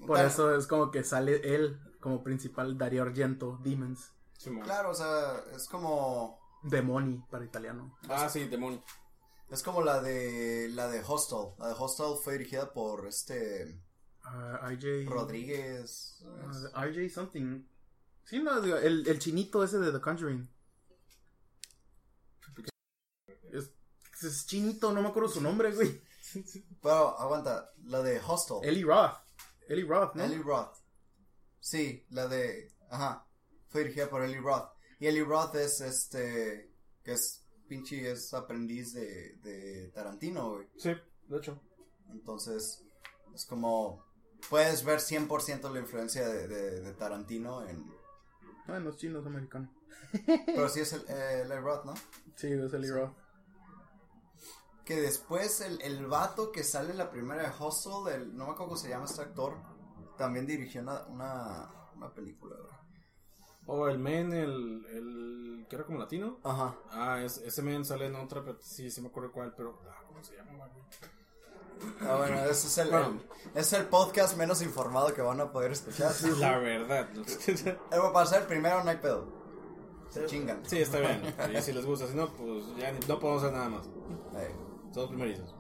[0.07, 4.13] Por Tal- eso es como que sale él como principal Dario Argento, Demons.
[4.39, 4.49] Sí.
[4.63, 7.99] Claro, o sea, es como, Demoni para italiano.
[8.09, 8.81] Ah, sí, demonio.
[9.51, 13.83] es como la de, la de Hostel, la de Hostel fue dirigida por este...
[14.23, 15.11] Ah, RJ.
[15.11, 16.25] Rodríguez.
[16.75, 17.65] ah, RJ something.
[18.23, 20.49] Sí, no, digo, el, el chinito ese de The Conjuring.
[23.51, 23.73] Es,
[24.23, 26.01] es chinito, no me acuerdo su nombre, güey.
[26.81, 28.59] Pero, aguanta, la de Hostel.
[28.63, 29.17] Eli Roth.
[29.67, 30.23] Eli Roth, ¿no?
[30.23, 30.86] Eli Roth.
[31.67, 32.71] Sí, la de.
[32.91, 33.27] Ajá.
[33.71, 34.71] Fue dirigida por Eli Roth.
[35.01, 36.71] Y Eli Roth es este.
[37.03, 40.69] Que es pinche, es aprendiz de, de Tarantino, güey.
[40.77, 40.93] Sí,
[41.27, 41.61] de hecho.
[42.13, 42.85] Entonces,
[43.35, 44.07] es como.
[44.49, 47.85] Puedes ver 100% la influencia de, de, de Tarantino en.
[48.69, 49.69] Ah, no es chino, es americano.
[50.47, 51.95] Pero sí es el, eh, Eli Roth, ¿no?
[52.37, 53.13] Sí, es Eli Roth.
[54.85, 58.53] Que después el, el vato que sale en la primera de Hustle, el, no me
[58.53, 59.76] acuerdo cómo se llama este actor,
[60.17, 62.77] también dirigió una, una, una película, güey.
[63.69, 66.39] O el men, el, el que era como latino.
[66.45, 66.77] Ajá.
[66.91, 70.03] Ah, es, ese men sale en otra, pero sí, sí me acuerdo cuál, pero, ah,
[70.07, 70.71] ¿cómo se llama, güey?
[72.01, 73.21] Ah, bueno, ese es el, Bueno.
[73.55, 76.13] el- es el podcast menos informado que van a poder escuchar.
[76.39, 77.09] La verdad.
[77.57, 77.77] Eh,
[78.13, 79.27] Para ser el primero no hay pedo.
[80.11, 80.63] Se chingan.
[80.65, 81.23] sí, está bien.
[81.55, 83.89] Y si les gusta, si no, pues ya ni- no podemos hacer nada más.
[84.93, 85.55] Todos primerizos.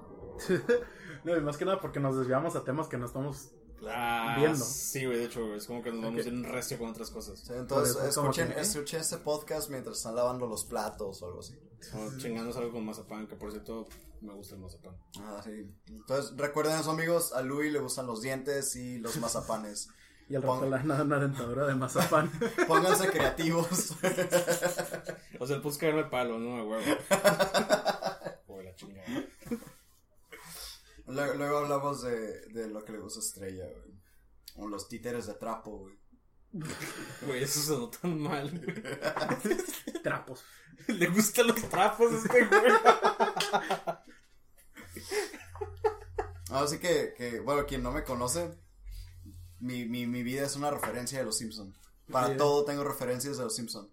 [1.24, 3.50] No, y más que nada porque nos desviamos a temas que no estamos.
[3.88, 4.64] Ah, Viendo.
[4.64, 6.26] Sí, güey, de hecho, es como que nos vamos Ok.
[6.28, 7.38] en recio con otras cosas.
[7.40, 8.62] sí, entonces Por escuchen, que, ¿eh?
[8.62, 11.54] escuchen este podcast mientras están lavando los platos o algo así.
[11.94, 13.86] O chingándose algo con mazapán, que por cierto,
[14.22, 14.96] me gusta el mazapán.
[15.20, 15.70] Ah, sí.
[15.88, 19.88] Entonces recuerden eso amigos, a Louis le gustan los dientes y los mazapanes.
[20.28, 22.30] Y al rato la, una, una dentadura de mazapán.
[22.66, 23.92] Pónganse creativos.
[25.38, 26.82] O sea, el pus caerme el palo, no, güey.
[28.48, 29.06] O la chingada.
[31.06, 34.00] Luego, luego hablamos de, de lo que le gusta a Estrella, güey.
[34.56, 35.98] O los títeres de trapo, güey.
[37.26, 40.02] Güey, eso sonó tan mal, güey.
[40.02, 40.44] Trapos.
[40.88, 42.72] Le gustan los trapos a este güey.
[46.50, 48.56] Así que, que, bueno, quien no me conoce,
[49.58, 51.74] mi, mi, mi vida es una referencia de los Simpson.
[52.10, 53.90] Para todo tengo referencias de los Simpson.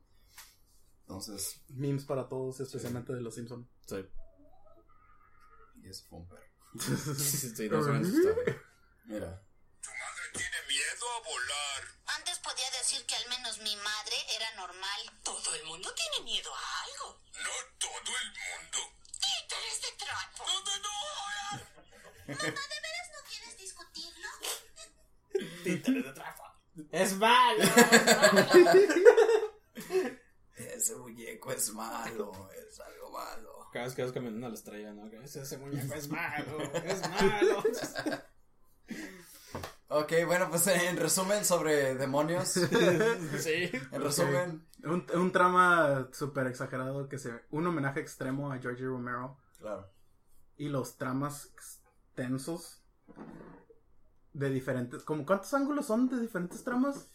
[1.01, 3.67] Entonces, Memes para todos, especialmente de los Simpsons.
[3.87, 4.05] Sí,
[5.81, 6.52] y eso fue un perro.
[6.79, 8.35] Sí, no se van a asustar.
[9.05, 9.41] Mira.
[9.81, 11.83] Tu madre tiene miedo a volar.
[12.17, 15.11] Antes podía decir que al menos mi madre era normal.
[15.23, 17.21] Todo el mundo tiene miedo a algo.
[17.43, 18.79] No todo el mundo.
[19.13, 20.43] ¡Títeres de trapo!
[20.45, 20.89] No, no, no.
[22.27, 24.29] Mamá, ¿de veras no quieres discutirlo?
[25.63, 26.43] Títeres de trapo.
[26.91, 27.63] Es malo.
[30.83, 32.31] Ese muñeco es malo,
[32.69, 33.69] es algo malo.
[33.71, 35.09] Cada vez que vas caminando a la estrella, ¿no?
[35.09, 37.63] Que ese, ese muñeco es malo, es malo.
[39.87, 42.49] Ok, bueno, pues en resumen sobre demonios.
[43.39, 43.69] Sí.
[43.91, 47.31] En resumen, Un, un trama súper exagerado que se.
[47.51, 49.37] Un homenaje extremo a George Romero.
[49.59, 49.89] claro.
[50.57, 51.49] Y los tramas
[52.15, 52.81] tensos.
[54.33, 55.03] De diferentes.
[55.03, 57.07] como ¿Cuántos ángulos son de diferentes tramas?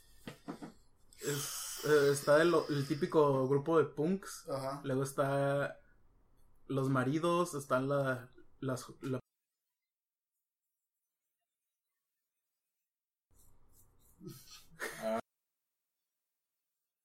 [1.21, 4.49] Es- eh, está el, el típico grupo de punks.
[4.49, 4.81] Ajá.
[4.85, 5.79] Luego está
[6.67, 9.21] los maridos, están la, las, la-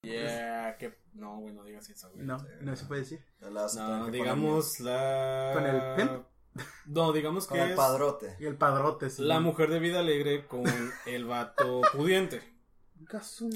[0.04, 0.98] Yeah, que.
[1.14, 2.26] No, güey, no digas eso, güey.
[2.26, 3.26] no, no se puede decir.
[3.40, 5.52] Las- No, digamos la.
[5.54, 6.26] ¿Con el pimp?
[6.86, 8.36] No, digamos Con que el es padrote.
[8.40, 9.24] Y el padrote, sí.
[9.24, 10.64] la mujer de vida alegre con
[11.06, 12.53] el vato pudiente.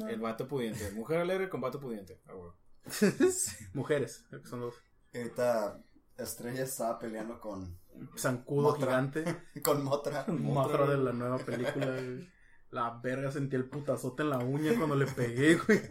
[0.09, 0.91] El vato pudiente.
[0.91, 2.19] Mujer alegre con vato pudiente.
[2.27, 2.51] Ah, güey.
[3.73, 4.75] Mujeres, creo que son dos.
[5.13, 5.79] Ahorita
[6.17, 7.79] Estrella estaba peleando con,
[8.17, 8.87] Zancudo Motra.
[8.87, 9.23] gigante.
[9.63, 10.25] con Motra.
[10.27, 11.85] Mothra de la nueva película.
[11.91, 12.29] güey.
[12.71, 15.81] La verga, sentí el putazote en la uña cuando le pegué, güey.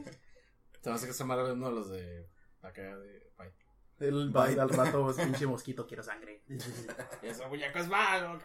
[0.82, 2.28] Te vas a que es uno de los de
[2.62, 3.52] acá de Bye.
[3.98, 4.54] El Bye.
[4.54, 6.42] bye al rato, pues, pinche mosquito, quiero sangre.
[6.48, 8.38] Y ese muñeco es malo.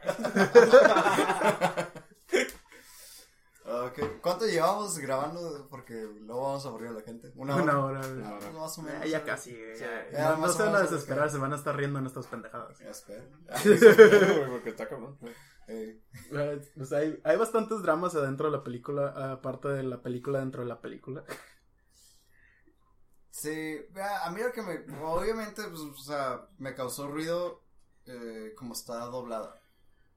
[3.71, 3.99] Ok.
[4.21, 5.67] ¿Cuánto llevamos grabando?
[5.69, 7.31] Porque luego vamos a aburrir a la gente.
[7.35, 7.63] Una hora.
[7.63, 8.11] Una hora, güey.
[8.19, 8.51] Una hora.
[8.51, 9.05] Más o menos.
[9.05, 9.25] Eh, ya ¿no?
[9.25, 9.85] casi, güey, Sí.
[10.13, 12.77] no, no se van a desesperar, se van a estar riendo en estas pendejadas.
[12.79, 13.23] Ya espero.
[14.51, 15.17] Porque está cabrón.
[15.67, 16.01] Eh,
[16.33, 20.63] Eh, Pues hay, hay bastantes dramas adentro de la película, aparte de la película dentro
[20.63, 21.23] de la película.
[23.29, 25.01] Sí, vea, a mí lo que me.
[25.03, 27.63] Obviamente, pues, o sea, me causó ruido
[28.05, 29.60] eh, como está doblada.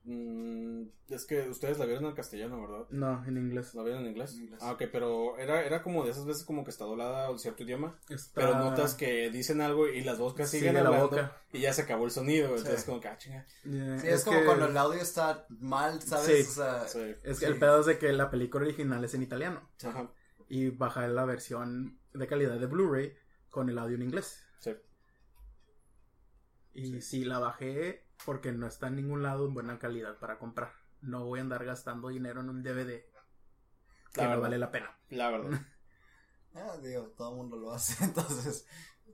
[0.07, 2.87] Mm, es que ustedes la vieron en castellano, ¿verdad?
[2.91, 3.75] No, en inglés.
[3.75, 4.35] ¿La vieron en inglés?
[4.35, 4.61] En inglés.
[4.63, 7.63] Ah, ok, pero era, era como de esas veces como que está doblada en cierto
[7.63, 7.99] idioma.
[8.11, 8.33] Está...
[8.35, 11.41] Pero notas que dicen algo y las bocas Sigue siguen la hablando boca.
[11.55, 12.49] y ya se acabó el sonido.
[12.51, 12.87] Entonces, Sí.
[12.87, 13.47] como que, ah, chinga.
[13.49, 16.45] Sí, es, como que- cuando el audio está mal, ¿sabes?
[16.47, 16.51] Sí.
[16.51, 17.01] O sea, Sí.
[17.23, 17.53] Es que Sí.
[17.53, 19.67] el pedo es de que la película original es en italiano.
[19.85, 20.11] Ajá.
[20.51, 23.15] Y bajar la versión de calidad de Blu-ray
[23.49, 24.45] con el audio en inglés.
[24.59, 24.73] Sí.
[26.75, 27.25] Y sí.
[27.25, 30.73] la bajé porque no está en ningún lado en buena calidad para comprar.
[31.01, 33.05] No voy a andar gastando dinero en un DVD
[34.13, 34.43] que La no verdad.
[34.43, 34.99] vale la pena.
[35.11, 35.61] La verdad.
[36.55, 38.67] ah, digo, todo el mundo lo hace, entonces.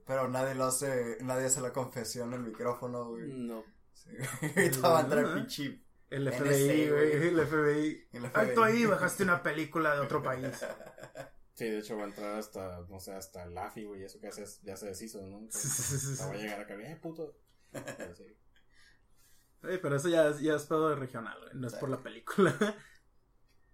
[0.05, 3.31] Pero nadie lo hace, nadie hace la confesión en el micrófono, güey.
[3.33, 3.63] No.
[3.93, 4.09] Sí.
[4.55, 5.83] Ahorita va a entrar pinche.
[6.09, 7.27] El FBI, güey.
[7.27, 8.07] El FBI.
[8.11, 8.31] El FBI.
[8.33, 10.47] Alto ahí, bajaste una película de otro país.
[11.53, 14.27] Sí, de hecho va a entrar hasta, no sé, hasta el AFI, güey, eso que
[14.27, 15.41] hace, ya se deshizo, ¿no?
[15.41, 17.37] Va a llegar acá, eh, puto.
[17.71, 18.25] Pero sí.
[19.63, 21.51] Oye, pero eso ya, es- ya es pedo de regional, güey.
[21.55, 22.53] No es por la película.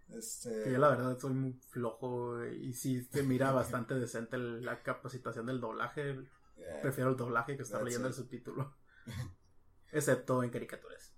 [0.09, 0.63] Este.
[0.63, 4.63] Que yo la verdad soy muy flojo güey, y sí se mira bastante decente el-
[4.63, 6.11] la capacitación del doblaje.
[6.11, 8.77] eh, Prefiero el doblaje que estar That's leyendo el subtítulo.
[9.91, 11.13] Excepto en caricaturas.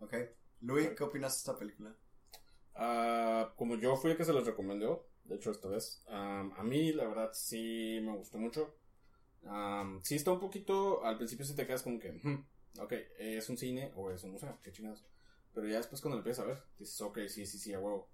[0.00, 0.14] ok.
[0.62, 1.94] Luis, ¿qué opinas de esta película?
[2.74, 6.92] Ah, como yo fui el que se los recomendó, de hecho esta vez, a mí
[6.92, 8.74] la verdad sí me gustó mucho.
[9.46, 12.44] Am, sí está un poquito, al principio sí te quedas como que, "Hmm,
[12.80, 15.04] ok, es un cine o es un museo, qué chingados.
[15.54, 18.08] Pero ya después cuando lo empiezas a ver, dices, ok, sí, sí, sí, a huevo.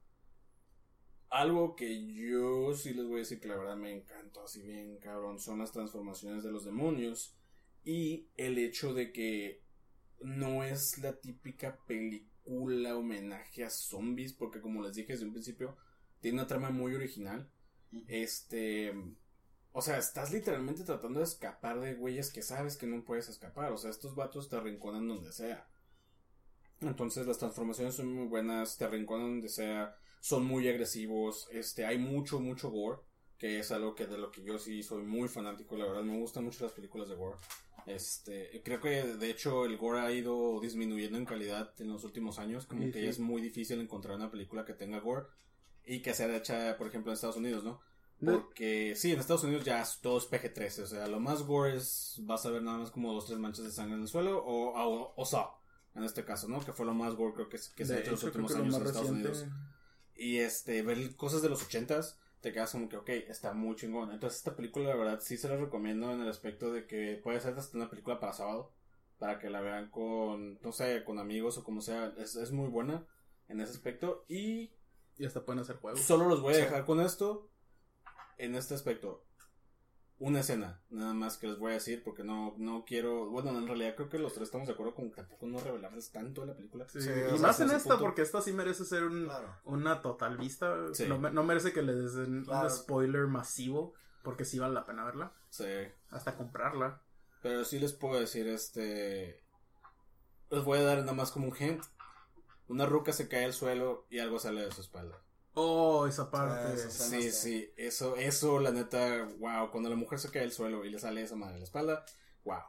[1.31, 4.99] Algo que yo sí les voy a decir que la verdad me encantó así bien,
[4.99, 7.35] cabrón, son las transformaciones de los demonios
[7.85, 9.61] y el hecho de que
[10.21, 15.77] no es la típica película homenaje a zombies, porque como les dije desde un principio,
[16.21, 17.51] tiene una trama muy original.
[18.07, 18.93] Este,
[19.75, 23.73] o sea, estás literalmente tratando de escapar de güeyes que sabes que no puedes escapar.
[23.73, 25.69] O sea, estos vatos te arrinconan donde sea.
[26.81, 31.99] Entonces las transformaciones son muy buenas, te arrinconan donde sea, son muy agresivos, este, hay
[31.99, 33.01] mucho, mucho gore,
[33.39, 36.19] que es algo que de lo que yo sí soy muy fanático, la verdad, me
[36.19, 37.39] gustan mucho las películas de gore.
[37.87, 42.39] Este, creo que de hecho el gore ha ido disminuyendo en calidad en los últimos
[42.39, 43.07] años, como Sí, que sí.
[43.09, 45.27] es muy difícil encontrar una película que tenga gore
[45.85, 47.81] y que sea hecha, por ejemplo, en Estados Unidos, ¿no?
[48.25, 48.33] No.
[48.33, 51.77] Porque sí, en Estados Unidos ya es- todo es PG-13, o sea, lo más gore
[51.77, 54.39] es, vas a ver nada más como dos, tres manchas de sangre en el suelo
[54.45, 55.49] o, o, o Saw,
[55.95, 56.61] en este caso, ¿no?
[56.65, 58.75] Que fue lo más gore creo que, que se ha hecho en los últimos años
[58.77, 59.47] en Estados reciente- Unidos.
[60.17, 64.13] Y este, ver cosas de los ochentas, te quedas como que, ok, está muy chingón.
[64.13, 67.41] Entonces esta película, la verdad, sí se la recomiendo en el aspecto de que puede
[67.41, 68.73] ser hasta una película para sábado,
[69.19, 72.13] para que la vean con, no sé, con amigos o como sea.
[72.19, 73.07] Es, es muy buena
[73.49, 74.25] en ese aspecto.
[74.29, 74.71] Y
[75.17, 76.01] Y hasta pueden hacer juegos.
[76.03, 76.63] solo los voy a Sí.
[76.63, 77.49] dejar con esto,
[78.39, 79.25] en este aspecto.
[80.21, 83.67] Una escena, nada más que les voy a decir, porque no, no quiero, bueno, en
[83.67, 86.55] realidad creo que los tres estamos de acuerdo con tampoco no revelarles tanto de la
[86.57, 86.89] película.
[86.89, 88.05] Sí, Sí, y más en esta, punto.
[88.05, 89.57] porque esta sí merece ser un, Claro.
[89.65, 90.73] una total vista.
[90.95, 91.07] Sí.
[91.09, 92.69] No, me- no merece que le den Claro.
[92.69, 95.33] un spoiler masivo, porque sí vale la pena verla.
[95.51, 95.67] Sí.
[96.11, 97.03] Hasta comprarla.
[97.43, 99.43] Pero sí les puedo decir, este.
[100.51, 101.83] Les voy a dar nada más como un hint.
[102.69, 105.21] Una ruca se cae al suelo y algo sale de su espalda.
[105.55, 106.83] Oh, esa parte.
[106.85, 106.91] Ah.
[106.91, 109.71] Sí, sí, eso, eso, la neta, wow.
[109.71, 112.05] Cuando la mujer se cae al suelo y le sale esa madre en la espalda,
[112.45, 112.61] wow.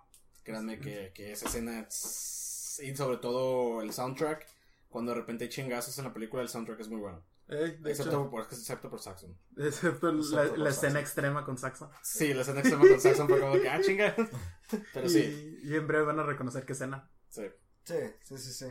[0.44, 4.46] Créanme que, que esa escena, y sobre todo el soundtrack,
[4.90, 7.24] cuando de repente hay chingazos en la película, el soundtrack es muy bueno.
[7.48, 9.38] Eh, Excepto hecho, por, excepto por Saxon.
[9.58, 11.90] excepto la, Excepto por la escena extrema con Saxon.
[12.02, 14.16] Sí, la escena extrema con Saxon fue como que, ah, chinga.
[14.94, 17.10] Pero sí, Y, y en breve van a reconocer qué escena.
[17.30, 17.44] sí.
[17.84, 18.66] Sí, sí, sí, sí.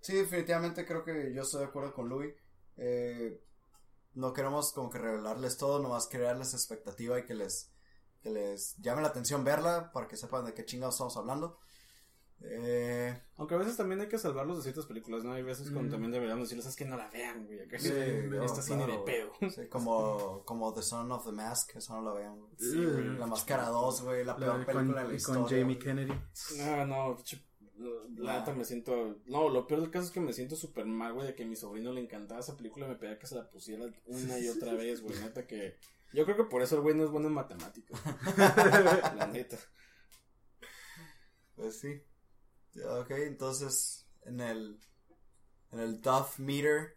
[0.00, 2.34] Sí, definitivamente creo que yo estoy de acuerdo con Louis.
[2.76, 3.40] Eh,
[4.16, 7.70] no queremos como que revelarles todo, nomás crearles expectativa y que les,
[8.20, 11.58] que les llame la atención verla para que sepan de qué chingados estamos hablando.
[12.42, 15.32] Eh, Aunque a veces también hay que salvarlos de ciertas películas, ¿no?
[15.32, 15.90] Hay veces cuando Mm.
[15.92, 17.60] también deberíamos decirles, es que no la vean, güey.
[17.60, 17.88] acá sí,
[18.44, 19.32] Esta no, sí ni de claro, pedo.
[19.50, 22.38] sí, como, como The Son of the Mask, eso no la vean.
[22.38, 22.52] güey.
[22.58, 23.16] Sí, güey.
[23.18, 25.60] La Máscara 2, güey, la La peor de- película con, de la y con historia.
[25.60, 25.78] Jamie.
[25.78, 26.12] Kennedy.
[26.58, 27.42] No, no, ch-
[28.16, 29.16] La neta me siento.
[29.26, 31.46] No, lo peor del caso es que me siento súper mal, güey, de que a
[31.46, 34.48] mi sobrino le encantaba esa película y me pedía que se la pusiera una y
[34.48, 35.18] otra vez, güey.
[35.18, 35.76] Neta que.
[36.12, 38.00] Yo creo que por eso el güey no es bueno en matemáticas.
[39.16, 39.58] la neta.
[41.54, 42.02] Pues sí.
[42.84, 44.78] Ok, entonces en el
[45.72, 46.96] en el Duff meter,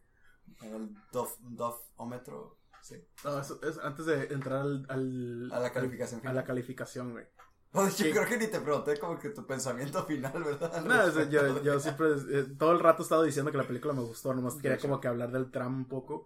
[0.61, 2.95] en el Duff Duffómetro, sí.
[3.23, 7.25] No, eso es antes de entrar al, al- A la calificación a la calificación, güey.
[7.71, 10.83] Yo creo que ni te pregunté como que tu pensamiento final, ¿verdad?
[10.83, 13.67] No, o sea, yo, yo siempre, eh, todo el rato he estado diciendo que la
[13.67, 16.25] película me gustó, nomás quería como que hablar del tram un poco,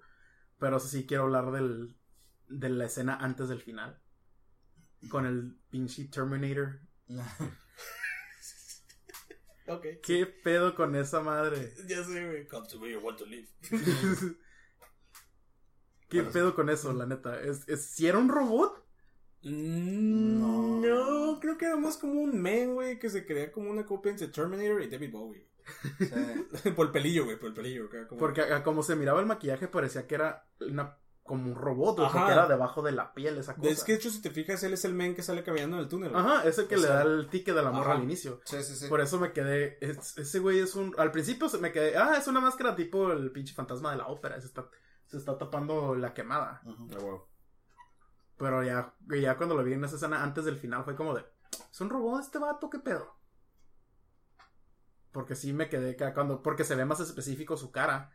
[0.58, 1.98] pero eso sí quiero hablar del,
[2.48, 4.00] de la escena antes del final,
[5.10, 6.80] con el pinche Terminator.
[9.66, 9.86] Ok.
[10.02, 11.74] ¿Qué pedo con esa madre?
[11.88, 12.48] Ya sé, güey.
[12.48, 13.48] Come to me, you want to live.
[16.10, 17.42] ¿Qué pedo con eso, la neta?
[17.42, 18.83] ¿Es, es, si era un robot?
[19.44, 21.40] No.
[21.42, 24.28] creo que era más como un men, güey, que se creía como una copia entre
[24.28, 25.48] Terminator y David Bowie.
[26.00, 26.72] Sí.
[26.76, 27.90] por el pelillo, güey, por el pelillo.
[28.08, 31.56] como- Porque a, a como se miraba el maquillaje parecía que era una, como un
[31.56, 32.20] robot, güey, Ajá.
[32.20, 33.70] porque era debajo de la piel esa cosa.
[33.70, 35.84] Es que de hecho, si te fijas, él es el men que sale caminando en
[35.84, 36.12] el túnel.
[36.12, 36.22] güey.
[36.22, 37.98] Ajá, es el que O le sea, da el ticket de la morra ajá.
[38.00, 38.42] al inicio.
[38.46, 38.88] Sí, sí, sí.
[38.88, 39.78] Por eso me quedé.
[39.82, 40.94] es- ese güey es un.
[40.98, 41.96] Al principio se me quedé.
[41.98, 44.40] Ah, es una máscara tipo el pinche fantasma de la ópera.
[44.42, 44.70] Se está,
[45.08, 46.62] se está tapando la quemada.
[46.66, 46.88] Ujú.
[46.94, 47.30] Ah, huevo.
[48.44, 51.24] Pero ya, ya cuando lo vi en esa escena antes del final fue como de.
[51.72, 52.70] ¿Es un robot este vato?
[52.70, 53.16] ¿Qué pedo?
[55.12, 56.42] Porque sí me quedé ca- cuando.
[56.44, 58.12] Porque se ve más específico su cara.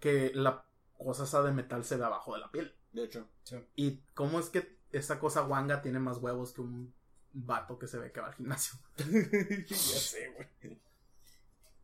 [0.00, 0.64] Que la
[0.96, 2.74] cosa esa de metal se ve abajo de la piel.
[2.92, 3.28] De hecho.
[3.76, 6.94] ¿Y cómo es que esa cosa guanga tiene más huevos que un
[7.32, 8.78] vato que se ve que va al gimnasio?
[9.68, 10.80] ya sé, güey.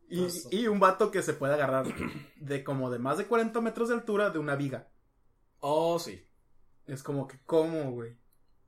[0.09, 1.85] Y, Pues- y un vato que se puede agarrar
[2.37, 4.87] de como de más de 40 metros de altura de una viga.
[5.59, 6.25] Oh, sí.
[6.87, 8.17] Es como que, ¿cómo, güey?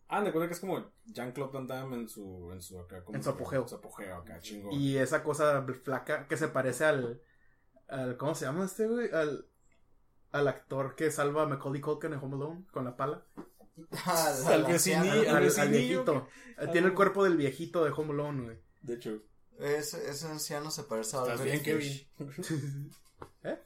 [0.09, 3.03] Ah, me acuerdo que es como Jean-Claude Van Damme en su, en su acá.
[3.03, 3.63] como En su apogeo.
[3.63, 4.71] En su apogeo acá, chingón.
[4.73, 7.21] Y esa cosa flaca que se parece al,
[7.89, 9.11] al ¿cómo se llama este, güey?
[9.11, 9.45] Al,
[10.31, 13.25] al actor que salva a Macaulay Culkin en Home Alone con la pala.
[14.05, 15.11] Al, Al al vecini- anciano.
[15.11, 16.27] al Al, al vecinillo viejito.
[16.57, 18.57] Eh, Tiene el cuerpo del viejito de Home Alone, güey.
[18.81, 19.21] De hecho.
[19.59, 22.09] Ese, ese anciano se parece a ¿Estás Albert bien, Fish.
[22.17, 22.91] Kevin?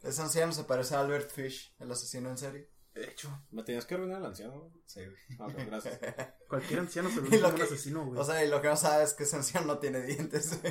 [0.04, 2.70] Ese anciano se parece a Albert Fish, el asesino en serie.
[2.94, 4.70] De hecho, Me tenías que arruinar al anciano.
[4.86, 5.18] Sí, güey.
[5.50, 5.98] Ok, gracias.
[6.50, 8.20] cualquier anciano se Y ve lo como un que- asesino, güey.
[8.20, 10.60] O sea, y lo que no sabes es que ese anciano no tiene dientes.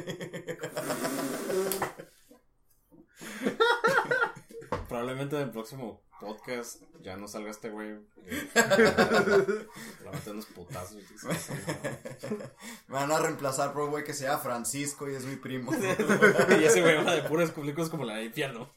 [4.88, 7.92] Probablemente en el próximo podcast ya no salga este güey.
[7.94, 8.00] va
[10.12, 10.96] meter unos putazos.
[11.26, 11.32] va.
[12.88, 15.72] Me van a reemplazar por un güey que se llama Francisco y es mi primo.
[16.58, 18.70] y ese güey habla de puras películas como la de infierno.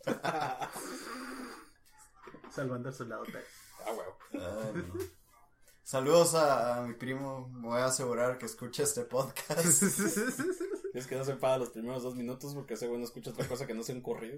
[2.53, 3.23] Salvando al soldado.
[3.85, 3.91] Ah.
[4.33, 4.93] Ay, no.
[5.83, 7.49] Saludos a, a mi primo.
[7.49, 9.83] Me voy a asegurar que escuche este podcast.
[10.93, 13.47] Es que no se paga los primeros dos minutos porque ese güey no escucha otra
[13.47, 14.37] cosa que no sea un corrido.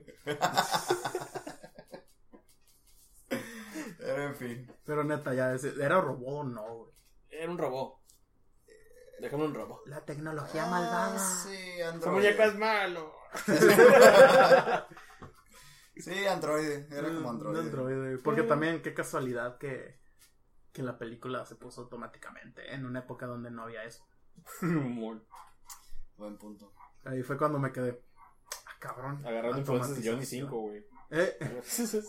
[3.28, 4.72] Pero en fin.
[4.86, 6.92] Pero neta, ya, ¿era robot o no, güey?
[7.30, 7.96] Era un robot.
[9.20, 9.82] Déjame un robot.
[9.88, 11.20] La tecnología Ah, malvada.
[11.20, 12.14] sí, Android.
[12.14, 13.14] muñeco es malo.
[15.98, 16.92] Sí, Android.
[16.92, 17.58] Era como Un Android.
[17.60, 19.98] androide, Porque también, qué casualidad que,
[20.74, 24.06] que la película se puso automáticamente en una época donde no había eso.
[24.62, 25.22] Humor.
[26.18, 26.74] Buen punto.
[27.06, 28.02] Ahí fue cuando me quedé.
[28.66, 29.26] Ah, cabrón.
[29.26, 30.50] Agarrando influencias de Johnny Automatización.
[30.50, 30.86] 5, güey.
[31.12, 31.38] Eh,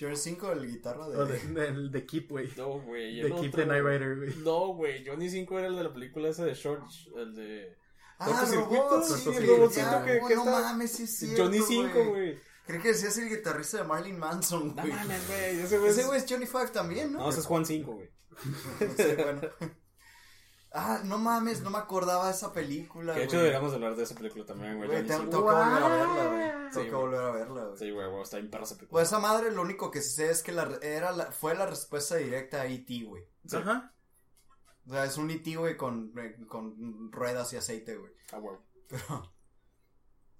[0.00, 1.48] Johnny 5, el guitarra de, de.
[1.54, 2.50] del de Keep, güey.
[2.56, 3.16] No, güey.
[3.20, 4.34] De el Keep otro, the Night Rider, güey.
[4.36, 5.06] No, güey.
[5.06, 6.84] Johnny 5 era el de la película esa de Short.
[7.16, 7.76] El de.
[8.18, 12.04] Ah, robot, sí, el robotcito que- que no está- mames, sí es cierto, Johnny 5,
[12.10, 12.38] güey.
[12.70, 14.92] Creí que decías el guitarrista de Marilyn Manson, No güey.
[14.92, 15.60] mames, güey.
[15.60, 16.18] Ese güey.
[16.18, 17.20] Es- Johnny Five también, ¿no?
[17.20, 18.10] No, ese es Juan 5, güey.
[18.96, 19.40] Sí, bueno.
[20.72, 23.12] Ah, no mames, no me acordaba de esa película.
[23.14, 23.42] Que de hecho güey.
[23.46, 24.86] deberíamos hablar de esa película también, güey.
[24.88, 25.30] Güey, Johnny tengo, 5.
[25.30, 26.50] tengo que volver a verla, güey.
[26.50, 27.02] Tengo Sí, que güey.
[27.02, 27.78] volver a verla, güey.
[27.78, 28.22] Sí, güey, güey.
[28.22, 28.90] Está bien perra esa película.
[28.92, 32.14] Pues esa madre lo único que sé es que la, era la, fue la respuesta
[32.16, 33.24] directa a E.T., güey.
[33.52, 33.92] Ajá.
[34.86, 38.12] O sea, es un E.T., güey, con, eh, con ruedas y aceite, güey.
[38.32, 38.56] Ah, güey.
[38.88, 39.32] Pero...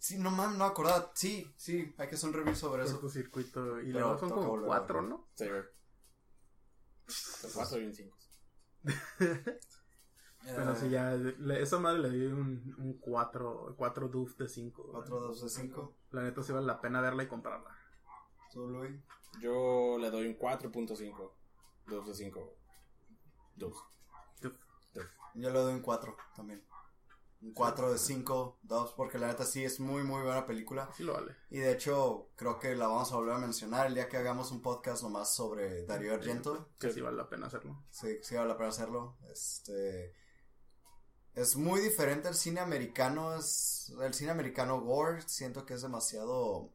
[0.01, 1.13] Sí, no mames, no acordaba.
[1.15, 2.95] Sí, sí, hay que hacer un review sobre eso.
[2.95, 3.81] Cortocircuito.
[3.81, 5.03] Y luego son como cuatro.
[5.03, 5.29] ¿no?
[5.35, 5.63] Sí, güey.
[7.07, 8.17] Los cuatro y un cinco.
[10.43, 11.13] Pero sí, ya.
[11.13, 14.91] le- esa madre le di un, un 4, 4 doof de 5.
[14.95, 15.97] Otro 2 de 5.
[16.13, 17.71] La neta sí vale la pena verla y comprarla.
[18.51, 18.99] Tú, Luis.
[19.39, 21.33] Yo le doy un 4.5.
[21.89, 22.55] 2 de 5.
[23.57, 23.75] 2.
[25.35, 26.65] Yo le doy un 4 también.
[27.43, 30.91] Un 4 de 5, 2, porque la neta sí es muy, muy buena película.
[30.95, 31.35] Sí lo vale.
[31.49, 34.51] Y de hecho, creo que la vamos a volver a mencionar el día que hagamos
[34.53, 36.69] un podcast nomás sobre Darío Argento.
[36.79, 36.95] Que Sí.
[36.97, 37.83] sí vale la pena hacerlo.
[37.91, 39.17] Sí, sí vale la pena hacerlo.
[39.31, 40.15] Este.
[41.35, 46.73] es muy diferente al cine americano, es el cine americano gore, siento que es demasiado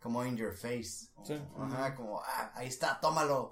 [0.00, 1.08] como in your face.
[1.24, 1.40] Sí.
[1.58, 3.50] Ajá, como, ah, ahí está, tómalo.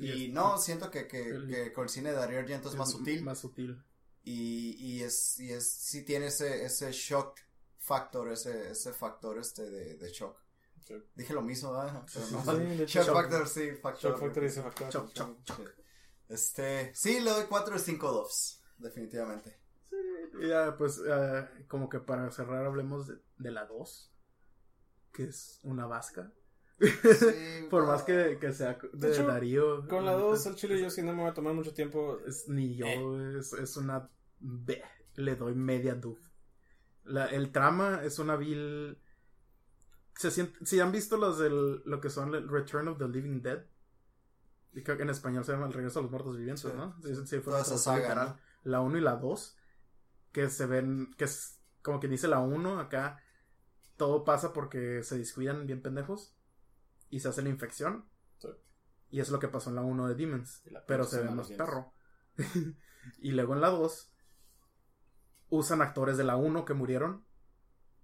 [0.00, 2.90] Y no, siento que, que, el- que con el cine de Darío Argento es más
[2.90, 3.22] sutil.
[3.22, 3.80] Más sutil.
[4.24, 7.38] Y, y es, y es, sí tiene ese, ese shock
[7.78, 10.38] factor, ese, ese factor este de, de shock.
[10.86, 10.94] Sí.
[11.14, 12.04] Dije lo mismo, ¿verdad?
[12.12, 12.42] Pero no.
[12.44, 14.10] Sí, de hecho, shock factor, sí, factor.
[14.12, 14.90] Shock Factor dice factor.
[14.90, 15.70] Shock, shock.
[16.28, 19.60] Este, sí, le doy 4 de 5 doves, definitivamente.
[20.40, 24.12] Y ya, pues, eh, como que para cerrar hablemos de, de la 2,
[25.12, 26.32] que es una vasca.
[26.80, 26.88] Sí,
[27.70, 27.88] Por no.
[27.88, 29.86] más que, que sea de, De hecho, Darío.
[29.88, 32.18] Con la 2, el chile yo sí no me voy a tomar mucho tiempo.
[32.26, 33.38] Es, ni yo, Eh.
[33.38, 34.10] es, es una
[34.40, 34.82] B.
[35.16, 36.18] Le doy media doof.
[37.04, 38.98] La, el trama es una vil.
[40.16, 43.42] Se siente, si han visto los del, lo que son el Return of the Living
[43.42, 43.64] Dead,
[44.72, 46.76] y creo que en español se llama El regreso a los muertos vivientes, Sí.
[46.76, 46.96] ¿no?
[47.02, 48.28] Sí, sí, fue Toda esa saga, literal.
[48.28, 48.70] ¿no?
[48.70, 49.56] La 1 y la 2,
[50.32, 53.20] que se ven, que es como que dice la 1 acá,
[53.96, 56.33] todo pasa porque se descuidan bien pendejos
[57.10, 58.08] y se hace la infección.
[58.38, 58.48] Sí.
[59.10, 60.62] Y es lo que pasó en la 1 de Demons.
[60.86, 61.92] Pero se ve más perro.
[63.18, 64.10] y luego en la 2
[65.50, 67.24] usan actores de la 1 que murieron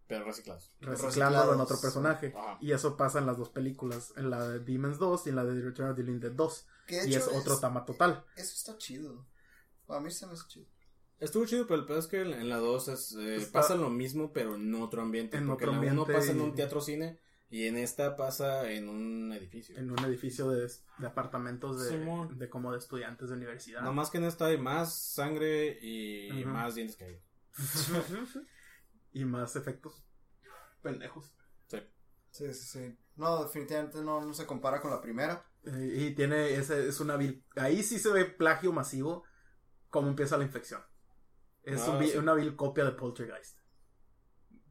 [0.07, 0.77] Pero reciclados.
[0.81, 2.33] reciclándolo en otro personaje.
[2.37, 2.59] Ajá.
[2.61, 5.45] Y eso pasa en las dos películas, en la de Demons 2 y en la
[5.45, 6.67] de Return of the Living Dead 2.
[6.87, 8.25] Que Y es otro tama total.
[8.37, 9.27] Eso está chido.
[9.89, 10.67] A mí se me hace chido.
[11.19, 14.33] Estuvo chido, pero el peor es que en la 2 es, eh, pasa lo mismo,
[14.33, 15.37] pero en otro ambiente.
[15.37, 17.21] En porque otro en la 1 ambiente pasa en un teatro cine
[17.51, 19.77] y en esta pasa en un edificio.
[19.77, 22.39] En un edificio de, de apartamentos de, Simón.
[22.39, 23.81] de como de estudiantes de universidad.
[23.81, 27.23] Nada más que en esta hay más sangre y más dientes caídos.
[29.13, 30.05] y más efectos
[30.83, 31.35] pendejos.
[32.33, 32.99] Sí, sí, sí.
[33.17, 35.45] No, definitivamente no, no se compara con la primera.
[35.65, 39.25] Eh, y tiene ese, es una vil, ahí sí se ve plagio masivo
[39.89, 40.81] cómo empieza la infección.
[41.65, 42.17] Es Ah, un sí.
[42.17, 43.59] una vil copia de Poltergeist.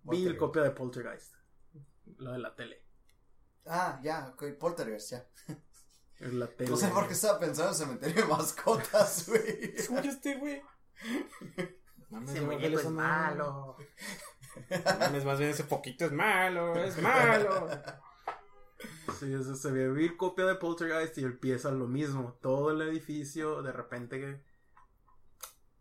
[0.04, 1.36] Vil copia de Poltergeist.
[2.20, 2.84] La de la tele.
[3.66, 5.28] Ah, ya, ok, Poltergeist, ya.
[6.20, 6.70] La tele.
[6.70, 9.76] No sé por qué estaba pensando en cementerio de mascotas, güey.
[9.76, 10.62] Este güey.
[12.10, 13.78] Mames, Ese ya muñeco es malo.
[15.00, 17.70] Mames, más bien ese poquito es malo, es malo.
[19.20, 22.38] Sí, eso se ve vil copia de Poltergeist y empieza lo mismo.
[22.42, 24.44] Todo el edificio, de repente que.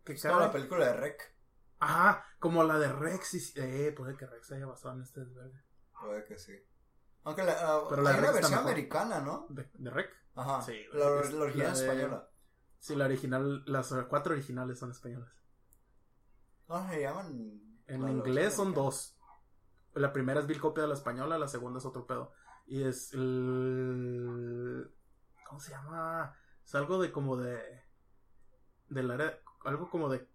[0.05, 1.35] que Es como la película de Rec.
[1.81, 3.33] Ah, como la de Rex.
[3.35, 5.61] y- Eh, puede que Rex haya basado en este desvergue.
[5.99, 6.53] Puede que sí.
[7.23, 9.45] Aunque la, ah, Pero la hay de una Rec está versión americana, ¿no?
[9.49, 10.09] ¿De, de Rec?
[10.35, 10.61] Ajá.
[10.61, 12.29] Sí, la, original la de- española.
[12.79, 15.29] Sí, la original, las cuatro originales son españolas.
[16.69, 17.61] No, se llaman.
[17.87, 18.85] En inglés son americana.
[18.85, 19.15] dos.
[19.95, 22.31] La primera es vil copia de la española, la segunda es otro pedo.
[22.67, 24.89] Y es el...
[25.45, 26.35] ¿Cómo se llama?
[26.63, 27.83] Es algo de como de...
[28.87, 29.39] Del área...
[29.65, 30.29] Algo como de...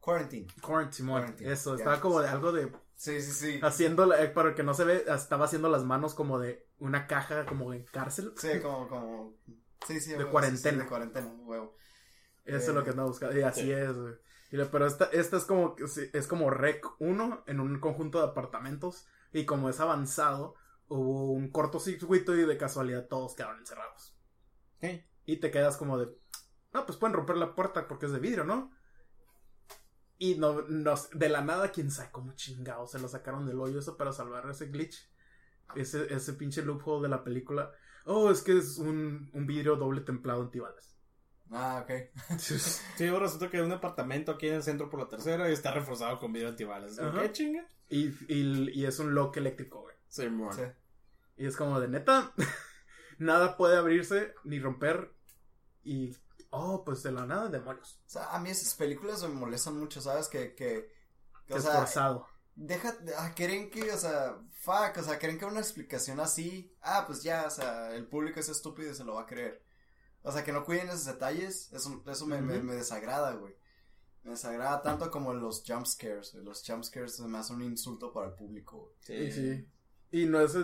[0.00, 0.48] Quarantine.
[0.60, 2.70] Quarantine, Quarantine, Eso, estaba como de algo de...
[3.02, 3.60] Sí, sí, sí.
[3.64, 7.08] Haciendo, la- eh, para que no se ve, estaba haciendo las manos como de una
[7.08, 8.32] caja como en cárcel.
[8.36, 9.34] Sí, como, como.
[9.88, 10.76] Sí, sí, De huevo, cuarentena.
[10.78, 11.76] sí, de cuarentena, huevo.
[12.44, 13.36] Eso es Eh, lo que andaba buscando.
[13.36, 13.72] Y así sí.
[13.72, 14.14] es, güey.
[14.70, 15.74] Pero esta, esta es como,
[16.12, 19.06] es como Rec 1 en un conjunto de apartamentos.
[19.32, 20.54] Y como es avanzado,
[20.88, 24.14] hubo un cortocircuito y de casualidad todos quedaron encerrados.
[24.80, 25.04] Hey.
[25.24, 26.08] Y te quedas como de,
[26.72, 28.71] ah, pues pueden romper la puerta porque es de vidrio, ¿no?
[30.22, 33.80] Y no, no- de la nada, quién sabe cómo chingado se lo sacaron del hoyo
[33.80, 35.10] eso para salvar ese glitch.
[35.74, 37.72] Ese, ese pinche loophole de la película.
[38.04, 40.96] Oh, es que es un, un vidrio doble templado antibalas.
[41.50, 42.38] Ah, ok.
[42.38, 45.52] Sí, ahora resulta que hay un apartamento aquí en el centro por la tercera y
[45.54, 47.00] está reforzado con vidrio antibalas.
[47.20, 47.66] ¿Qué chinga?
[47.88, 49.96] Y, y, y es un lock eléctrico, güey.
[50.06, 50.28] Sí.
[50.52, 50.62] Sí.
[51.36, 52.32] Y es como de neta,
[53.18, 55.10] nada puede abrirse ni romper.
[55.82, 56.16] Y,
[56.52, 57.98] oh, pues de la nada, demonios.
[58.06, 60.28] O sea, a mí esas películas me molestan mucho, ¿sabes?
[60.28, 60.92] Que, que,
[61.46, 62.26] que, Qué o sea, esforzado.
[62.54, 67.04] deja, ah, creen que, o sea, fuck, o sea, creen que una explicación así, ah,
[67.06, 69.62] pues ya, o sea, el público es estúpido y se lo va a creer.
[70.22, 73.56] O sea, que no cuiden esos detalles, eso, eso me, me, desagrada, güey.
[74.22, 76.44] Me desagrada tanto como los jump scares, güey.
[76.44, 78.94] Los jump scares se me hacen un insulto para el público, güey.
[79.00, 79.68] Sí, sí.
[80.12, 80.54] Y no es,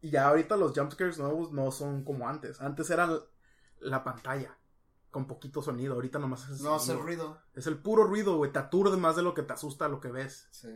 [0.00, 2.60] ya ahorita los jumpscares nuevos no son como antes.
[2.60, 3.10] Antes era
[3.80, 4.56] la pantalla
[5.12, 5.94] con poquito sonido.
[5.94, 7.40] Ahorita nomás es No hace ruido.
[7.54, 8.50] Es el puro ruido, güey.
[8.50, 10.48] Te aturde más de lo que te asusta lo que ves.
[10.50, 10.68] Sí.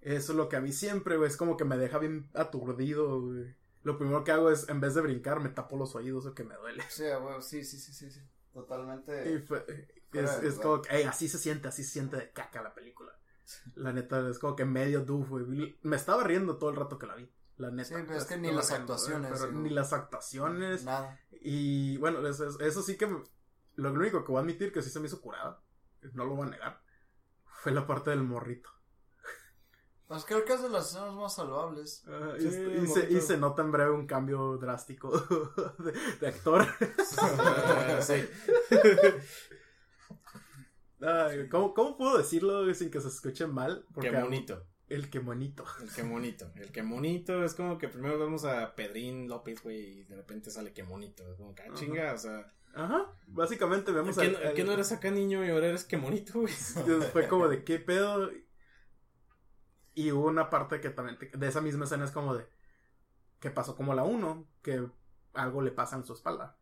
[0.00, 3.20] Eso es lo que a mí siempre, güey, es como que me deja bien aturdido,
[3.22, 3.54] güey.
[3.84, 6.42] Lo primero que hago es, en vez de brincar, me tapo los oídos o que
[6.44, 6.82] me duele.
[6.88, 8.20] Sí, güey, sí, sí, sí, sí, sí.
[8.52, 9.32] Totalmente.
[9.32, 9.64] Y fue-
[10.12, 13.12] es, como que, ey, así se siente, así se siente de caca la película.
[13.74, 15.78] La neta, es como que medio doof, güey.
[15.82, 17.30] Me estaba riendo todo el rato que la vi.
[17.56, 17.88] La neta.
[17.88, 20.84] Sí, pero es que ni las actuaciones, pero ni las actuaciones.
[20.84, 21.20] Nada.
[21.30, 23.06] Y bueno, eso- eso sí que.
[23.76, 25.60] Lo único que voy a admitir que sí se me hizo curada.
[26.12, 26.82] No lo voy a negar.
[27.44, 28.70] Fue la parte del morrito.
[30.06, 32.04] Pues creo que es de las escenas más salvables.
[32.06, 35.10] Ah, Sí, y, se, y se nota en breve un cambio drástico
[35.78, 36.66] de, de actor.
[38.02, 38.28] Sí.
[41.00, 43.86] Ay, ¿cómo, ¿Cómo puedo decirlo sin que se escuche mal?
[44.00, 44.66] Qué bonito.
[44.88, 45.64] El que monito.
[45.80, 46.52] El que monito.
[46.56, 50.50] El que monito es como que primero vemos a Pedrín López, güey, y de repente
[50.50, 51.30] sale que monito.
[51.30, 52.52] Es como que, ah, chinga, o sea.
[52.74, 55.84] Ajá, básicamente vemos ¿Qué, al- no- al- qué no eres acá niño y ahora eres
[55.84, 56.52] que monito, güey?
[56.76, 58.30] Entonces Fue como de qué pedo.
[59.94, 62.48] Y hubo una parte que también, te- de esa misma escena es como de,
[63.38, 64.84] que pasó como la 1, que
[65.34, 66.58] algo le pasa en su espalda.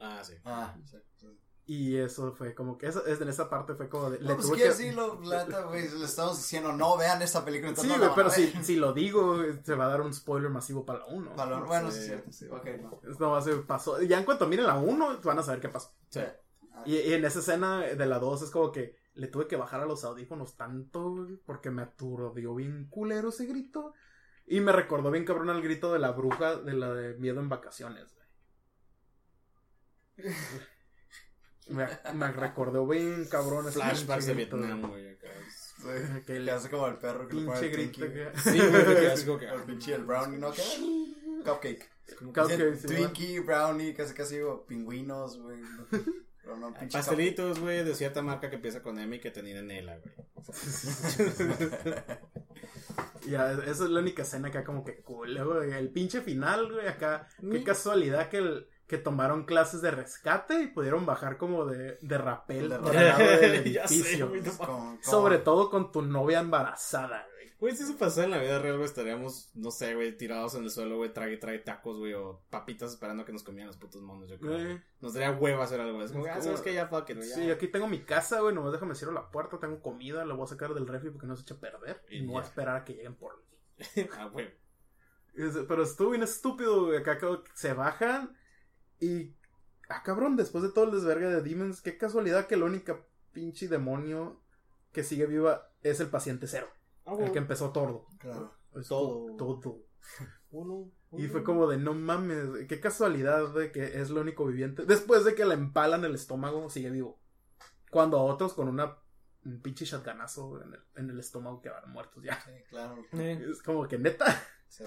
[0.00, 0.34] Ah, sí.
[0.44, 0.96] Ah, sí.
[1.16, 1.38] sí.
[1.74, 4.34] Y eso fue como que, esa, es- en esa parte fue como de, No, le
[4.34, 4.72] pues tuve que que...
[4.72, 7.68] sí, lo, la neta, güey, le estamos diciendo, no vean esta película.
[7.68, 8.64] Sí, entonces no güey, la pero si, ver.
[8.64, 11.34] si lo digo, se va a dar un spoiler masivo para la 1.
[11.36, 12.00] Valor- bueno, sí, Sí.
[12.02, 13.00] es cierto, sí, ok, no.
[13.18, 14.00] No, se pasó.
[14.02, 15.92] Ya en cuanto miren la 1, van a saber qué pasó.
[16.08, 16.20] Sí.
[16.84, 19.80] Y, y en esa escena de la 2 es como que le tuve que bajar
[19.80, 23.94] a los audífonos tanto, güey, porque me aturdió bien culero ese grito.
[24.46, 27.48] Y me recordó bien cabrón al grito de la bruja de la de miedo en
[27.48, 28.22] vacaciones, güey.
[31.68, 35.16] Me, me recordó bien cabrón Flashbacks de Vietnam, güey.
[35.76, 35.88] Sí,
[36.26, 38.30] Que le- hace como el perro que le pone Pinche el grito que...
[38.40, 39.46] Sí, güey, quedas como que.
[39.48, 40.52] El pinche el brownie, ¿no?
[40.52, 40.62] ¿Qué?
[41.44, 41.90] Cupcake.
[42.18, 45.58] como Cupcake, sí, Twinkie, brownie, casi casi digo, pingüinos, güey.
[45.90, 49.58] Pero no, pinche Pastelitos, güey, de cierta marca que empieza con M y que tenía
[49.58, 50.14] en Nela, güey.
[53.28, 55.72] Ya, esa es la única escena acá como que cool, güey.
[55.72, 57.28] El pinche final, güey, acá.
[57.40, 57.64] Qué Mm.
[57.64, 62.68] casualidad que, el- que tomaron clases de rescate y pudieron bajar como de, de rapel
[62.68, 64.26] De del lado del Ya sé, edificio.
[64.26, 64.52] no.
[64.58, 67.52] Como- como- Sobre todo con tu novia embarazada, güey.
[67.58, 70.64] Güey, si eso pasara en la vida real, güey, estaríamos, no sé, güey, tirados en
[70.64, 74.02] el suelo, güey, trague, trague tacos, güey, o papitas esperando que nos comieran los putos
[74.02, 74.52] monos, yo creo.
[74.52, 74.82] Güey.
[75.00, 77.28] Nos daría hueva hacer algo, es como, Es ah, sabes que ya fuck it, güey.
[77.30, 78.54] Sí, aquí tengo mi casa, güey.
[78.54, 79.58] Nomás déjame cierro la puerta.
[79.58, 80.26] Tengo comida.
[80.26, 82.04] La voy a sacar del refri porque no se echa a perder.
[82.10, 83.44] Y Y no voy a esperar a que lleguen por mí.
[84.18, 84.52] ah, güey.
[85.34, 86.98] Pero estuvo bien estúpido, güey.
[86.98, 87.18] Acá
[87.54, 88.36] se bajan
[89.04, 89.34] y.
[89.88, 93.68] Ah, cabrón, después de todo el desvergue de Demons, qué casualidad que la única pinche
[93.68, 94.40] demonio
[94.92, 96.68] que sigue viva es el paciente cero.
[97.04, 98.06] Ah, El que empezó tordo.
[98.18, 98.54] Claro.
[98.74, 99.36] Es Todo.
[99.36, 99.82] Todo.
[100.50, 104.84] Uno, Y fue como de no mames, qué casualidad de que es lo único viviente.
[104.84, 107.18] Después de que le empalan el estómago, sigue vivo.
[107.90, 108.96] Cuando a otros con una
[109.44, 112.40] un pinche shotgunazo en el, en el estómago quedaron muertos ya.
[112.40, 112.96] Sí, claro.
[113.12, 114.24] Eh, Es como que neta.
[114.68, 114.84] Sí.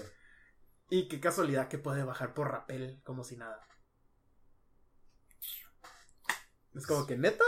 [0.88, 3.60] Y qué casualidad que puede bajar por rapel como si nada.
[6.76, 7.44] Es como que neta.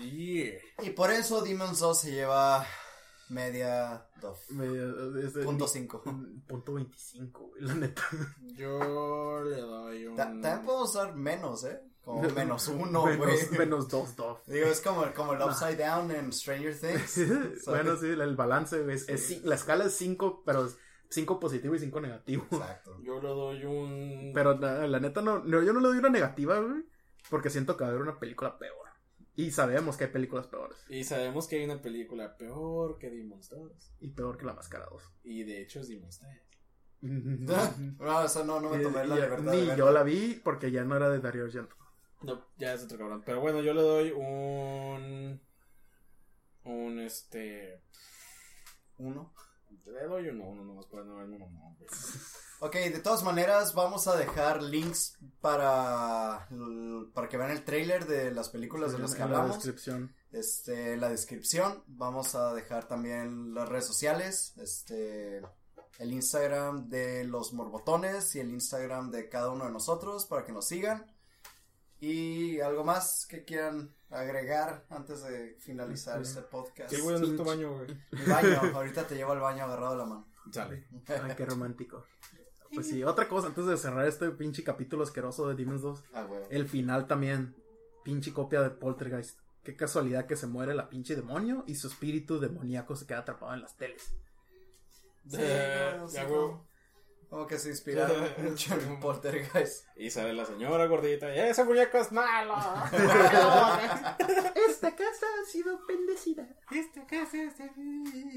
[0.00, 0.54] yeah.
[0.82, 2.64] Y por eso Demon's 2 se lleva
[3.28, 4.38] media Dove.
[4.50, 6.02] Me- es de- Punto 5.
[6.48, 8.02] Punto 25, güey, la neta.
[8.56, 10.16] Yo le doy un...
[10.16, 11.80] También podemos dar menos, ¿eh?
[12.04, 13.38] Como menos uno, menos, güey.
[13.58, 14.38] menos dos, dos.
[14.46, 17.64] Digo, es como, como el Upside Down en Stranger Things.
[17.66, 20.76] bueno, sí, el balance, güey, es, la escala es 5, pero es
[21.10, 22.46] 5 positivo y 5 negativo.
[22.50, 22.98] Exacto.
[23.02, 24.32] Yo le doy un...
[24.34, 26.84] Pero la, la neta no, no, yo no le doy una negativa, güey,
[27.32, 28.90] porque siento que va a haber una película peor.
[29.34, 30.76] Y sabemos que hay películas peores.
[30.90, 33.94] Y sabemos que hay una película peor que Demon's 2.
[34.00, 35.02] Y peor que La Máscara 2.
[35.24, 36.42] Y de hecho es Demon's 3.
[37.98, 40.84] No, eso no, no me tomé la Y- libertad Ni yo la vi porque ya
[40.84, 41.74] no era de Dario Argento.
[42.22, 43.22] No, ya es otro cabrón.
[43.24, 45.40] Pero bueno, yo le doy un...
[46.64, 47.82] Un este...
[48.98, 49.32] Uno.
[49.86, 51.88] Le doy un uno nomás para no verme mamón, güey.
[52.64, 56.46] Ok, de todas maneras vamos a dejar links para,
[57.12, 59.56] para que vean el trailer de las películas de las que En la hablamos.
[59.56, 60.14] descripción.
[60.30, 65.42] Este, en la descripción vamos a dejar también las redes sociales, este,
[65.98, 70.52] el Instagram de los morbotones y el Instagram de cada uno de nosotros para que
[70.52, 71.04] nos sigan.
[71.98, 76.94] Y algo más que quieran agregar antes de finalizar este podcast.
[76.94, 77.88] Sí, güey, ¿dónde es tu baño, güey?
[78.12, 80.28] Mi baño, ahorita te llevo al baño agarrado de la mano.
[80.52, 80.86] Sale.
[81.08, 82.04] Ay, qué romántico.
[82.74, 86.04] Pues sí, otra cosa, antes de cerrar este pinche capítulo asqueroso de Demons 2.
[86.14, 86.26] Ah.
[86.50, 87.54] El final también.
[88.02, 89.38] Pinche copia de Poltergeist.
[89.62, 93.54] Qué casualidad que se muere la pinche demonio y su espíritu demoníaco se queda atrapado
[93.54, 94.14] en las teles.
[95.28, 96.50] Sí, Eh, no ya, güey.
[97.32, 99.86] Como que se inspiraron mucho en Poltergeist.
[99.96, 101.34] Y sale la señora gordita.
[101.34, 102.54] ¡Y ese muñeco es malo!
[104.68, 106.46] Esta casa ha sido bendecida.
[106.70, 107.70] Esta casa es de...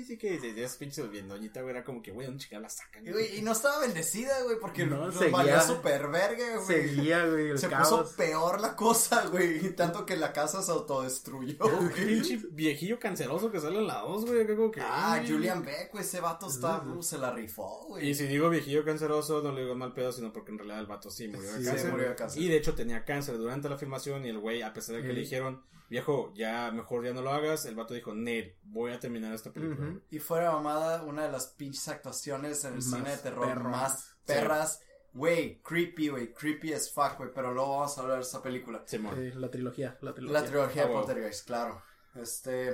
[0.05, 1.71] Sí que dice, es pinche bien doñita, güey.
[1.75, 3.05] Era como que, güey, un chingada la sacan.
[3.05, 6.65] Y, güey, y no estaba bendecida, güey, porque No, nos seguía- valió super verga, güey.
[6.65, 7.89] Seguía, güey, el Se caos.
[7.89, 9.65] puso peor la cosa, güey.
[9.65, 11.93] y Tanto que la casa se autodestruyó, güey.
[12.05, 14.41] pinche viejillo canceroso que sale en la 2, güey.
[14.43, 14.81] acá como que...
[14.81, 18.15] Ah, Julian Beck, güey, ese vato está, uh, se la rifó, Y güey.
[18.15, 21.09] si digo viejillo canceroso, no le digo mal pedo, sino porque en realidad el vato
[21.09, 21.91] sí murió de Sí, cáncer.
[21.91, 22.41] murió de cáncer.
[22.41, 25.07] Y de hecho tenía cáncer durante la filmación y el güey, a pesar de que
[25.09, 25.13] Sí.
[25.13, 28.99] le dijeron, viejo, ya mejor ya no lo hagas, el vato dijo, Nel, voy a
[28.99, 29.99] terminar esta película.
[30.09, 34.15] Y fuera mamada, una de las pinches actuaciones en el Más cine de terror más
[34.25, 34.81] perras.
[35.13, 38.83] Güey, creepy, güey, creepy as fuck, güey, pero luego vamos a hablar de esa película.
[38.91, 40.39] Eh, la trilogía, la trilogía.
[40.41, 41.05] La trilogía Ah, de huevo.
[41.05, 41.81] Poltergeist, claro.
[42.15, 42.73] Este,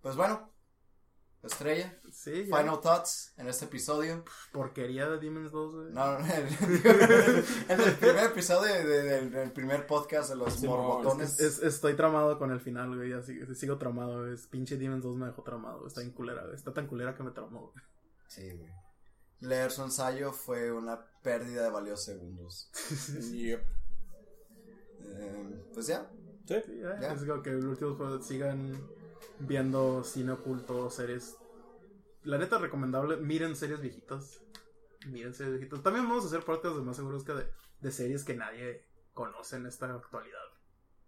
[0.00, 0.52] pues bueno,
[1.42, 2.58] estrella, Sí, ya.
[2.58, 4.24] final thoughts en este episodio.
[4.52, 5.92] Porquería de Demons 2, güey.
[5.92, 6.46] No, no, en
[7.68, 11.40] en el primer episodio de- de- del, del primer podcast de los Sí, morbotones.
[11.40, 13.12] Es- estoy tramado con el final, güey.
[13.14, 14.34] Así, sigo tramado, güey.
[14.34, 15.78] Es- Pinche Demons 2 me dejó tramado.
[15.78, 15.88] güey.
[15.88, 16.54] Está bien culera, güey.
[16.54, 17.84] Está tan culera que me tramó, güey.
[18.28, 18.70] Sí, güey.
[19.40, 22.70] Leer su ensayo fue una pérdida de valiosos segundos.
[23.32, 23.64] Yep.
[25.02, 26.10] Eh, pues ya,
[26.46, 26.56] Sí.
[26.66, 27.12] Sí, ya.
[27.12, 28.72] Es como que el último juego sigan
[29.40, 31.36] viendo cine oculto, series.
[32.22, 33.16] La neta, recomendable.
[33.16, 34.42] Miren series viejitas.
[35.06, 35.82] Miren series viejitas.
[35.82, 37.46] También vamos a hacer podcasts de más seguros que de,
[37.80, 40.38] de series que nadie conoce en esta actualidad.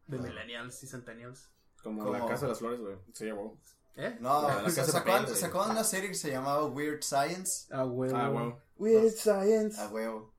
[0.07, 0.23] De Ah.
[0.23, 1.51] millennials y centennials.
[1.83, 2.97] Como Como- la Casa de las Flores, güey.
[3.15, 3.59] Ya, huevo.
[3.95, 4.17] ¿Eh?
[4.21, 7.67] no, La se se sacó una serie que se llamaba Weird Science.
[7.75, 8.17] A huevo.
[8.17, 8.63] Ah, huevo.
[8.79, 9.79] Weird Science.
[9.81, 10.33] A huevo.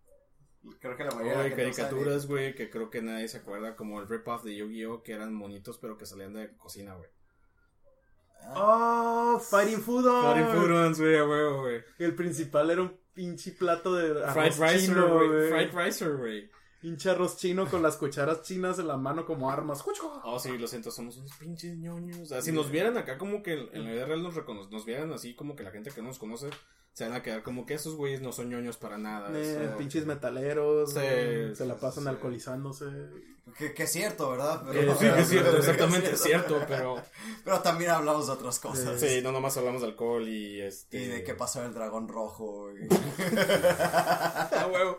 [0.80, 4.08] Creo que la mayoría de caricaturas, güey, que creo que nadie se acuerda, como el
[4.08, 5.04] rip-off de Yu-Gi-Oh!
[5.04, 7.10] que eran monitos, pero que salían de cocina, güey.
[8.56, 10.06] Oh, Fighting Food.
[10.06, 11.82] Fighting Foodons, güey, a huevo, güey.
[12.00, 15.50] El principal era un pinche plato de arroz Fried Ricer, chino, güey.
[15.50, 16.50] Fried Ricer, güey.
[16.82, 19.84] Pinche arroz chino con las cucharas chinas en la mano como armas.
[20.26, 22.20] Oh, sí, lo siento, somos unos pinches ñoños.
[22.20, 24.70] O sea, si nos vieran acá como que en en la vida real nos recono-
[24.70, 26.50] nos vieran así como que la gente que no nos conoce,
[26.94, 29.30] se van a quedar como que esos güeyes no son ñoños para nada.
[29.34, 30.92] Eh, pinches metaleros.
[30.94, 32.10] Sí, güey, se la pasan sí.
[32.10, 32.86] alcoholizándose.
[33.58, 34.64] Que, que es cierto, ¿verdad?
[34.74, 36.96] Eh, sí, que es cierto, exactamente es cierto, pero
[37.44, 39.00] Pero también hablamos de otras cosas.
[39.00, 42.70] sí, no nomás hablamos de alcohol y este Y de qué pasó el dragón rojo.
[42.72, 42.88] y-
[43.76, 44.98] Ah, huevo.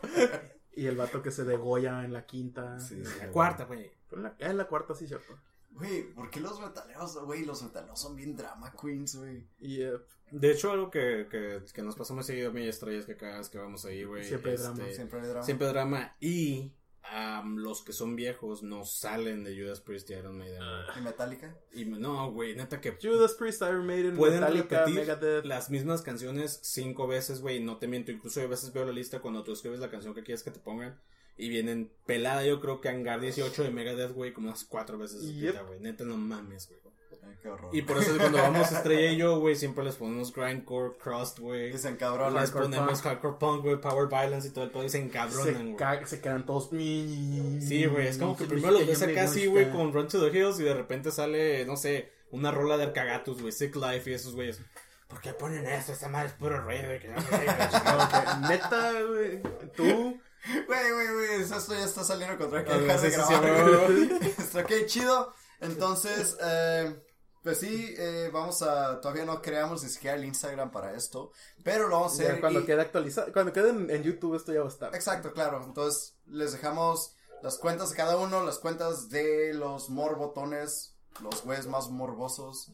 [0.77, 2.79] Y el vato que se degolla en la quinta.
[2.81, 3.91] Sí, La cuarta, güey.
[4.13, 5.35] En la, en la cuarta, sí, cierto.
[5.75, 7.45] Güey, ¿por qué los metaleros, güey?
[7.45, 9.45] Los metaleros son bien drama queens, güey.
[9.61, 9.93] Y eh,
[10.31, 13.07] De hecho, algo que, que, que nos pasó muy seguido a mí y a Estrellas
[13.07, 14.25] que cada vez que vamos ahí, güey.
[14.25, 15.45] Siempre hay este, drama, Siempre hay drama.
[15.45, 16.17] Siempre drama.
[16.21, 16.73] Y
[17.03, 20.59] am, los que son viejos no salen de Judas Priest y Iron Maiden.
[20.61, 20.99] güey.
[20.99, 21.57] ¿Y Metallica?
[21.73, 25.45] Y no, güey, neta que Judas Priest, Iron Maiden, pueden Metallica, repetir Megadeth.
[25.45, 27.61] las mismas canciones cinco veces, güey.
[27.63, 28.13] No te miento.
[28.13, 30.53] Incluso yo a veces veo la lista cuando tú escribes la canción que quieres que
[30.53, 31.01] te pongan.
[31.37, 35.23] Y vienen pelada, yo creo que Hangar 18 de Megadeth, güey, como unas cuatro veces.
[35.35, 35.67] Yep.
[35.67, 35.81] güey.
[35.81, 36.81] Neta, no mames, güey.
[37.27, 37.71] Ay, qué horror.
[37.75, 41.73] Y por eso cuando vamos Estrella y yo, güey, siempre les ponemos grindcore, crust, güey.
[41.73, 42.35] Dicen cabrón.
[42.35, 43.05] Les hardcore ponemos punk.
[43.05, 45.77] hardcore punk, güey, power violence y todo el pedo y se se, encabronan, güey.
[45.77, 46.69] ca- se quedan todos.
[46.71, 50.21] Sí, Sí, güey, es como que primero los ves acá así, güey, con Run to
[50.31, 54.09] the Hills y de repente sale, no sé, una rola de Arcagatus, güey, Sick Life
[54.11, 54.61] y esos güeyes.
[55.09, 55.93] ¿Por qué ponen eso?
[55.93, 57.01] Esa madre es puro ruido, güey".
[58.49, 59.43] Neta, güey.
[59.77, 60.21] Tú.
[60.67, 64.65] Güey, güey, güey, esto ya está saliendo contra que dejar de sí, grabar.
[64.65, 65.33] ok, chido.
[65.61, 67.03] Entonces, eh,
[67.43, 69.01] pues sí, eh, vamos a.
[69.01, 71.33] Todavía no creamos ni siquiera el Instagram para esto.
[71.63, 72.41] Pero lo vamos a hacer.
[72.41, 73.33] Cuando y- quede actualizado.
[73.33, 74.95] Cuando quede en, en YouTube, esto ya va a estar.
[74.95, 75.63] Exacto, claro.
[75.65, 81.67] Entonces, les dejamos las cuentas de cada uno, las cuentas de los morbotones, los güeyes
[81.67, 82.71] más morbosos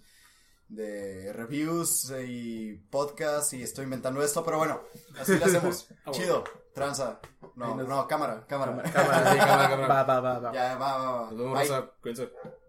[0.69, 4.81] de reviews y podcast y estoy inventando esto, pero bueno,
[5.19, 5.89] así lo hacemos.
[6.07, 6.11] Ah.
[6.13, 6.45] Chido,
[6.75, 7.19] tranza.
[7.57, 8.83] No, no, cámara, cámara.
[8.83, 9.89] Cámara, Sí, cámara, cámara.
[9.89, 10.53] Va, va, va, va.
[10.53, 11.21] Ya, va, va, va.
[11.31, 11.85] Nos vemos, raza.
[12.03, 12.33] Cuídense.